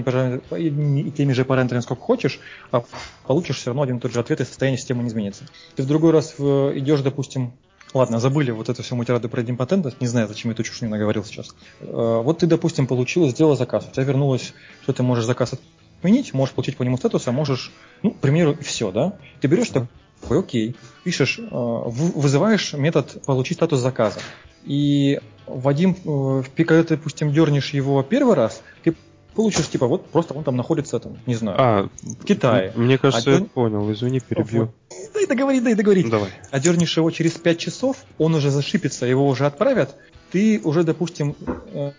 и 0.59 1.11
теми 1.11 1.33
же 1.33 1.45
параметрами, 1.45 1.83
сколько 1.83 2.03
хочешь, 2.03 2.41
а 2.71 2.83
получишь 3.27 3.59
все 3.59 3.67
равно 3.71 3.83
один 3.83 3.99
и 3.99 4.01
тот 4.01 4.13
же 4.13 4.21
ответ, 4.21 4.41
и 4.41 4.45
состояние 4.45 4.79
системы 4.79 5.03
не 5.03 5.11
изменится. 5.11 5.45
Ты 5.77 5.83
в 5.83 5.87
другой 5.87 6.13
раз 6.13 6.35
идешь, 6.39 7.03
допустим, 7.03 7.53
Ладно, 7.95 8.21
забыли 8.21 8.51
вот 8.51 8.69
эту 8.69 8.83
всю 8.83 8.97
мутираду 8.97 9.29
про 9.29 9.43
идемпотентность, 9.43 10.01
не 10.01 10.07
знаю, 10.07 10.29
зачем 10.29 10.51
я 10.51 10.55
эту 10.55 10.63
чушь 10.63 10.81
не 10.81 10.89
наговорил 10.89 11.25
сейчас. 11.25 11.55
Э, 11.81 12.21
вот 12.23 12.39
ты, 12.39 12.47
допустим, 12.47 12.87
получил, 12.87 13.29
сделал 13.29 13.57
заказ, 13.57 13.87
у 13.89 13.93
тебя 13.93 14.05
вернулось, 14.05 14.55
что 14.83 14.93
ты 14.93 15.03
можешь 15.03 15.25
заказ 15.25 15.55
отменить, 15.99 16.33
можешь 16.33 16.55
получить 16.55 16.77
по 16.77 16.83
нему 16.83 16.97
статус, 16.97 17.29
а 17.29 17.33
можешь, 17.33 17.71
ну, 18.03 18.13
к 18.13 18.19
примеру, 18.19 18.57
все, 18.63 18.91
да? 18.91 19.15
Ты 19.41 19.49
берешь 19.49 19.69
такой 19.69 19.89
такой, 20.23 20.41
окей, 20.41 20.77
пишешь, 21.05 21.39
э, 21.39 21.45
вызываешь 21.51 22.73
метод 22.73 23.23
получить 23.27 23.59
статус 23.59 23.81
заказа. 23.81 24.21
И 24.65 25.21
Вадим, 25.47 25.97
э, 26.05 26.43
когда 26.57 26.83
ты, 26.83 26.97
допустим, 26.97 27.33
дернешь 27.33 27.75
его 27.75 28.03
первый 28.03 28.35
раз, 28.35 28.63
ты 28.83 28.95
получишь, 29.35 29.69
типа, 29.69 29.87
вот 29.87 30.07
просто 30.07 30.35
он 30.35 30.45
там 30.45 30.57
находится, 30.57 30.99
там, 30.99 31.19
не 31.27 31.35
знаю, 31.35 31.57
а, 31.61 31.89
в 32.03 32.25
Китае. 32.25 32.73
Мне 32.77 32.99
кажется, 32.99 33.31
а 33.31 33.39
я 33.41 33.45
понял, 33.45 33.91
извини, 33.93 34.21
перебью. 34.21 34.73
Вот. 34.91 35.13
Дай 35.15 35.27
договорить, 35.27 35.65
дай 35.65 35.75
договорить. 35.75 36.11
Давай. 36.11 36.31
А 36.51 36.61
дернешь 36.61 36.97
его 36.97 37.11
через 37.11 37.33
5 37.33 37.59
часов, 37.59 37.97
он 38.19 38.35
уже 38.35 38.51
зашипится, 38.51 39.07
его 39.07 39.27
уже 39.27 39.47
отправят, 39.47 39.97
ты 40.31 40.61
уже, 40.65 40.83
допустим, 40.83 41.37
э, 41.75 41.93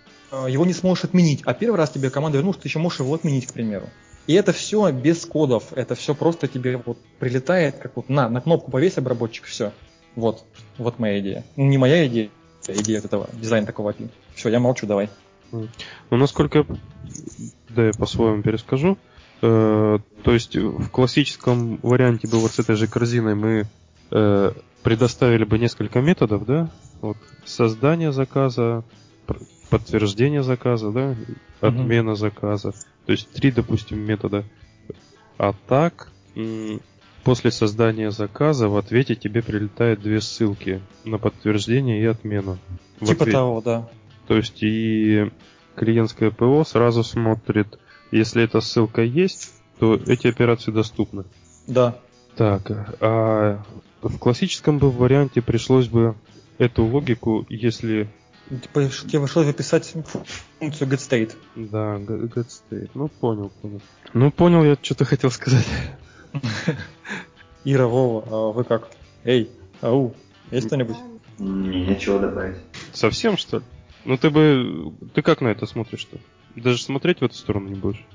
его 0.49 0.65
не 0.65 0.73
сможешь 0.73 1.05
отменить. 1.05 1.41
А 1.45 1.53
первый 1.53 1.77
раз 1.77 1.91
тебе 1.91 2.09
команда 2.09 2.37
вернулась, 2.37 2.59
ты 2.59 2.67
еще 2.67 2.79
можешь 2.79 2.99
его 2.99 3.13
отменить, 3.13 3.47
к 3.47 3.53
примеру. 3.53 3.89
И 4.25 4.33
это 4.33 4.53
все 4.53 4.89
без 4.91 5.25
кодов, 5.25 5.73
это 5.73 5.95
все 5.95 6.15
просто 6.15 6.47
тебе 6.47 6.81
вот 6.83 6.97
прилетает, 7.19 7.77
как 7.77 7.95
вот 7.95 8.09
на, 8.09 8.29
на 8.29 8.41
кнопку 8.41 8.71
повесь 8.71 8.97
обработчик, 8.97 9.45
все. 9.45 9.71
Вот, 10.15 10.45
вот 10.77 10.99
моя 10.99 11.19
идея. 11.19 11.43
Ну, 11.55 11.65
не 11.65 11.77
моя 11.77 12.07
идея, 12.07 12.29
а 12.67 12.71
идея 12.73 12.99
этого, 12.99 13.29
дизайн 13.33 13.65
такого 13.65 13.91
API. 13.91 14.09
Все, 14.35 14.49
я 14.49 14.59
молчу, 14.59 14.87
давай. 14.87 15.09
Ну, 15.53 16.17
насколько, 16.17 16.65
да, 17.69 17.87
я 17.87 17.91
по-своему 17.93 18.41
перескажу. 18.41 18.97
Э, 19.41 19.99
то 20.23 20.31
есть 20.33 20.55
в 20.55 20.89
классическом 20.89 21.79
варианте 21.83 22.27
бы 22.27 22.39
вот 22.39 22.51
с 22.51 22.59
этой 22.59 22.75
же 22.75 22.87
корзиной 22.87 23.35
мы 23.35 23.65
э, 24.11 24.51
предоставили 24.83 25.43
бы 25.43 25.59
несколько 25.59 26.01
методов, 26.01 26.45
да? 26.45 26.69
Вот 27.01 27.17
создание 27.45 28.11
заказа, 28.11 28.83
подтверждение 29.69 30.43
заказа, 30.43 30.91
да, 30.91 31.15
отмена 31.61 32.11
угу. 32.11 32.17
заказа. 32.17 32.71
То 33.05 33.11
есть 33.11 33.31
три, 33.31 33.51
допустим, 33.51 33.99
метода. 33.99 34.45
А 35.37 35.53
так, 35.67 36.11
после 37.23 37.51
создания 37.51 38.11
заказа 38.11 38.69
в 38.69 38.77
ответе 38.77 39.15
тебе 39.15 39.41
прилетают 39.41 40.01
две 40.01 40.21
ссылки 40.21 40.81
на 41.03 41.17
подтверждение 41.17 42.01
и 42.01 42.05
отмену. 42.05 42.57
Типа 43.01 43.25
того, 43.25 43.61
да. 43.61 43.89
То 44.27 44.37
есть 44.37 44.61
и 44.61 45.31
клиентское 45.75 46.31
ПО 46.31 46.63
сразу 46.63 47.03
смотрит, 47.03 47.79
если 48.11 48.43
эта 48.43 48.61
ссылка 48.61 49.01
есть, 49.01 49.51
то 49.79 49.95
эти 49.95 50.27
операции 50.27 50.71
доступны. 50.71 51.25
Да. 51.67 51.97
Так, 52.35 52.71
а 52.99 53.63
в 54.01 54.17
классическом 54.17 54.79
бы 54.79 54.91
варианте 54.91 55.41
пришлось 55.41 55.87
бы 55.87 56.15
эту 56.57 56.83
логику, 56.85 57.45
если 57.49 58.09
Типа, 58.49 58.87
тебе 58.87 59.21
пришлось 59.21 59.45
записать 59.45 59.93
функцию 60.59 60.89
getState. 60.89 61.33
Да, 61.55 61.95
getState. 61.97 62.89
Ну, 62.93 63.07
понял, 63.07 63.51
понял. 63.61 63.81
Ну, 64.13 64.31
понял 64.31 64.63
я, 64.65 64.77
что 64.81 64.95
ты 64.95 65.05
хотел 65.05 65.31
сказать. 65.31 65.65
Ира, 67.63 67.87
Вова, 67.87 68.25
а 68.29 68.51
вы 68.51 68.63
как? 68.65 68.89
Эй, 69.23 69.49
ау, 69.81 70.13
есть 70.51 70.67
кто-нибудь? 70.67 70.97
Не, 71.39 71.85
нечего 71.85 72.19
добавить. 72.19 72.57
Совсем, 72.91 73.37
что 73.37 73.59
ли? 73.59 73.63
Ну, 74.05 74.17
ты 74.17 74.29
бы... 74.29 74.93
Ты 75.13 75.21
как 75.21 75.41
на 75.41 75.47
это 75.47 75.65
смотришь-то? 75.65 76.17
Даже 76.55 76.81
смотреть 76.81 77.19
в 77.19 77.23
эту 77.23 77.35
сторону 77.35 77.69
не 77.69 77.75
будешь? 77.75 78.05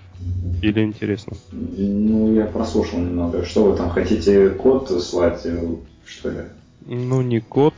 Или 0.62 0.82
интересно? 0.82 1.36
Ну, 1.52 2.34
я 2.34 2.46
прослушал 2.46 2.98
немного. 3.00 3.44
Что 3.44 3.64
вы 3.64 3.76
там 3.76 3.90
хотите 3.90 4.50
код 4.50 4.90
слать, 5.02 5.46
что 6.06 6.30
ли? 6.30 6.44
Ну, 6.86 7.22
не 7.22 7.40
код, 7.40 7.74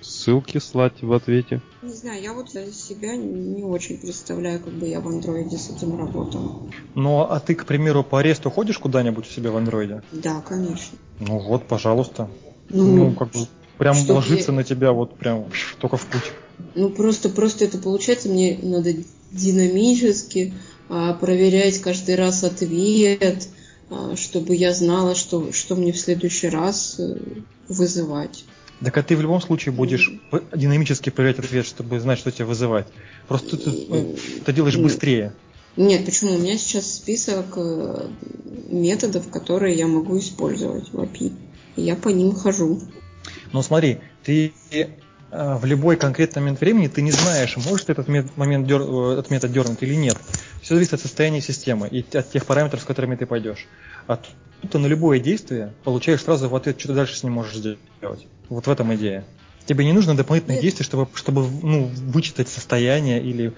ссылки 0.00 0.58
слать 0.58 1.02
в 1.02 1.12
ответе. 1.12 1.60
Не 1.82 1.92
знаю, 1.92 2.22
я 2.22 2.32
вот 2.32 2.50
себя 2.50 3.16
не 3.16 3.62
очень 3.62 3.98
представляю, 3.98 4.60
как 4.60 4.72
бы 4.72 4.88
я 4.88 5.00
в 5.00 5.08
андроиде 5.08 5.56
с 5.56 5.70
этим 5.70 5.96
работал. 5.96 6.40
Ну, 6.94 7.20
а 7.20 7.38
ты, 7.40 7.54
к 7.54 7.64
примеру, 7.64 8.02
по 8.02 8.20
аресту 8.20 8.50
ходишь 8.50 8.78
куда-нибудь 8.78 9.26
у 9.26 9.30
себя 9.30 9.50
в 9.50 9.56
андроиде? 9.56 10.02
Да, 10.12 10.40
конечно. 10.40 10.98
Ну 11.20 11.38
вот, 11.38 11.66
пожалуйста. 11.66 12.28
Ну, 12.70 12.96
ну 12.96 13.14
как 13.14 13.28
бы 13.28 13.46
прям 13.78 13.96
ложится 14.08 14.50
я... 14.50 14.56
на 14.56 14.64
тебя 14.64 14.92
вот 14.92 15.16
прям 15.16 15.46
только 15.78 15.96
в 15.96 16.06
путь. 16.06 16.32
Ну, 16.74 16.90
просто, 16.90 17.28
просто 17.28 17.64
это 17.64 17.78
получается, 17.78 18.28
мне 18.28 18.58
надо 18.62 18.94
динамически 19.32 20.54
а, 20.88 21.14
проверять 21.14 21.80
каждый 21.80 22.14
раз 22.16 22.44
ответ, 22.44 23.48
а, 23.90 24.16
чтобы 24.16 24.54
я 24.54 24.72
знала, 24.72 25.14
что, 25.14 25.52
что 25.52 25.74
мне 25.76 25.92
в 25.92 25.98
следующий 25.98 26.48
раз 26.48 26.96
э, 26.98 27.18
вызывать. 27.68 28.44
Так 28.82 28.96
а 28.98 29.02
ты 29.02 29.16
в 29.16 29.22
любом 29.22 29.40
случае 29.40 29.72
будешь 29.72 30.12
динамически 30.54 31.10
проверять 31.10 31.38
ответ, 31.38 31.66
чтобы 31.66 31.98
знать, 31.98 32.18
что 32.18 32.30
тебя 32.30 32.46
вызывать. 32.46 32.86
Просто 33.26 33.56
ты 33.56 34.16
это 34.40 34.52
делаешь 34.52 34.76
быстрее. 34.76 35.32
Нет, 35.76 36.04
почему? 36.04 36.34
У 36.34 36.38
меня 36.38 36.56
сейчас 36.56 36.94
список 36.94 37.46
э, 37.56 38.08
методов, 38.68 39.30
которые 39.30 39.76
я 39.76 39.86
могу 39.86 40.18
использовать 40.18 40.90
в 40.90 40.98
API. 40.98 41.32
Я 41.76 41.96
по 41.96 42.08
ним 42.08 42.34
хожу. 42.34 42.80
Ну 43.52 43.62
смотри, 43.62 43.98
ты 44.24 44.52
в 45.36 45.64
любой 45.64 45.96
конкретный 45.96 46.40
момент 46.40 46.60
времени 46.60 46.88
ты 46.88 47.02
не 47.02 47.10
знаешь, 47.10 47.56
может 47.56 47.90
этот 47.90 48.08
момент 48.08 48.66
дер, 48.66 48.80
э, 48.80 49.12
этот 49.14 49.30
метод 49.30 49.52
дернуть 49.52 49.82
или 49.82 49.94
нет. 49.94 50.16
Все 50.62 50.74
зависит 50.74 50.94
от 50.94 51.00
состояния 51.00 51.40
системы 51.40 51.88
и 51.88 52.04
от 52.16 52.30
тех 52.30 52.46
параметров, 52.46 52.80
с 52.80 52.84
которыми 52.84 53.16
ты 53.16 53.26
пойдешь. 53.26 53.66
А 54.06 54.16
тут 54.16 54.70
ты 54.70 54.78
на 54.78 54.86
любое 54.86 55.18
действие 55.18 55.72
получаешь 55.84 56.22
сразу 56.22 56.48
в 56.48 56.56
ответ, 56.56 56.78
что 56.78 56.88
ты 56.88 56.94
дальше 56.94 57.16
с 57.16 57.22
ним 57.22 57.34
можешь 57.34 57.54
сделать. 57.54 58.26
Вот 58.48 58.66
в 58.66 58.70
этом 58.70 58.94
идея. 58.94 59.24
Тебе 59.66 59.84
не 59.84 59.92
нужно 59.92 60.16
дополнительных 60.16 60.60
действий, 60.60 60.84
чтобы, 60.84 61.08
чтобы 61.14 61.44
ну, 61.62 61.90
вычитать 61.92 62.48
состояние 62.48 63.20
или 63.20 63.52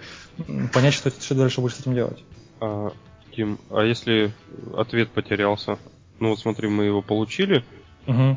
понять, 0.73 0.95
что, 0.95 1.11
что 1.11 1.35
дальше 1.35 1.61
будешь 1.61 1.77
с 1.77 1.81
этим 1.81 1.95
делать. 1.95 2.25
А, 2.61 2.93
Тим, 3.37 3.59
а 3.71 3.85
если 3.85 4.33
ответ 4.75 5.11
потерялся? 5.11 5.79
Ну 6.19 6.31
вот 6.31 6.41
смотри, 6.41 6.69
мы 6.69 6.87
его 6.87 7.03
получили, 7.03 7.63
угу. 8.07 8.37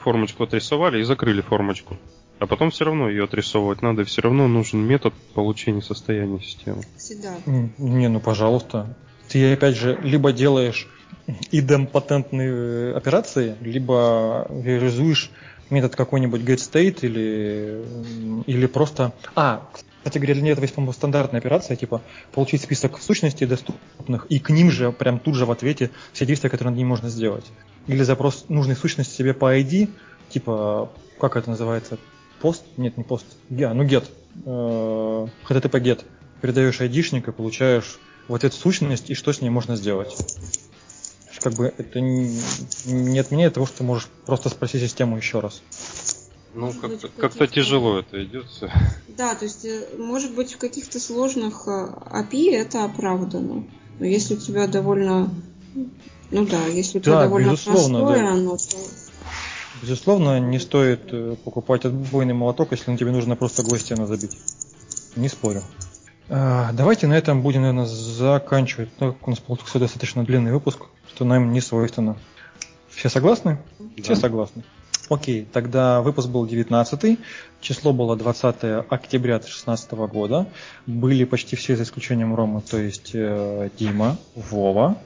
формочку 0.00 0.44
отрисовали 0.44 1.00
и 1.00 1.02
закрыли 1.02 1.42
формочку. 1.42 1.98
А 2.38 2.46
потом 2.46 2.70
все 2.70 2.84
равно 2.84 3.08
ее 3.08 3.24
отрисовывать 3.24 3.82
надо, 3.82 4.02
и 4.02 4.04
все 4.04 4.20
равно 4.20 4.46
нужен 4.46 4.80
метод 4.80 5.14
получения 5.34 5.80
состояния 5.80 6.40
системы. 6.40 6.82
Всегда. 6.96 7.34
Не, 7.46 8.08
ну 8.08 8.20
пожалуйста. 8.20 8.94
Ты 9.28 9.52
опять 9.52 9.76
же 9.76 9.98
либо 10.02 10.32
делаешь 10.32 10.86
идемпатентные 11.50 12.94
операции, 12.94 13.56
либо 13.60 14.46
реализуешь 14.50 15.30
метод 15.70 15.96
какой-нибудь 15.96 16.42
getState 16.42 17.00
или, 17.02 17.82
или 18.46 18.66
просто... 18.66 19.12
А, 19.34 19.66
кстати 19.98 20.18
говоря, 20.18 20.34
для 20.34 20.52
этого 20.52 20.64
есть, 20.64 20.74
по-моему, 20.74 20.92
стандартная 20.92 21.40
операция, 21.40 21.76
типа 21.76 22.02
получить 22.32 22.62
список 22.62 23.00
сущностей 23.00 23.46
доступных, 23.46 24.26
и 24.26 24.38
к 24.38 24.50
ним 24.50 24.70
же, 24.70 24.92
прям 24.92 25.18
тут 25.18 25.34
же 25.34 25.46
в 25.46 25.50
ответе 25.50 25.90
все 26.12 26.26
действия, 26.26 26.50
которые 26.50 26.70
над 26.70 26.78
ним 26.78 26.88
можно 26.88 27.08
сделать. 27.08 27.46
Или 27.88 28.02
запрос 28.02 28.44
нужной 28.48 28.76
сущности 28.76 29.16
себе 29.16 29.34
по 29.34 29.58
ID, 29.58 29.90
типа, 30.28 30.92
как 31.18 31.36
это 31.36 31.50
называется, 31.50 31.98
пост? 32.46 32.62
Нет, 32.76 32.96
не 32.96 33.02
пост, 33.02 33.26
я, 33.50 33.74
ну 33.74 33.84
get, 33.84 34.04
э, 34.44 35.26
HTTP 35.48 35.82
get. 35.82 36.04
Передаешь 36.40 36.80
айдишник 36.80 37.26
и 37.26 37.32
получаешь 37.32 37.98
в 38.28 38.34
ответ 38.34 38.54
сущность 38.54 39.10
и 39.10 39.14
что 39.14 39.32
с 39.32 39.40
ней 39.40 39.50
можно 39.50 39.74
сделать 39.74 40.14
как 41.46 41.54
бы 41.54 41.72
это 41.78 42.00
не, 42.00 42.40
не 42.86 43.20
отменяет 43.20 43.54
того, 43.54 43.66
что 43.66 43.78
ты 43.78 43.84
можешь 43.84 44.08
просто 44.24 44.48
спросить 44.48 44.82
систему 44.82 45.16
еще 45.16 45.38
раз. 45.38 45.62
Ну, 46.54 46.72
как-то, 46.72 47.08
как-то 47.08 47.46
тяжело 47.46 48.00
это 48.00 48.24
идет 48.24 48.46
все. 48.46 48.68
Да, 49.16 49.34
то 49.36 49.44
есть, 49.44 49.64
э, 49.64 49.86
может 49.96 50.34
быть, 50.34 50.54
в 50.54 50.58
каких-то 50.58 50.98
сложных 50.98 51.68
API 51.68 52.50
э, 52.50 52.56
это 52.56 52.84
оправдано. 52.84 53.64
Но 54.00 54.06
если 54.06 54.34
у 54.34 54.38
тебя 54.38 54.66
довольно... 54.66 55.32
Ну 56.32 56.46
да, 56.46 56.66
если 56.66 56.98
у 56.98 57.00
тебя 57.00 57.14
да, 57.14 57.22
довольно 57.22 57.56
простое 57.56 58.18
да. 58.18 58.32
оно, 58.32 58.56
то... 58.56 58.76
Безусловно, 59.82 60.40
не 60.40 60.58
стоит 60.58 61.12
э, 61.12 61.36
покупать 61.44 61.84
отбойный 61.84 62.34
молоток, 62.34 62.72
если 62.72 62.90
на 62.90 62.96
тебе 62.96 63.10
нужно 63.10 63.36
просто 63.36 63.62
гвоздяно 63.62 64.06
забить. 64.06 64.36
Не 65.16 65.28
спорю. 65.28 65.62
А, 66.28 66.72
давайте 66.72 67.06
на 67.06 67.14
этом 67.14 67.42
будем, 67.42 67.62
наверное, 67.62 67.86
заканчивать. 67.86 68.94
Так 68.96 69.14
как 69.14 69.28
у 69.28 69.30
нас 69.30 69.38
получился 69.38 69.78
достаточно 69.78 70.24
длинный 70.24 70.52
выпуск, 70.52 70.80
что 71.08 71.24
нам 71.24 71.52
не 71.52 71.60
свойственно. 71.60 72.16
Все 72.88 73.08
согласны? 73.08 73.58
Да. 73.78 74.02
Все 74.02 74.16
согласны. 74.16 74.64
Окей, 75.08 75.46
тогда 75.52 76.00
выпуск 76.00 76.28
был 76.28 76.46
19 76.46 77.18
число 77.60 77.92
было 77.92 78.16
20 78.16 78.86
октября 78.88 79.38
2016 79.38 79.92
года. 79.92 80.46
Были 80.86 81.24
почти 81.24 81.54
все 81.54 81.76
за 81.76 81.84
исключением 81.84 82.34
Ромы, 82.34 82.60
то 82.60 82.78
есть 82.78 83.10
э, 83.14 83.70
Дима, 83.78 84.16
Вова, 84.34 84.98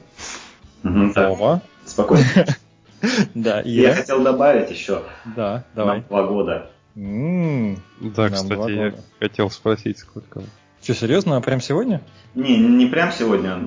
угу, 0.83 1.11
Вова. 1.15 1.61
Спокойно. 1.85 2.25
Да, 3.35 3.61
я 3.61 3.95
хотел 3.95 4.23
добавить 4.23 4.69
еще. 4.71 5.03
Да, 5.35 5.63
давай. 5.75 6.01
два 6.01 6.23
года. 6.23 6.71
Да, 6.95 8.29
кстати, 8.29 8.71
я 8.71 8.93
хотел 9.19 9.49
спросить, 9.49 9.99
сколько. 9.99 10.43
Что, 10.81 10.95
серьезно? 10.95 11.37
А 11.37 11.41
прям 11.41 11.61
сегодня? 11.61 12.01
Не, 12.35 12.57
не 12.57 12.87
прям 12.87 13.11
сегодня. 13.11 13.57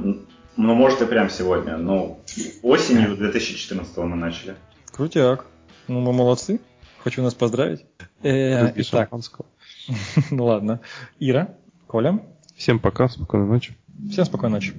Ну, 0.56 0.74
может 0.74 1.02
и 1.02 1.06
прям 1.06 1.30
сегодня. 1.30 1.76
Но 1.76 2.18
осенью 2.62 3.16
2014 3.16 3.96
мы 3.98 4.16
начали. 4.16 4.56
Крутяк. 4.92 5.46
Ну, 5.88 6.00
мы 6.00 6.12
молодцы. 6.12 6.60
Хочу 7.02 7.22
нас 7.22 7.34
поздравить. 7.34 7.84
Э, 8.22 8.72
итак. 8.76 9.10
ну 10.30 10.44
ладно. 10.46 10.80
Ира, 11.20 11.54
Коля. 11.86 12.20
Всем 12.56 12.78
пока, 12.78 13.08
спокойной 13.08 13.46
ночи. 13.46 13.76
Всем 14.10 14.24
спокойной 14.24 14.56
ночи. 14.56 14.74